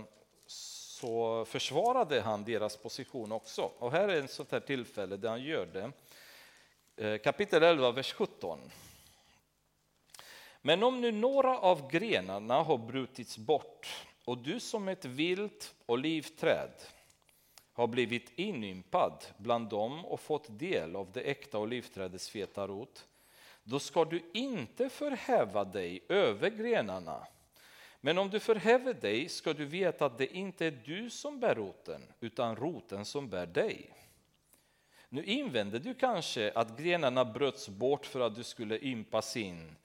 så 1.00 1.44
försvarade 1.44 2.20
han 2.20 2.44
deras 2.44 2.76
position 2.76 3.32
också. 3.32 3.62
Och 3.78 3.92
här 3.92 4.08
är 4.08 4.22
ett 4.24 4.30
sånt 4.30 4.52
här 4.52 4.60
tillfälle 4.60 5.16
där 5.16 5.28
han 5.28 5.42
gör 5.42 5.66
det. 5.66 5.92
Eh, 7.00 7.18
kapitel 7.18 7.62
11, 7.62 7.92
vers 7.92 8.12
17. 8.12 8.58
Men 10.62 10.82
om 10.82 11.00
nu 11.00 11.12
några 11.12 11.58
av 11.58 11.90
grenarna 11.90 12.62
har 12.62 12.78
brutits 12.78 13.38
bort 13.38 14.06
och 14.24 14.38
du 14.38 14.60
som 14.60 14.88
ett 14.88 15.04
vilt 15.04 15.74
olivträd 15.86 16.72
har 17.72 17.86
blivit 17.86 18.32
inympad 18.38 19.24
bland 19.36 19.68
dem 19.68 20.04
och 20.04 20.20
fått 20.20 20.58
del 20.58 20.96
av 20.96 21.12
det 21.12 21.20
äkta 21.20 21.58
olivträdets 21.58 22.30
feta 22.30 22.66
rot, 22.66 23.06
då 23.62 23.78
ska 23.78 24.04
du 24.04 24.22
inte 24.34 24.88
förhäva 24.88 25.64
dig 25.64 26.04
över 26.08 26.50
grenarna 26.50 27.26
men 28.00 28.18
om 28.18 28.30
du 28.30 28.40
förhäver 28.40 28.94
dig 28.94 29.28
ska 29.28 29.52
du 29.52 29.64
veta 29.64 30.06
att 30.06 30.18
det 30.18 30.36
inte 30.36 30.66
är 30.66 30.82
du 30.84 31.10
som 31.10 31.40
bär 31.40 31.54
roten, 31.54 32.02
utan 32.20 32.56
roten 32.56 33.04
som 33.04 33.28
bär 33.28 33.46
dig. 33.46 33.90
Nu 35.08 35.24
invänder 35.24 35.78
du 35.78 35.94
kanske 35.94 36.52
att 36.54 36.78
grenarna 36.78 37.24
bröts 37.24 37.68
bort 37.68 38.06
för 38.06 38.20
att 38.20 38.34
du 38.34 38.44
skulle 38.44 38.78
ympas 38.78 39.36
in. 39.36 39.76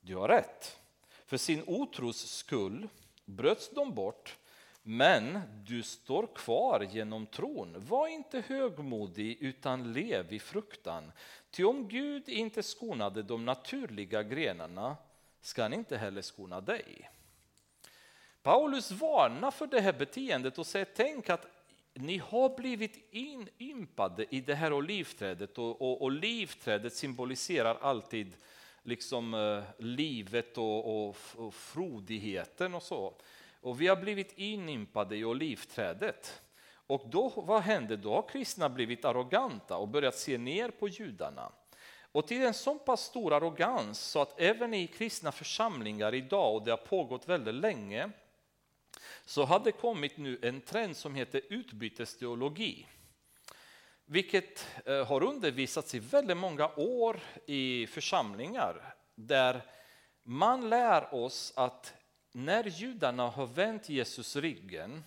Du 0.00 0.16
har 0.16 0.28
rätt. 0.28 0.78
För 1.26 1.36
sin 1.36 1.62
otros 1.66 2.30
skull 2.30 2.88
bröts 3.24 3.70
de 3.70 3.94
bort, 3.94 4.38
men 4.82 5.40
du 5.66 5.82
står 5.82 6.26
kvar 6.34 6.80
genom 6.80 7.26
tron. 7.26 7.74
Var 7.76 8.08
inte 8.08 8.40
högmodig, 8.46 9.38
utan 9.40 9.92
lev 9.92 10.32
i 10.32 10.38
fruktan. 10.38 11.12
Ty 11.50 11.64
om 11.64 11.88
Gud 11.88 12.28
inte 12.28 12.62
skonade 12.62 13.22
de 13.22 13.44
naturliga 13.44 14.22
grenarna 14.22 14.96
ska 15.40 15.62
han 15.62 15.72
inte 15.72 15.96
heller 15.96 16.22
skona 16.22 16.60
dig. 16.60 17.10
Paulus 18.42 18.90
varnar 18.90 19.50
för 19.50 19.66
det 19.66 19.80
här 19.80 19.92
beteendet 19.92 20.58
och 20.58 20.66
säger 20.66 20.88
tänk 20.96 21.30
att 21.30 21.46
ni 21.94 22.18
har 22.18 22.56
blivit 22.56 23.08
inympade 23.10 24.26
i 24.30 24.40
det 24.40 24.54
här 24.54 24.72
olivträdet 24.72 25.58
och, 25.58 25.82
och 25.82 26.02
olivträdet 26.02 26.94
symboliserar 26.94 27.78
alltid 27.80 28.36
liksom 28.82 29.34
eh, 29.34 29.84
livet 29.84 30.58
och, 30.58 31.08
och, 31.08 31.16
och 31.36 31.54
frodigheten 31.54 32.74
och 32.74 32.82
så. 32.82 33.14
Och 33.60 33.80
vi 33.80 33.86
har 33.86 33.96
blivit 33.96 34.32
inympade 34.38 35.16
i 35.16 35.24
olivträdet. 35.24 36.42
Och 36.72 37.02
då, 37.10 37.32
vad 37.36 37.62
hände? 37.62 37.96
Då 37.96 38.14
har 38.14 38.28
kristna 38.28 38.68
blivit 38.68 39.04
arroganta 39.04 39.76
och 39.76 39.88
börjat 39.88 40.14
se 40.14 40.38
ner 40.38 40.70
på 40.70 40.88
judarna. 40.88 41.52
Och 42.12 42.26
till 42.26 42.42
en 42.42 42.54
så 42.54 42.74
pass 42.74 43.00
stor 43.00 43.32
arrogans 43.32 44.00
så 44.00 44.22
att 44.22 44.40
även 44.40 44.74
i 44.74 44.86
kristna 44.86 45.32
församlingar 45.32 46.14
idag, 46.14 46.54
och 46.54 46.64
det 46.64 46.70
har 46.70 46.76
pågått 46.76 47.28
väldigt 47.28 47.54
länge, 47.54 48.10
så 49.30 49.44
har 49.44 49.60
det 49.60 49.72
kommit 49.72 50.16
nu 50.16 50.38
en 50.42 50.60
trend 50.60 50.96
som 50.96 51.14
heter 51.14 51.42
utbytesteologi. 51.48 52.86
Vilket 54.04 54.66
eh, 54.84 55.06
har 55.06 55.22
undervisats 55.22 55.94
i 55.94 55.98
väldigt 55.98 56.36
många 56.36 56.68
år 56.76 57.20
i 57.46 57.86
församlingar 57.86 58.94
där 59.14 59.62
man 60.22 60.70
lär 60.70 61.14
oss 61.14 61.52
att 61.56 61.94
när 62.32 62.64
judarna 62.64 63.28
har 63.28 63.46
vänt 63.46 63.88
Jesus 63.88 64.36
ryggen 64.36 65.04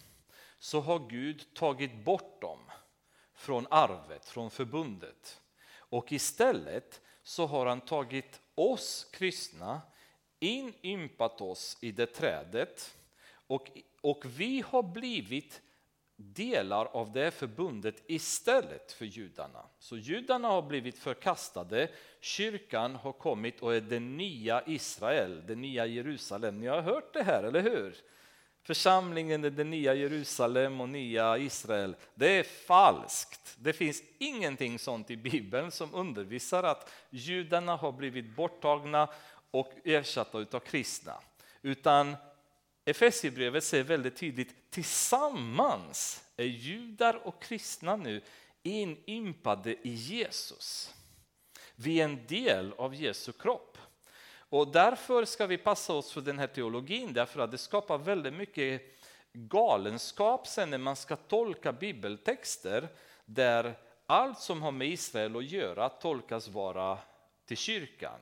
så 0.59 0.81
har 0.81 1.09
Gud 1.09 1.53
tagit 1.53 2.05
bort 2.05 2.41
dem 2.41 2.59
från 3.35 3.67
arvet, 3.69 4.25
från 4.25 4.51
förbundet. 4.51 5.41
Och 5.75 6.11
istället 6.11 7.01
så 7.23 7.45
har 7.45 7.65
han 7.65 7.81
tagit 7.81 8.41
oss 8.55 9.09
kristna, 9.13 9.81
inympat 10.39 11.41
oss 11.41 11.77
i 11.81 11.91
det 11.91 12.05
trädet 12.05 12.97
och, 13.47 13.71
och 14.03 14.25
vi 14.25 14.63
har 14.67 14.83
blivit 14.83 15.61
delar 16.15 16.85
av 16.85 17.11
det 17.11 17.31
förbundet 17.31 18.03
istället 18.07 18.91
för 18.91 19.05
judarna. 19.05 19.65
Så 19.79 19.97
judarna 19.97 20.47
har 20.47 20.61
blivit 20.61 20.99
förkastade, 20.99 21.87
kyrkan 22.21 22.95
har 22.95 23.11
kommit 23.11 23.61
och 23.61 23.75
är 23.75 23.81
det 23.81 23.99
nya 23.99 24.63
Israel, 24.67 25.43
det 25.47 25.55
nya 25.55 25.85
Jerusalem. 25.85 26.59
Ni 26.59 26.67
har 26.67 26.81
hört 26.81 27.13
det 27.13 27.23
här, 27.23 27.43
eller 27.43 27.61
hur? 27.61 27.95
Församlingen 28.63 29.43
är 29.43 29.49
det 29.49 29.63
nya 29.63 29.93
Jerusalem 29.93 30.81
och 30.81 30.89
nya 30.89 31.37
Israel. 31.37 31.95
Det 32.15 32.39
är 32.39 32.43
falskt. 32.43 33.55
Det 33.59 33.73
finns 33.73 34.03
ingenting 34.19 34.79
sånt 34.79 35.11
i 35.11 35.17
Bibeln 35.17 35.71
som 35.71 35.93
undervisar 35.93 36.63
att 36.63 36.91
judarna 37.09 37.75
har 37.75 37.91
blivit 37.91 38.35
borttagna 38.35 39.09
och 39.51 39.73
ersatta 39.83 40.37
av 40.37 40.59
kristna. 40.59 41.13
Utan 41.61 42.15
Efesierbrevet 42.85 43.63
säger 43.63 43.83
väldigt 43.83 44.15
tydligt, 44.15 44.71
tillsammans 44.71 46.23
är 46.37 46.45
judar 46.45 47.27
och 47.27 47.41
kristna 47.41 47.95
nu 47.95 48.21
inympade 48.63 49.71
i 49.87 49.93
Jesus. 49.93 50.93
Vi 51.75 52.01
är 52.01 52.05
en 52.05 52.27
del 52.27 52.73
av 52.77 52.95
Jesu 52.95 53.31
kropp. 53.31 53.77
Och 54.35 54.67
därför 54.67 55.25
ska 55.25 55.47
vi 55.47 55.57
passa 55.57 55.93
oss 55.93 56.11
för 56.11 56.21
den 56.21 56.39
här 56.39 56.47
teologin, 56.47 57.13
därför 57.13 57.39
att 57.39 57.51
det 57.51 57.57
skapar 57.57 57.97
väldigt 57.97 58.33
mycket 58.33 58.81
galenskap 59.33 60.47
sen 60.47 60.69
när 60.69 60.77
man 60.77 60.95
ska 60.95 61.15
tolka 61.15 61.73
bibeltexter 61.73 62.87
där 63.25 63.73
allt 64.05 64.39
som 64.39 64.61
har 64.61 64.71
med 64.71 64.87
Israel 64.87 65.35
att 65.35 65.51
göra 65.51 65.89
tolkas 65.89 66.47
vara 66.47 66.97
till 67.45 67.57
kyrkan 67.57 68.19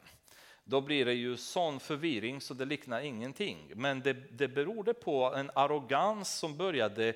då 0.63 0.81
blir 0.81 1.05
det 1.05 1.13
ju 1.13 1.37
sån 1.37 1.79
förvirring 1.79 2.41
så 2.41 2.53
det 2.53 2.65
liknar 2.65 3.01
ingenting. 3.01 3.71
Men 3.75 4.01
det, 4.01 4.13
det 4.13 4.47
berodde 4.47 4.93
på 4.93 5.33
en 5.35 5.51
arrogans 5.55 6.33
som 6.39 6.57
började 6.57 7.13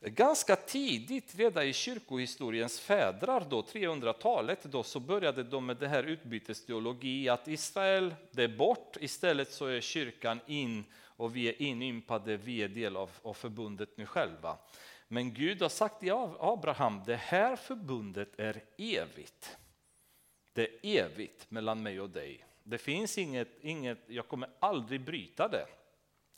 ganska 0.00 0.56
tidigt, 0.56 1.34
redan 1.34 1.64
i 1.64 1.72
kyrkohistoriens 1.72 2.80
fädrar, 2.80 3.46
då 3.50 3.62
300-talet, 3.62 4.62
då 4.62 4.82
så 4.82 5.00
började 5.00 5.42
de 5.42 5.66
med 5.66 5.76
det 5.76 5.88
här 5.88 6.02
utbytesteologi, 6.02 7.28
att 7.28 7.48
Israel, 7.48 8.14
det 8.30 8.42
är 8.42 8.56
bort, 8.56 8.96
istället 9.00 9.52
så 9.52 9.66
är 9.66 9.80
kyrkan 9.80 10.40
in 10.46 10.84
och 11.16 11.36
vi 11.36 11.48
är 11.48 11.62
inympade, 11.62 12.36
vi 12.36 12.62
är 12.62 12.68
del 12.68 12.96
av, 12.96 13.10
av 13.22 13.34
förbundet 13.34 13.96
nu 13.96 14.06
själva. 14.06 14.58
Men 15.08 15.34
Gud 15.34 15.62
har 15.62 15.68
sagt 15.68 16.00
till 16.00 16.12
Abraham, 16.38 17.02
det 17.06 17.16
här 17.16 17.56
förbundet 17.56 18.40
är 18.40 18.62
evigt. 18.78 19.56
Det 20.52 20.62
är 20.62 21.04
evigt 21.04 21.50
mellan 21.50 21.82
mig 21.82 22.00
och 22.00 22.10
dig. 22.10 22.44
Det 22.64 22.78
finns 22.78 23.18
inget, 23.18 23.48
inget, 23.60 23.98
jag 24.06 24.28
kommer 24.28 24.50
aldrig 24.60 25.00
bryta 25.00 25.48
det. 25.48 25.66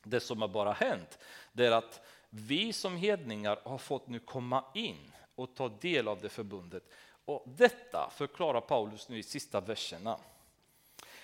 Det 0.05 0.20
som 0.20 0.41
har 0.41 0.49
bara 0.49 0.72
hänt, 0.72 1.18
det 1.53 1.66
är 1.66 1.72
att 1.72 2.07
vi 2.31 2.72
som 2.72 2.97
hedningar 2.97 3.59
har 3.64 3.79
fått 3.79 4.09
nu 4.09 4.18
komma 4.18 4.64
in 4.74 5.12
och 5.35 5.55
ta 5.55 5.68
del 5.68 6.09
av 6.09 6.20
det 6.20 6.29
förbundet. 6.29 6.83
Och 7.24 7.45
detta 7.47 8.11
förklarar 8.14 8.61
Paulus 8.61 9.09
nu 9.09 9.18
i 9.18 9.22
sista 9.22 9.61
verserna. 9.61 10.18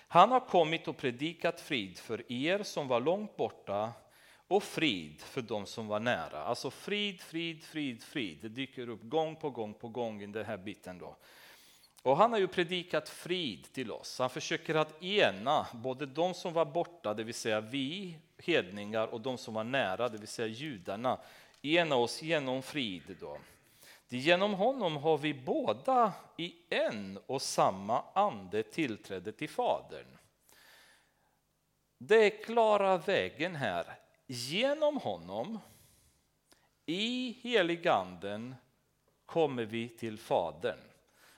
Han 0.09 0.31
har 0.31 0.41
kommit 0.41 0.89
och 0.89 0.97
predikat 0.97 1.61
frid 1.61 1.99
för 1.99 2.33
er 2.33 2.63
som 2.63 2.89
var 2.89 3.01
långt 3.01 3.37
borta 3.37 3.93
och 4.49 4.63
frid 4.63 5.21
för 5.21 5.43
dem 5.43 5.67
som 5.67 5.87
var 5.87 6.01
nära. 6.01 6.43
Alltså 6.43 6.71
frid, 6.71 7.21
frid, 7.21 7.65
frid, 7.65 8.03
frid. 8.03 8.39
Det 8.43 8.49
dyker 8.49 8.89
upp 8.89 9.03
gång 9.03 9.37
på 9.37 9.51
gång 9.51 9.75
på 9.75 9.89
gång 9.89 10.23
i 10.23 10.27
den 10.27 10.45
här 10.45 10.57
biten. 10.57 10.99
Då. 10.99 11.17
Och 12.03 12.17
han 12.17 12.33
har 12.33 12.39
ju 12.39 12.49
predikat 12.49 13.09
frid 13.09 13.73
till 13.73 13.93
oss. 13.93 14.19
Han 14.19 14.31
försöker 14.31 14.75
att 14.75 15.03
ena 15.03 15.67
både 15.73 16.07
de 16.07 16.35
som 16.35 16.53
var 16.53 16.65
borta, 16.65 17.15
det 17.15 17.25
vill 17.25 17.35
säga 17.35 17.61
vi 17.61 18.19
hedningar, 18.39 19.07
och 19.07 19.21
de 19.21 19.39
som 19.39 19.55
var 19.55 19.65
nära, 19.65 20.09
det 20.09 20.19
vill 20.19 20.29
säga 20.29 20.49
judarna. 20.49 21.19
Ena 21.63 21.97
oss 21.97 22.23
genom 22.23 22.63
frid. 22.63 23.17
Då. 23.21 23.39
Genom 24.09 24.55
honom 24.55 24.97
har 24.97 25.19
vi 25.19 25.35
båda 25.35 26.13
i 26.37 26.55
en 26.69 27.19
och 27.27 27.43
samma 27.43 28.05
ande 28.15 28.63
tillträde 28.63 29.33
till 29.33 29.49
Fadern. 29.49 30.19
Det 31.99 32.17
är 32.17 32.45
klara 32.45 32.97
vägen 32.97 33.57
här. 33.57 33.87
Genom 34.27 34.97
honom, 34.97 35.59
i 36.87 37.39
heliganden, 37.43 38.55
kommer 39.27 39.65
vi 39.65 39.89
till 39.89 40.19
Fadern. 40.19 40.92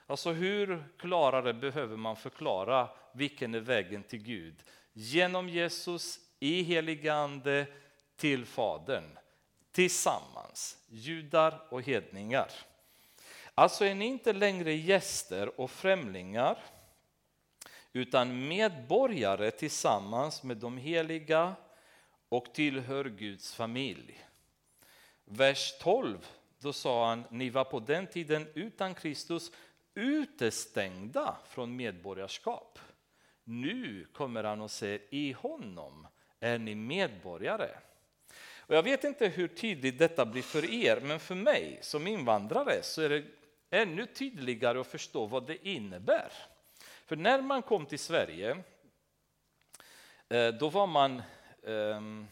Alltså 0.07 0.31
hur 0.31 0.83
klarare 0.97 1.53
behöver 1.53 1.97
man 1.97 2.15
förklara 2.15 2.89
vilken 3.13 3.55
är 3.55 3.59
vägen 3.59 4.03
till 4.03 4.23
Gud? 4.23 4.55
Genom 4.93 5.49
Jesus, 5.49 6.19
i 6.39 6.61
helig 6.61 7.07
ande, 7.07 7.65
till 8.15 8.45
Fadern. 8.45 9.17
Tillsammans, 9.71 10.77
judar 10.87 11.61
och 11.69 11.81
hedningar. 11.81 12.51
Alltså 13.55 13.85
är 13.85 13.95
ni 13.95 14.05
inte 14.05 14.33
längre 14.33 14.73
gäster 14.73 15.59
och 15.59 15.71
främlingar 15.71 16.57
utan 17.93 18.47
medborgare 18.47 19.51
tillsammans 19.51 20.43
med 20.43 20.57
de 20.57 20.77
heliga 20.77 21.55
och 22.29 22.53
tillhör 22.53 23.05
Guds 23.05 23.53
familj. 23.53 24.25
Vers 25.25 25.73
12, 25.79 26.27
då 26.59 26.73
sa 26.73 27.09
han, 27.09 27.23
ni 27.29 27.49
var 27.49 27.63
på 27.63 27.79
den 27.79 28.07
tiden 28.07 28.47
utan 28.53 28.95
Kristus 28.95 29.51
utestängda 29.95 31.37
från 31.47 31.75
medborgarskap. 31.75 32.79
Nu 33.43 34.07
kommer 34.13 34.43
han 34.43 34.61
och 34.61 34.71
säger 34.71 35.01
i 35.09 35.31
honom 35.31 36.07
är 36.39 36.59
ni 36.59 36.75
medborgare. 36.75 37.69
Och 38.67 38.75
jag 38.75 38.83
vet 38.83 39.03
inte 39.03 39.27
hur 39.27 39.47
tydligt 39.47 39.99
detta 39.99 40.25
blir 40.25 40.41
för 40.41 40.73
er, 40.73 41.01
men 41.01 41.19
för 41.19 41.35
mig 41.35 41.79
som 41.81 42.07
invandrare 42.07 42.83
så 42.83 43.01
är 43.01 43.09
det 43.09 43.23
ännu 43.69 44.05
tydligare 44.05 44.79
att 44.79 44.87
förstå 44.87 45.25
vad 45.25 45.47
det 45.47 45.67
innebär. 45.67 46.31
För 47.05 47.15
när 47.15 47.41
man 47.41 47.61
kom 47.61 47.85
till 47.85 47.99
Sverige, 47.99 48.57
eh, 50.29 50.47
då 50.47 50.69
var 50.69 50.87
man 50.87 51.21
ehm, 51.67 52.27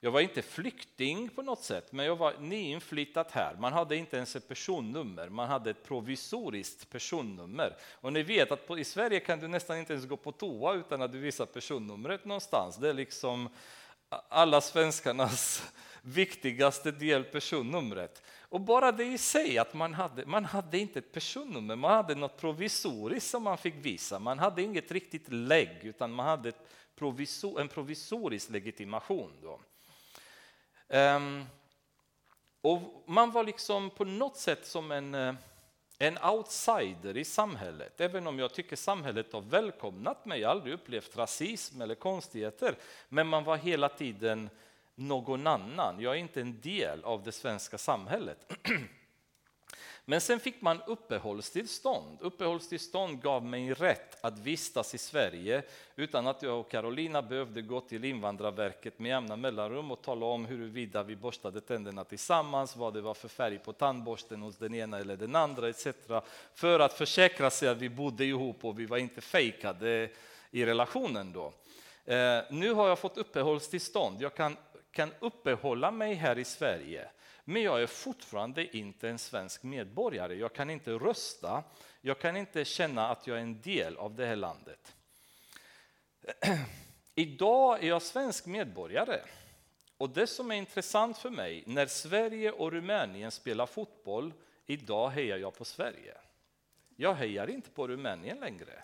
jag 0.00 0.10
var 0.10 0.20
inte 0.20 0.42
flykting 0.42 1.28
på 1.28 1.42
något 1.42 1.64
sätt, 1.64 1.92
men 1.92 2.06
jag 2.06 2.16
var 2.16 2.34
nyinflyttad 2.40 3.26
här. 3.30 3.56
Man 3.58 3.72
hade 3.72 3.96
inte 3.96 4.16
ens 4.16 4.36
ett 4.36 4.48
personnummer, 4.48 5.28
man 5.28 5.48
hade 5.48 5.70
ett 5.70 5.84
provisoriskt 5.84 6.90
personnummer. 6.90 7.76
Och 8.00 8.12
ni 8.12 8.22
vet 8.22 8.52
att 8.52 8.66
på, 8.66 8.78
i 8.78 8.84
Sverige 8.84 9.20
kan 9.20 9.38
du 9.38 9.48
nästan 9.48 9.78
inte 9.78 9.92
ens 9.92 10.06
gå 10.06 10.16
på 10.16 10.32
toa 10.32 10.74
utan 10.74 11.02
att 11.02 11.12
du 11.12 11.18
visar 11.18 11.46
personnumret 11.46 12.24
någonstans. 12.24 12.76
Det 12.76 12.88
är 12.88 12.94
liksom 12.94 13.48
alla 14.28 14.60
svenskarnas 14.60 15.72
viktigaste 16.02 16.90
del, 16.90 17.24
personnumret. 17.24 18.22
Och 18.40 18.60
bara 18.60 18.92
det 18.92 19.04
i 19.04 19.18
sig, 19.18 19.58
att 19.58 19.74
man 19.74 19.94
hade, 19.94 20.26
man 20.26 20.44
hade 20.44 20.78
inte 20.78 20.98
ett 20.98 21.12
personnummer, 21.12 21.76
man 21.76 21.90
hade 21.90 22.14
något 22.14 22.36
provisoriskt 22.36 23.30
som 23.30 23.42
man 23.42 23.58
fick 23.58 23.74
visa. 23.74 24.18
Man 24.18 24.38
hade 24.38 24.62
inget 24.62 24.92
riktigt 24.92 25.32
lägg, 25.32 25.78
utan 25.82 26.12
man 26.12 26.26
hade 26.26 26.52
provisor, 26.96 27.60
en 27.60 27.68
provisorisk 27.68 28.50
legitimation. 28.50 29.32
Då. 29.42 29.60
Ehm, 30.88 31.44
och 32.60 33.04
man 33.06 33.30
var 33.30 33.44
liksom 33.44 33.90
på 33.90 34.04
något 34.04 34.36
sätt 34.36 34.66
som 34.66 34.92
en, 34.92 35.14
eh, 35.14 35.34
en 35.98 36.18
outsider 36.18 37.16
i 37.16 37.24
samhället. 37.24 38.00
Även 38.00 38.26
om 38.26 38.38
jag 38.38 38.54
tycker 38.54 38.76
samhället 38.76 39.32
har 39.32 39.40
välkomnat 39.40 40.24
mig, 40.24 40.40
jag 40.40 40.48
har 40.48 40.54
aldrig 40.54 40.74
upplevt 40.74 41.16
rasism 41.16 41.82
eller 41.82 41.94
konstigheter. 41.94 42.76
Men 43.08 43.26
man 43.26 43.44
var 43.44 43.56
hela 43.56 43.88
tiden 43.88 44.50
någon 44.94 45.46
annan. 45.46 46.00
Jag 46.00 46.14
är 46.14 46.18
inte 46.18 46.40
en 46.40 46.60
del 46.60 47.04
av 47.04 47.22
det 47.22 47.32
svenska 47.32 47.78
samhället. 47.78 48.52
Men 50.10 50.20
sen 50.20 50.40
fick 50.40 50.60
man 50.60 50.82
uppehållstillstånd. 50.86 52.18
Uppehållstillstånd 52.20 53.22
gav 53.22 53.44
mig 53.44 53.72
rätt 53.72 54.24
att 54.24 54.38
vistas 54.38 54.94
i 54.94 54.98
Sverige 54.98 55.62
utan 55.96 56.26
att 56.26 56.42
jag 56.42 56.60
och 56.60 56.70
Carolina 56.70 57.22
behövde 57.22 57.62
gå 57.62 57.80
till 57.80 58.04
Invandrarverket 58.04 58.98
med 58.98 59.08
jämna 59.08 59.36
mellanrum 59.36 59.90
och 59.90 60.02
tala 60.02 60.26
om 60.26 60.44
huruvida 60.46 61.02
vi 61.02 61.16
borstade 61.16 61.60
tänderna 61.60 62.04
tillsammans, 62.04 62.76
vad 62.76 62.94
det 62.94 63.00
var 63.00 63.14
för 63.14 63.28
färg 63.28 63.58
på 63.58 63.72
tandborsten 63.72 64.42
hos 64.42 64.56
den 64.56 64.74
ena 64.74 64.98
eller 64.98 65.16
den 65.16 65.36
andra 65.36 65.68
etc. 65.68 65.86
För 66.54 66.80
att 66.80 66.92
försäkra 66.92 67.50
sig 67.50 67.68
att 67.68 67.78
vi 67.78 67.88
bodde 67.88 68.24
ihop 68.24 68.64
och 68.64 68.80
vi 68.80 68.86
var 68.86 68.98
inte 68.98 69.20
fejkade 69.20 70.10
i 70.50 70.66
relationen 70.66 71.32
då. 71.32 71.52
Eh, 72.04 72.42
nu 72.50 72.72
har 72.72 72.88
jag 72.88 72.98
fått 72.98 73.18
uppehållstillstånd. 73.18 74.22
Jag 74.22 74.34
kan, 74.34 74.56
kan 74.90 75.12
uppehålla 75.20 75.90
mig 75.90 76.14
här 76.14 76.38
i 76.38 76.44
Sverige 76.44 77.08
men 77.48 77.62
jag 77.62 77.82
är 77.82 77.86
fortfarande 77.86 78.76
inte 78.76 79.08
en 79.08 79.18
svensk 79.18 79.62
medborgare. 79.62 80.34
Jag 80.34 80.52
kan 80.52 80.70
inte 80.70 80.90
rösta. 80.90 81.64
Jag 82.00 82.20
kan 82.20 82.36
inte 82.36 82.64
känna 82.64 83.08
att 83.08 83.26
jag 83.26 83.36
är 83.36 83.42
en 83.42 83.60
del 83.60 83.96
av 83.96 84.14
det 84.14 84.26
här 84.26 84.36
landet. 84.36 84.94
Idag 87.14 87.84
är 87.84 87.88
jag 87.88 88.02
svensk 88.02 88.46
medborgare. 88.46 89.20
Och 89.96 90.10
det 90.10 90.26
som 90.26 90.50
är 90.50 90.54
intressant 90.54 91.18
för 91.18 91.30
mig, 91.30 91.64
när 91.66 91.86
Sverige 91.86 92.52
och 92.52 92.72
Rumänien 92.72 93.30
spelar 93.30 93.66
fotboll, 93.66 94.32
idag 94.66 95.08
hejar 95.10 95.38
jag 95.38 95.54
på 95.54 95.64
Sverige. 95.64 96.14
Jag 96.96 97.14
hejar 97.14 97.50
inte 97.50 97.70
på 97.70 97.88
Rumänien 97.88 98.40
längre. 98.40 98.82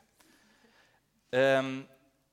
Ehm, 1.30 1.86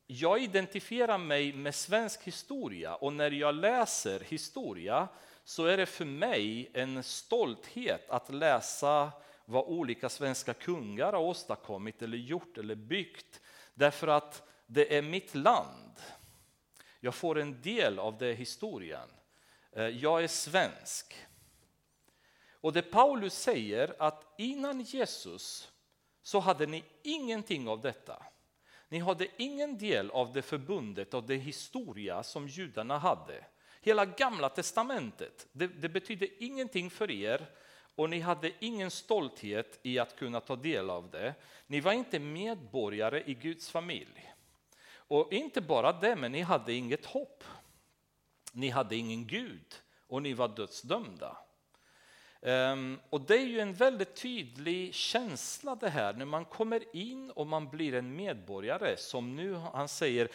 jag 0.07 0.41
identifierar 0.41 1.17
mig 1.17 1.53
med 1.53 1.75
svensk 1.75 2.23
historia 2.23 2.95
och 2.95 3.13
när 3.13 3.31
jag 3.31 3.55
läser 3.55 4.19
historia 4.19 5.07
så 5.51 5.65
är 5.65 5.77
det 5.77 5.85
för 5.85 6.05
mig 6.05 6.71
en 6.73 7.03
stolthet 7.03 8.09
att 8.09 8.29
läsa 8.29 9.11
vad 9.45 9.65
olika 9.65 10.09
svenska 10.09 10.53
kungar 10.53 11.13
har 11.13 11.19
åstadkommit 11.19 12.01
eller 12.01 12.17
gjort 12.17 12.57
eller 12.57 12.75
byggt. 12.75 13.41
Därför 13.73 14.07
att 14.07 14.47
det 14.65 14.97
är 14.97 15.01
mitt 15.01 15.35
land. 15.35 15.99
Jag 16.99 17.15
får 17.15 17.39
en 17.39 17.61
del 17.61 17.99
av 17.99 18.17
den 18.17 18.35
historien. 18.35 19.09
Eh, 19.71 19.87
jag 19.87 20.23
är 20.23 20.27
svensk. 20.27 21.27
Och 22.51 22.73
det 22.73 22.81
Paulus 22.81 23.33
säger 23.33 23.95
att 23.99 24.33
innan 24.37 24.81
Jesus 24.81 25.71
så 26.21 26.39
hade 26.39 26.65
ni 26.65 26.83
ingenting 27.03 27.67
av 27.67 27.81
detta. 27.81 28.23
Ni 28.89 28.99
hade 28.99 29.27
ingen 29.37 29.77
del 29.77 30.11
av 30.11 30.33
det 30.33 30.41
förbundet 30.41 31.13
och 31.13 31.23
det 31.23 31.35
historia 31.35 32.23
som 32.23 32.47
judarna 32.47 32.97
hade. 32.97 33.45
Hela 33.81 34.05
gamla 34.05 34.49
testamentet, 34.49 35.47
det, 35.51 35.67
det 35.67 35.89
betydde 35.89 36.43
ingenting 36.43 36.89
för 36.89 37.11
er 37.11 37.45
och 37.95 38.09
ni 38.09 38.19
hade 38.19 38.51
ingen 38.59 38.91
stolthet 38.91 39.79
i 39.83 39.99
att 39.99 40.15
kunna 40.15 40.39
ta 40.39 40.55
del 40.55 40.89
av 40.89 41.09
det. 41.09 41.33
Ni 41.67 41.79
var 41.79 41.91
inte 41.91 42.19
medborgare 42.19 43.23
i 43.25 43.33
Guds 43.33 43.69
familj. 43.69 44.33
Och 44.93 45.33
inte 45.33 45.61
bara 45.61 45.91
det, 45.91 46.15
men 46.15 46.31
ni 46.31 46.41
hade 46.41 46.73
inget 46.73 47.05
hopp. 47.05 47.43
Ni 48.51 48.69
hade 48.69 48.95
ingen 48.95 49.27
Gud 49.27 49.75
och 50.07 50.21
ni 50.21 50.33
var 50.33 50.47
dödsdömda. 50.47 51.37
Ehm, 52.41 52.99
och 53.09 53.21
det 53.21 53.35
är 53.35 53.45
ju 53.45 53.59
en 53.59 53.73
väldigt 53.73 54.15
tydlig 54.15 54.93
känsla 54.93 55.75
det 55.75 55.89
här 55.89 56.13
när 56.13 56.25
man 56.25 56.45
kommer 56.45 56.95
in 56.95 57.31
och 57.31 57.47
man 57.47 57.69
blir 57.69 57.93
en 57.93 58.15
medborgare 58.15 58.97
som 58.97 59.35
nu 59.35 59.53
han 59.53 59.87
säger 59.87 60.29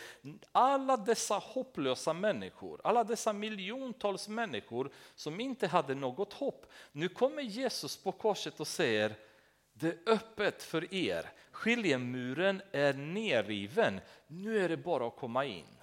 alla 0.53 0.97
dessa 0.97 1.35
hopplösa 1.35 2.13
människor, 2.13 2.81
alla 2.85 3.05
dessa 3.05 3.33
miljontals 3.33 4.29
människor 4.29 4.91
som 5.15 5.41
inte 5.41 5.67
hade 5.67 5.95
något 5.95 6.33
hopp. 6.33 6.67
Nu 6.93 7.09
kommer 7.09 7.43
Jesus 7.43 7.97
på 7.97 8.13
korset 8.13 8.61
och 8.61 8.69
säger 8.69 9.15
det 9.73 9.89
är 9.89 9.99
öppet 10.13 10.63
för 10.63 10.95
er, 10.95 11.31
skiljemuren 11.51 12.63
är 12.73 12.93
nerriven, 12.93 14.01
nu 14.27 14.65
är 14.65 14.69
det 14.69 14.77
bara 14.77 15.07
att 15.07 15.17
komma 15.17 15.45
in. 15.45 15.77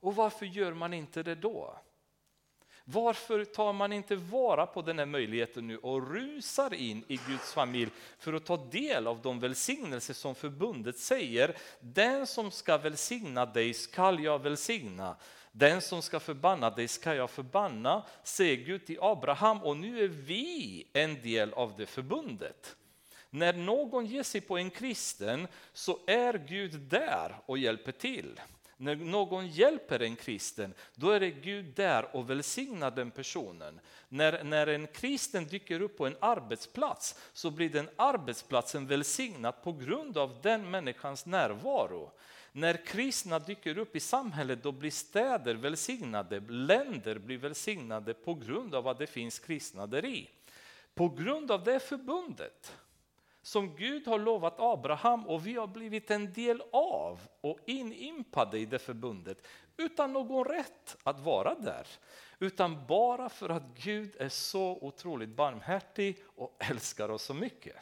Och 0.00 0.16
varför 0.16 0.46
gör 0.46 0.72
man 0.72 0.94
inte 0.94 1.22
det 1.22 1.34
då? 1.34 1.78
Varför 2.88 3.44
tar 3.44 3.72
man 3.72 3.92
inte 3.92 4.16
vara 4.16 4.66
på 4.66 4.82
den 4.82 4.98
här 4.98 5.06
möjligheten 5.06 5.66
nu 5.66 5.76
och 5.76 6.10
rusar 6.10 6.74
in 6.74 7.04
i 7.08 7.16
Guds 7.28 7.52
familj 7.52 7.90
för 8.18 8.32
att 8.32 8.44
ta 8.44 8.56
del 8.56 9.06
av 9.06 9.22
de 9.22 9.40
välsignelser 9.40 10.14
som 10.14 10.34
förbundet 10.34 10.98
säger. 10.98 11.56
Den 11.80 12.26
som 12.26 12.50
ska 12.50 12.78
välsigna 12.78 13.46
dig 13.46 13.74
skall 13.74 14.24
jag 14.24 14.42
välsigna. 14.42 15.16
Den 15.52 15.80
som 15.80 16.02
ska 16.02 16.20
förbanna 16.20 16.70
dig 16.70 16.88
ska 16.88 17.14
jag 17.14 17.30
förbanna, 17.30 18.02
säger 18.22 18.56
Gud 18.56 18.86
till 18.86 18.98
Abraham 19.00 19.62
och 19.62 19.76
nu 19.76 20.04
är 20.04 20.08
vi 20.08 20.86
en 20.92 21.22
del 21.22 21.52
av 21.52 21.74
det 21.76 21.86
förbundet. 21.86 22.76
När 23.30 23.52
någon 23.52 24.06
ger 24.06 24.22
sig 24.22 24.40
på 24.40 24.56
en 24.56 24.70
kristen 24.70 25.48
så 25.72 25.98
är 26.06 26.44
Gud 26.48 26.80
där 26.80 27.36
och 27.46 27.58
hjälper 27.58 27.92
till. 27.92 28.40
När 28.76 28.96
någon 28.96 29.48
hjälper 29.48 30.02
en 30.02 30.16
kristen, 30.16 30.74
då 30.94 31.10
är 31.10 31.20
det 31.20 31.30
Gud 31.30 31.64
där 31.64 32.16
och 32.16 32.30
välsignar 32.30 32.90
den 32.90 33.10
personen. 33.10 33.80
När, 34.08 34.44
när 34.44 34.66
en 34.66 34.86
kristen 34.86 35.44
dyker 35.46 35.80
upp 35.80 35.98
på 35.98 36.06
en 36.06 36.16
arbetsplats 36.20 37.14
så 37.32 37.50
blir 37.50 37.70
den 37.70 37.88
arbetsplatsen 37.96 38.86
välsignad 38.86 39.62
på 39.62 39.72
grund 39.72 40.18
av 40.18 40.38
den 40.42 40.70
människans 40.70 41.26
närvaro. 41.26 42.12
När 42.52 42.86
kristna 42.86 43.38
dyker 43.38 43.78
upp 43.78 43.96
i 43.96 44.00
samhället 44.00 44.62
då 44.62 44.72
blir 44.72 44.90
städer 44.90 45.54
välsignade, 45.54 46.40
länder 46.40 47.18
blir 47.18 47.38
välsignade 47.38 48.14
på 48.14 48.34
grund 48.34 48.74
av 48.74 48.88
att 48.88 48.98
det 48.98 49.06
finns 49.06 49.38
kristna 49.38 49.86
där 49.86 50.04
i. 50.04 50.30
På 50.94 51.08
grund 51.08 51.50
av 51.50 51.64
det 51.64 51.80
förbundet 51.80 52.72
som 53.46 53.76
Gud 53.76 54.06
har 54.06 54.18
lovat 54.18 54.54
Abraham 54.58 55.26
och 55.26 55.46
vi 55.46 55.54
har 55.54 55.66
blivit 55.66 56.10
en 56.10 56.32
del 56.32 56.62
av 56.72 57.20
och 57.40 57.58
inimpade 57.66 58.58
i 58.58 58.66
det 58.66 58.78
förbundet 58.78 59.46
utan 59.76 60.12
någon 60.12 60.44
rätt 60.44 60.96
att 61.02 61.20
vara 61.20 61.54
där. 61.54 61.86
Utan 62.38 62.86
bara 62.86 63.28
för 63.28 63.48
att 63.48 63.62
Gud 63.74 64.16
är 64.18 64.28
så 64.28 64.78
otroligt 64.80 65.28
barmhärtig 65.28 66.16
och 66.36 66.56
älskar 66.70 67.08
oss 67.08 67.22
så 67.22 67.34
mycket. 67.34 67.76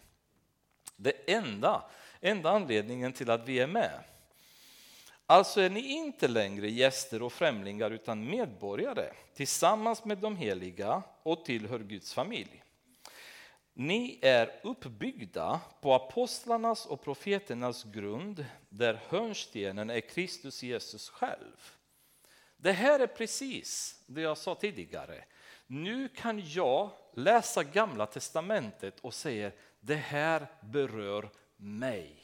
Det 0.96 1.32
enda, 1.32 1.84
enda 2.20 2.50
anledningen 2.50 3.12
till 3.12 3.30
att 3.30 3.48
vi 3.48 3.58
är 3.58 3.66
med. 3.66 4.04
Alltså 5.26 5.60
är 5.60 5.70
ni 5.70 5.80
inte 5.80 6.28
längre 6.28 6.70
gäster 6.70 7.22
och 7.22 7.32
främlingar 7.32 7.90
utan 7.90 8.26
medborgare 8.26 9.12
tillsammans 9.34 10.04
med 10.04 10.18
de 10.18 10.36
heliga 10.36 11.02
och 11.22 11.44
tillhör 11.44 11.78
Guds 11.78 12.14
familj. 12.14 12.63
Ni 13.76 14.18
är 14.22 14.60
uppbyggda 14.62 15.60
på 15.80 15.94
apostlarnas 15.94 16.86
och 16.86 17.02
profeternas 17.02 17.84
grund 17.84 18.46
där 18.68 19.00
hörnstenen 19.08 19.90
är 19.90 20.00
Kristus 20.00 20.62
Jesus 20.62 21.08
själv. 21.08 21.72
Det 22.56 22.72
här 22.72 23.00
är 23.00 23.06
precis 23.06 24.00
det 24.06 24.20
jag 24.20 24.38
sa 24.38 24.54
tidigare. 24.54 25.24
Nu 25.66 26.08
kan 26.08 26.42
jag 26.48 26.90
läsa 27.14 27.62
Gamla 27.62 28.06
testamentet 28.06 29.00
och 29.00 29.14
säga 29.14 29.50
det 29.80 29.94
här 29.94 30.46
berör 30.60 31.30
mig. 31.56 32.20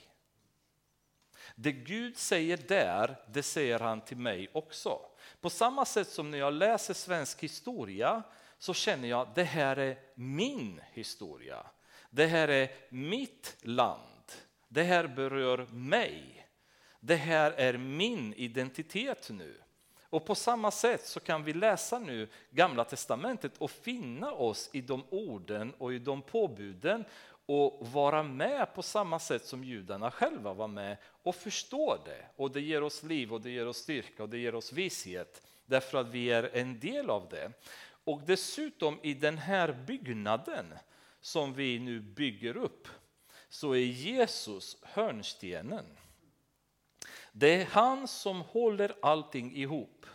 Det 1.54 1.72
Gud 1.72 2.16
säger 2.16 2.56
där, 2.56 3.16
det 3.28 3.42
säger 3.42 3.78
han 3.78 4.00
till 4.00 4.16
mig 4.16 4.50
också. 4.52 5.00
På 5.40 5.50
samma 5.50 5.84
sätt 5.84 6.08
som 6.08 6.30
när 6.30 6.38
jag 6.38 6.52
läser 6.52 6.94
svensk 6.94 7.42
historia 7.42 8.22
så 8.60 8.74
känner 8.74 9.08
jag 9.08 9.20
att 9.20 9.34
det 9.34 9.44
här 9.44 9.76
är 9.76 9.98
min 10.14 10.80
historia. 10.92 11.66
Det 12.10 12.26
här 12.26 12.48
är 12.48 12.70
mitt 12.88 13.56
land. 13.62 14.32
Det 14.68 14.82
här 14.82 15.06
berör 15.06 15.66
mig. 15.70 16.46
Det 17.00 17.16
här 17.16 17.52
är 17.52 17.78
min 17.78 18.34
identitet 18.34 19.30
nu. 19.30 19.54
Och 20.02 20.26
på 20.26 20.34
samma 20.34 20.70
sätt 20.70 21.06
så 21.06 21.20
kan 21.20 21.44
vi 21.44 21.52
läsa 21.52 21.98
nu 21.98 22.28
Gamla 22.50 22.84
testamentet 22.84 23.52
och 23.58 23.70
finna 23.70 24.32
oss 24.32 24.70
i 24.72 24.80
de 24.80 25.04
orden 25.10 25.74
och 25.78 25.92
i 25.92 25.98
de 25.98 26.22
påbuden 26.22 27.04
och 27.46 27.88
vara 27.88 28.22
med 28.22 28.74
på 28.74 28.82
samma 28.82 29.18
sätt 29.18 29.44
som 29.44 29.64
judarna 29.64 30.10
själva 30.10 30.52
var 30.52 30.68
med 30.68 30.96
och 31.22 31.34
förstå 31.34 31.98
det. 32.04 32.26
Och 32.36 32.50
det 32.50 32.60
ger 32.60 32.82
oss 32.82 33.02
liv 33.02 33.32
och 33.32 33.40
det 33.40 33.50
ger 33.50 33.66
oss 33.66 33.76
styrka 33.76 34.22
och 34.22 34.28
det 34.28 34.38
ger 34.38 34.54
oss 34.54 34.72
vishet 34.72 35.42
därför 35.66 35.98
att 35.98 36.08
vi 36.08 36.30
är 36.30 36.50
en 36.56 36.80
del 36.80 37.10
av 37.10 37.28
det. 37.28 37.52
Och 38.04 38.22
dessutom 38.26 39.00
i 39.02 39.14
den 39.14 39.38
här 39.38 39.72
byggnaden 39.86 40.74
som 41.20 41.54
vi 41.54 41.78
nu 41.78 42.00
bygger 42.00 42.56
upp 42.56 42.88
så 43.48 43.72
är 43.72 43.78
Jesus 43.78 44.76
hörnstenen. 44.82 45.86
Det 47.32 47.62
är 47.62 47.64
han 47.64 48.08
som 48.08 48.40
håller 48.40 48.94
allting 49.02 49.56
ihop. 49.56 50.06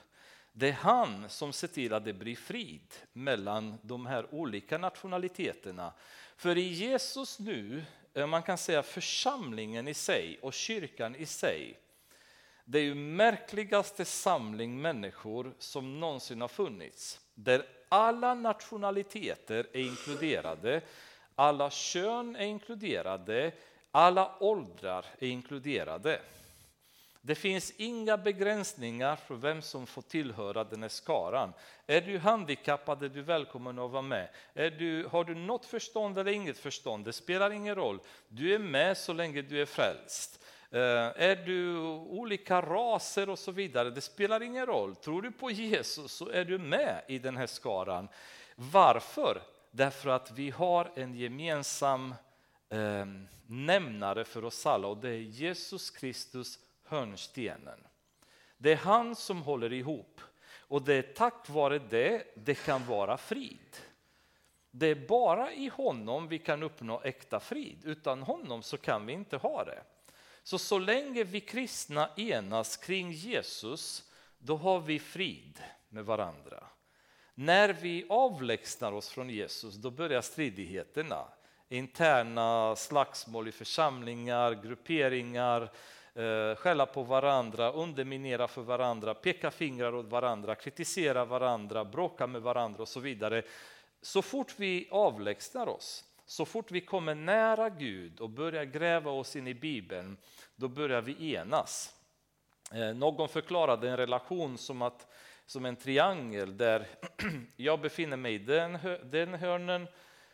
Det 0.51 0.67
är 0.67 0.73
han 0.73 1.29
som 1.29 1.53
ser 1.53 1.67
till 1.67 1.93
att 1.93 2.05
det 2.05 2.13
blir 2.13 2.35
frid 2.35 2.93
mellan 3.13 3.77
de 3.81 4.05
här 4.05 4.33
olika 4.33 4.77
nationaliteterna. 4.77 5.93
För 6.37 6.57
i 6.57 6.67
Jesus 6.67 7.39
nu, 7.39 7.85
eh, 8.13 8.27
man 8.27 8.43
kan 8.43 8.57
säga 8.57 8.83
församlingen 8.83 9.87
i 9.87 9.93
sig 9.93 10.39
och 10.41 10.53
kyrkan 10.53 11.15
i 11.15 11.25
sig, 11.25 11.79
det 12.65 12.79
är 12.79 12.83
ju 12.83 12.95
märkligaste 12.95 14.05
samling 14.05 14.81
människor 14.81 15.55
som 15.59 15.99
någonsin 15.99 16.41
har 16.41 16.47
funnits. 16.47 17.19
Där 17.35 17.65
alla 17.89 18.33
nationaliteter 18.33 19.67
är 19.73 19.79
inkluderade, 19.79 20.81
alla 21.35 21.69
kön 21.69 22.35
är 22.35 22.45
inkluderade, 22.45 23.51
alla 23.91 24.31
åldrar 24.39 25.05
är 25.19 25.27
inkluderade. 25.27 26.21
Det 27.21 27.35
finns 27.35 27.73
inga 27.77 28.17
begränsningar 28.17 29.15
för 29.15 29.35
vem 29.35 29.61
som 29.61 29.87
får 29.87 30.01
tillhöra 30.01 30.63
den 30.63 30.81
här 30.81 30.89
skaran. 30.89 31.53
Är 31.87 32.01
du 32.01 32.17
handikappad 32.17 33.03
är 33.03 33.09
du 33.09 33.21
välkommen 33.21 33.79
att 33.79 33.91
vara 33.91 34.01
med. 34.01 34.29
Är 34.53 34.71
du, 34.71 35.05
har 35.05 35.23
du 35.23 35.35
något 35.35 35.65
förstånd 35.65 36.17
eller 36.17 36.31
inget 36.31 36.57
förstånd, 36.57 37.05
det 37.05 37.13
spelar 37.13 37.51
ingen 37.51 37.75
roll. 37.75 37.99
Du 38.27 38.55
är 38.55 38.59
med 38.59 38.97
så 38.97 39.13
länge 39.13 39.41
du 39.41 39.61
är 39.61 39.65
frälst. 39.65 40.44
Eh, 40.75 41.11
är 41.15 41.35
du 41.35 41.77
olika 41.95 42.61
raser 42.61 43.29
och 43.29 43.39
så 43.39 43.51
vidare, 43.51 43.89
det 43.89 44.01
spelar 44.01 44.43
ingen 44.43 44.65
roll. 44.65 44.95
Tror 44.95 45.21
du 45.21 45.31
på 45.31 45.51
Jesus 45.51 46.11
så 46.11 46.29
är 46.29 46.45
du 46.45 46.57
med 46.57 47.01
i 47.07 47.19
den 47.19 47.37
här 47.37 47.47
skaran. 47.47 48.07
Varför? 48.55 49.41
Därför 49.71 50.09
att 50.09 50.31
vi 50.31 50.49
har 50.49 50.91
en 50.95 51.15
gemensam 51.15 52.15
eh, 52.69 53.05
nämnare 53.47 54.25
för 54.25 54.45
oss 54.45 54.65
alla 54.65 54.87
och 54.87 54.97
det 54.97 55.09
är 55.09 55.19
Jesus 55.19 55.89
Kristus 55.89 56.59
hörnstenen. 56.83 57.79
Det 58.57 58.71
är 58.71 58.77
han 58.77 59.15
som 59.15 59.41
håller 59.41 59.73
ihop 59.73 60.21
och 60.59 60.81
det 60.81 60.93
är 60.93 61.13
tack 61.13 61.49
vare 61.49 61.79
det 61.79 62.23
det 62.35 62.55
kan 62.55 62.85
vara 62.85 63.17
frid. 63.17 63.77
Det 64.71 64.87
är 64.87 65.07
bara 65.07 65.53
i 65.53 65.67
honom 65.67 66.27
vi 66.27 66.39
kan 66.39 66.63
uppnå 66.63 67.01
äkta 67.03 67.39
frid. 67.39 67.77
Utan 67.83 68.21
honom 68.21 68.63
så 68.63 68.77
kan 68.77 69.05
vi 69.05 69.13
inte 69.13 69.37
ha 69.37 69.63
det. 69.63 69.83
Så 70.45 70.57
så 70.57 70.79
länge 70.79 71.23
vi 71.23 71.39
kristna 71.39 72.09
enas 72.17 72.77
kring 72.77 73.11
Jesus, 73.11 74.03
då 74.37 74.57
har 74.57 74.79
vi 74.79 74.99
frid 74.99 75.59
med 75.89 76.05
varandra. 76.05 76.63
När 77.33 77.73
vi 77.73 78.05
avlägsnar 78.09 78.91
oss 78.91 79.09
från 79.09 79.29
Jesus, 79.29 79.75
då 79.75 79.91
börjar 79.91 80.21
stridigheterna. 80.21 81.25
Interna 81.69 82.75
slagsmål 82.75 83.47
i 83.47 83.51
församlingar, 83.51 84.63
grupperingar, 84.63 85.71
eh, 86.13 86.55
skälla 86.55 86.85
på 86.85 87.03
varandra, 87.03 87.71
underminera 87.71 88.47
för 88.47 88.61
varandra, 88.61 89.13
peka 89.13 89.51
fingrar 89.51 89.95
åt 89.95 90.05
varandra, 90.05 90.55
kritisera 90.55 91.25
varandra, 91.25 91.85
bråka 91.85 92.27
med 92.27 92.41
varandra 92.41 92.81
och 92.81 92.87
så 92.87 92.99
vidare. 92.99 93.43
Så 94.01 94.21
fort 94.21 94.53
vi 94.57 94.87
avlägsnar 94.91 95.67
oss, 95.67 96.03
så 96.25 96.45
fort 96.45 96.71
vi 96.71 96.81
kommer 96.81 97.15
nära 97.15 97.69
Gud 97.69 98.19
och 98.19 98.29
börjar 98.29 98.63
gräva 98.63 99.11
oss 99.11 99.35
in 99.35 99.47
i 99.47 99.53
Bibeln, 99.53 100.17
då 100.55 100.67
börjar 100.67 101.01
vi 101.01 101.33
enas. 101.33 101.95
Eh, 102.73 102.93
någon 102.93 103.29
förklarade 103.29 103.89
en 103.89 103.97
relation 103.97 104.57
som, 104.57 104.81
att, 104.81 105.07
som 105.45 105.65
en 105.65 105.75
triangel 105.75 106.57
där 106.57 106.87
jag 107.55 107.81
befinner 107.81 108.17
mig 108.17 108.33
i 108.33 108.37
den, 108.37 108.79
den 109.03 109.33
hörnen, 109.33 109.87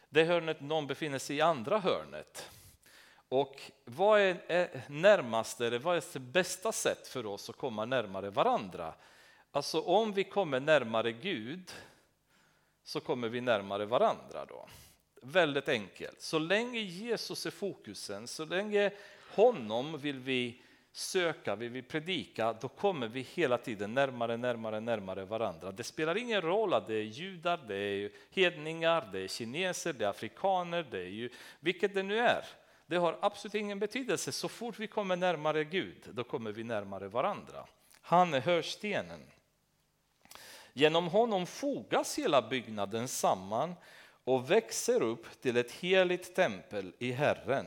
det 0.10 0.24
hörnet, 0.24 0.62
någon 0.62 0.88
befinner 0.88 1.20
sig 1.20 1.36
i 1.36 1.42
andra 1.42 1.80
hörnet. 1.80 2.50
Och 3.30 3.62
vad 3.86 4.20
är, 4.20 4.42
är 4.48 4.82
närmast, 4.88 5.62
eller 5.62 5.80
vad 5.80 5.98
är 5.98 6.04
det 6.14 6.20
bästa 6.20 6.72
sätt 6.72 7.08
för 7.08 7.26
oss 7.26 7.50
att 7.50 7.58
komma 7.58 7.86
närmare 7.86 8.30
varandra? 8.30 8.94
Alltså 9.52 9.82
om 9.82 10.14
vi 10.14 10.24
kommer 10.24 10.60
närmare 10.60 11.12
Gud 11.12 11.72
så 12.84 13.00
kommer 13.00 13.30
vi 13.30 13.42
närmare 13.42 13.86
varandra 13.86 14.46
då. 14.46 14.68
Väldigt 15.22 15.70
enkelt. 15.70 16.22
Så 16.22 16.40
länge 16.40 16.80
Jesus 16.80 17.46
är 17.46 17.52
fokusen, 17.52 18.28
så 18.28 18.46
länge 18.46 18.92
honom 19.36 19.98
vill 19.98 20.20
vi 20.20 20.62
söka, 20.92 21.56
vill 21.56 21.70
vi 21.70 21.82
predika, 21.82 22.54
då 22.54 22.68
kommer 22.68 23.08
vi 23.08 23.22
hela 23.22 23.58
tiden 23.58 23.94
närmare, 23.94 24.38
närmare, 24.38 24.80
närmare 24.80 25.26
varandra. 25.26 25.72
Det 25.72 25.84
spelar 25.84 26.18
ingen 26.18 26.42
roll 26.42 26.74
att 26.74 26.88
det 26.88 26.96
är 26.96 27.04
judar, 27.04 27.60
det 27.68 27.76
är 27.76 28.12
hedningar, 28.32 29.10
det 29.12 29.20
är 29.20 29.28
kineser, 29.28 29.94
det 29.94 30.06
är 30.06 30.10
afrikaner, 30.10 30.88
det 30.92 31.00
är 31.00 31.10
ju, 31.10 31.30
vilket 31.60 31.94
det 31.94 32.04
nu 32.04 32.20
är. 32.20 32.46
Det 32.86 32.98
har 32.98 33.18
absolut 33.22 33.56
ingen 33.56 33.80
betydelse. 33.80 34.32
Så 34.32 34.50
fort 34.50 34.80
vi 34.80 34.88
kommer 34.88 35.16
närmare 35.16 35.64
Gud, 35.64 36.10
då 36.12 36.24
kommer 36.24 36.52
vi 36.52 36.64
närmare 36.64 37.08
varandra. 37.08 37.66
Han 38.02 38.34
är 38.34 38.40
hörstenen. 38.40 39.22
Genom 40.74 41.08
honom 41.08 41.46
fogas 41.46 42.20
hela 42.20 42.42
byggnaden 42.42 43.08
samman 43.08 43.76
och 44.24 44.52
växer 44.52 45.02
upp 45.02 45.42
till 45.42 45.58
ett 45.58 45.72
heligt 45.72 46.36
tempel 46.36 46.94
i 47.00 47.12
Herren. 47.12 47.66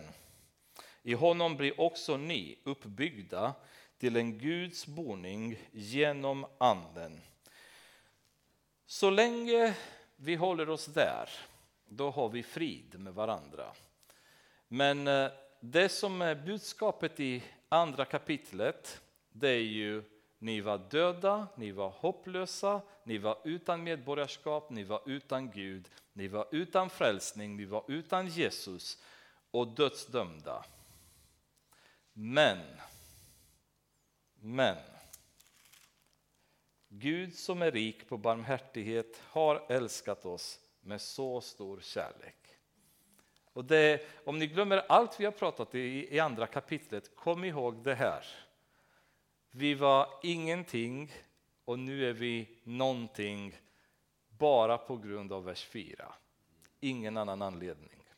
I 1.02 1.14
honom 1.14 1.56
blir 1.56 1.80
också 1.80 2.16
ni 2.16 2.58
uppbyggda 2.64 3.54
till 3.98 4.16
en 4.16 4.38
Guds 4.38 4.86
boning 4.86 5.58
genom 5.72 6.46
Anden. 6.58 7.20
Så 8.86 9.10
länge 9.10 9.74
vi 10.16 10.34
håller 10.34 10.68
oss 10.68 10.86
där, 10.86 11.28
då 11.84 12.10
har 12.10 12.28
vi 12.28 12.42
frid 12.42 13.00
med 13.00 13.14
varandra. 13.14 13.72
Men 14.68 15.08
eh, 15.08 15.30
det 15.60 15.88
som 15.88 16.22
är 16.22 16.34
budskapet 16.34 17.20
i 17.20 17.42
andra 17.68 18.04
kapitlet, 18.04 19.00
det 19.32 19.48
är 19.48 19.62
ju 19.62 20.02
ni 20.44 20.60
var 20.60 20.78
döda, 20.78 21.48
ni 21.56 21.72
var 21.72 21.88
hopplösa, 21.88 22.80
ni 23.04 23.18
var 23.18 23.38
utan 23.44 23.82
medborgarskap, 23.82 24.70
ni 24.70 24.84
var 24.84 25.02
utan 25.06 25.50
Gud, 25.50 25.88
ni 26.12 26.28
var 26.28 26.48
utan 26.50 26.90
frälsning, 26.90 27.56
ni 27.56 27.64
var 27.64 27.84
utan 27.88 28.28
Jesus 28.28 29.02
och 29.50 29.68
dödsdömda. 29.68 30.64
Men, 32.12 32.58
men, 34.34 34.76
Gud 36.88 37.34
som 37.34 37.62
är 37.62 37.72
rik 37.72 38.08
på 38.08 38.16
barmhärtighet 38.16 39.22
har 39.24 39.66
älskat 39.68 40.26
oss 40.26 40.60
med 40.80 41.00
så 41.00 41.40
stor 41.40 41.80
kärlek 41.80 42.36
och 43.52 43.64
det, 43.64 44.06
om 44.24 44.38
ni 44.38 44.46
glömmer 44.46 44.84
allt 44.88 45.20
vi 45.20 45.24
har 45.24 45.32
pratat 45.32 45.74
i, 45.74 46.14
i 46.16 46.20
andra 46.20 46.46
kapitlet, 46.46 47.16
kom 47.16 47.44
ihåg 47.44 47.84
det 47.84 47.94
här. 47.94 48.24
Vi 49.56 49.74
var 49.74 50.08
ingenting 50.22 51.12
och 51.64 51.78
nu 51.78 52.08
är 52.08 52.12
vi 52.12 52.48
någonting 52.64 53.58
bara 54.28 54.78
på 54.78 54.96
grund 54.96 55.32
av 55.32 55.44
vers 55.44 55.64
4. 55.64 56.12
Ingen 56.80 57.16
annan 57.16 57.42
anledning. 57.42 58.08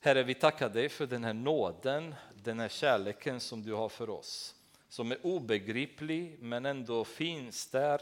Herre, 0.00 0.22
vi 0.22 0.34
tackar 0.34 0.68
dig 0.68 0.88
för 0.88 1.06
den 1.06 1.24
här 1.24 1.32
nåden, 1.32 2.14
den 2.34 2.60
här 2.60 2.68
kärleken 2.68 3.40
som 3.40 3.62
du 3.62 3.72
har 3.72 3.88
för 3.88 4.10
oss. 4.10 4.54
Som 4.88 5.12
är 5.12 5.26
obegriplig 5.26 6.36
men 6.40 6.66
ändå 6.66 7.04
finns 7.04 7.70
där 7.70 8.00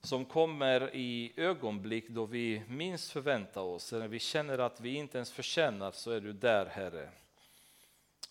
som 0.00 0.24
kommer 0.24 0.94
i 0.94 1.32
ögonblick 1.36 2.08
då 2.08 2.26
vi 2.26 2.62
minst 2.68 3.10
förväntar 3.10 3.60
oss, 3.60 3.92
när 3.92 4.08
vi 4.08 4.18
känner 4.18 4.58
att 4.58 4.80
vi 4.80 4.94
inte 4.94 5.18
ens 5.18 5.32
förtjänar, 5.32 5.92
så 5.92 6.10
är 6.10 6.20
du 6.20 6.32
där 6.32 6.66
Herre. 6.66 7.10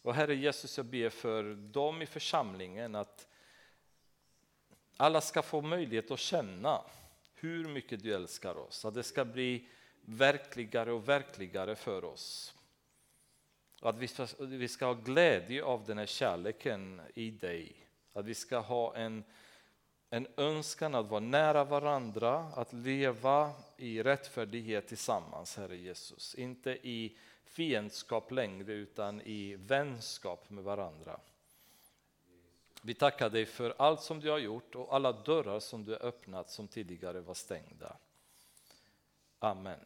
Och 0.08 0.16
Herre 0.16 0.36
Jesus, 0.36 0.78
jag 0.78 0.86
ber 0.86 1.10
för 1.10 1.43
dem 1.55 2.01
i 2.01 2.05
församlingen 2.05 2.95
att 2.95 3.28
alla 4.97 5.22
ska 5.22 5.41
få 5.41 5.62
möjlighet 5.62 6.12
att 6.12 6.20
känna 6.20 6.82
hur 7.36 7.68
mycket 7.68 8.03
du 8.03 8.14
älskar 8.14 8.58
oss, 8.58 8.86
att 8.86 8.93
det 8.93 9.03
ska 9.03 9.26
bli 9.26 9.68
verkligare 10.01 10.91
och 10.91 11.10
verkligare 11.10 11.76
för 11.76 12.05
oss. 12.05 12.55
Att 13.82 13.97
vi 13.97 14.08
ska, 14.08 14.28
vi 14.39 14.68
ska 14.68 14.86
ha 14.86 14.93
glädje 14.93 15.64
av 15.64 15.86
den 15.86 15.97
här 15.97 16.05
kärleken 16.05 17.01
i 17.14 17.32
dig, 17.32 17.76
att 18.14 18.26
vi 18.26 18.36
ska 18.36 18.58
ha 18.58 18.95
en 18.95 19.24
en 20.10 20.28
önskan 20.38 20.95
att 20.95 21.10
vara 21.10 21.20
nära 21.20 21.64
varandra, 21.64 22.38
att 22.38 22.74
leva 22.74 23.51
i 23.78 24.03
rättfärdighet 24.03 24.88
tillsammans, 24.88 25.58
Herre 25.58 25.78
Jesus. 25.78 26.36
Inte 26.36 26.72
i 26.72 27.18
fiendskap 27.47 28.31
längre, 28.31 28.73
utan 28.73 29.21
i 29.21 29.55
vänskap 29.55 30.49
med 30.49 30.63
varandra. 30.63 31.19
Vi 32.81 32.93
tackar 32.93 33.29
dig 33.29 33.45
för 33.45 33.75
allt 33.77 34.01
som 34.01 34.19
du 34.19 34.29
har 34.29 34.37
gjort 34.37 34.75
och 34.75 34.95
alla 34.95 35.11
dörrar 35.11 35.59
som 35.59 35.85
du 35.85 35.91
har 35.91 36.05
öppnat 36.05 36.49
som 36.49 36.67
tidigare 36.67 37.21
var 37.21 37.33
stängda. 37.33 37.97
Amen. 39.39 39.79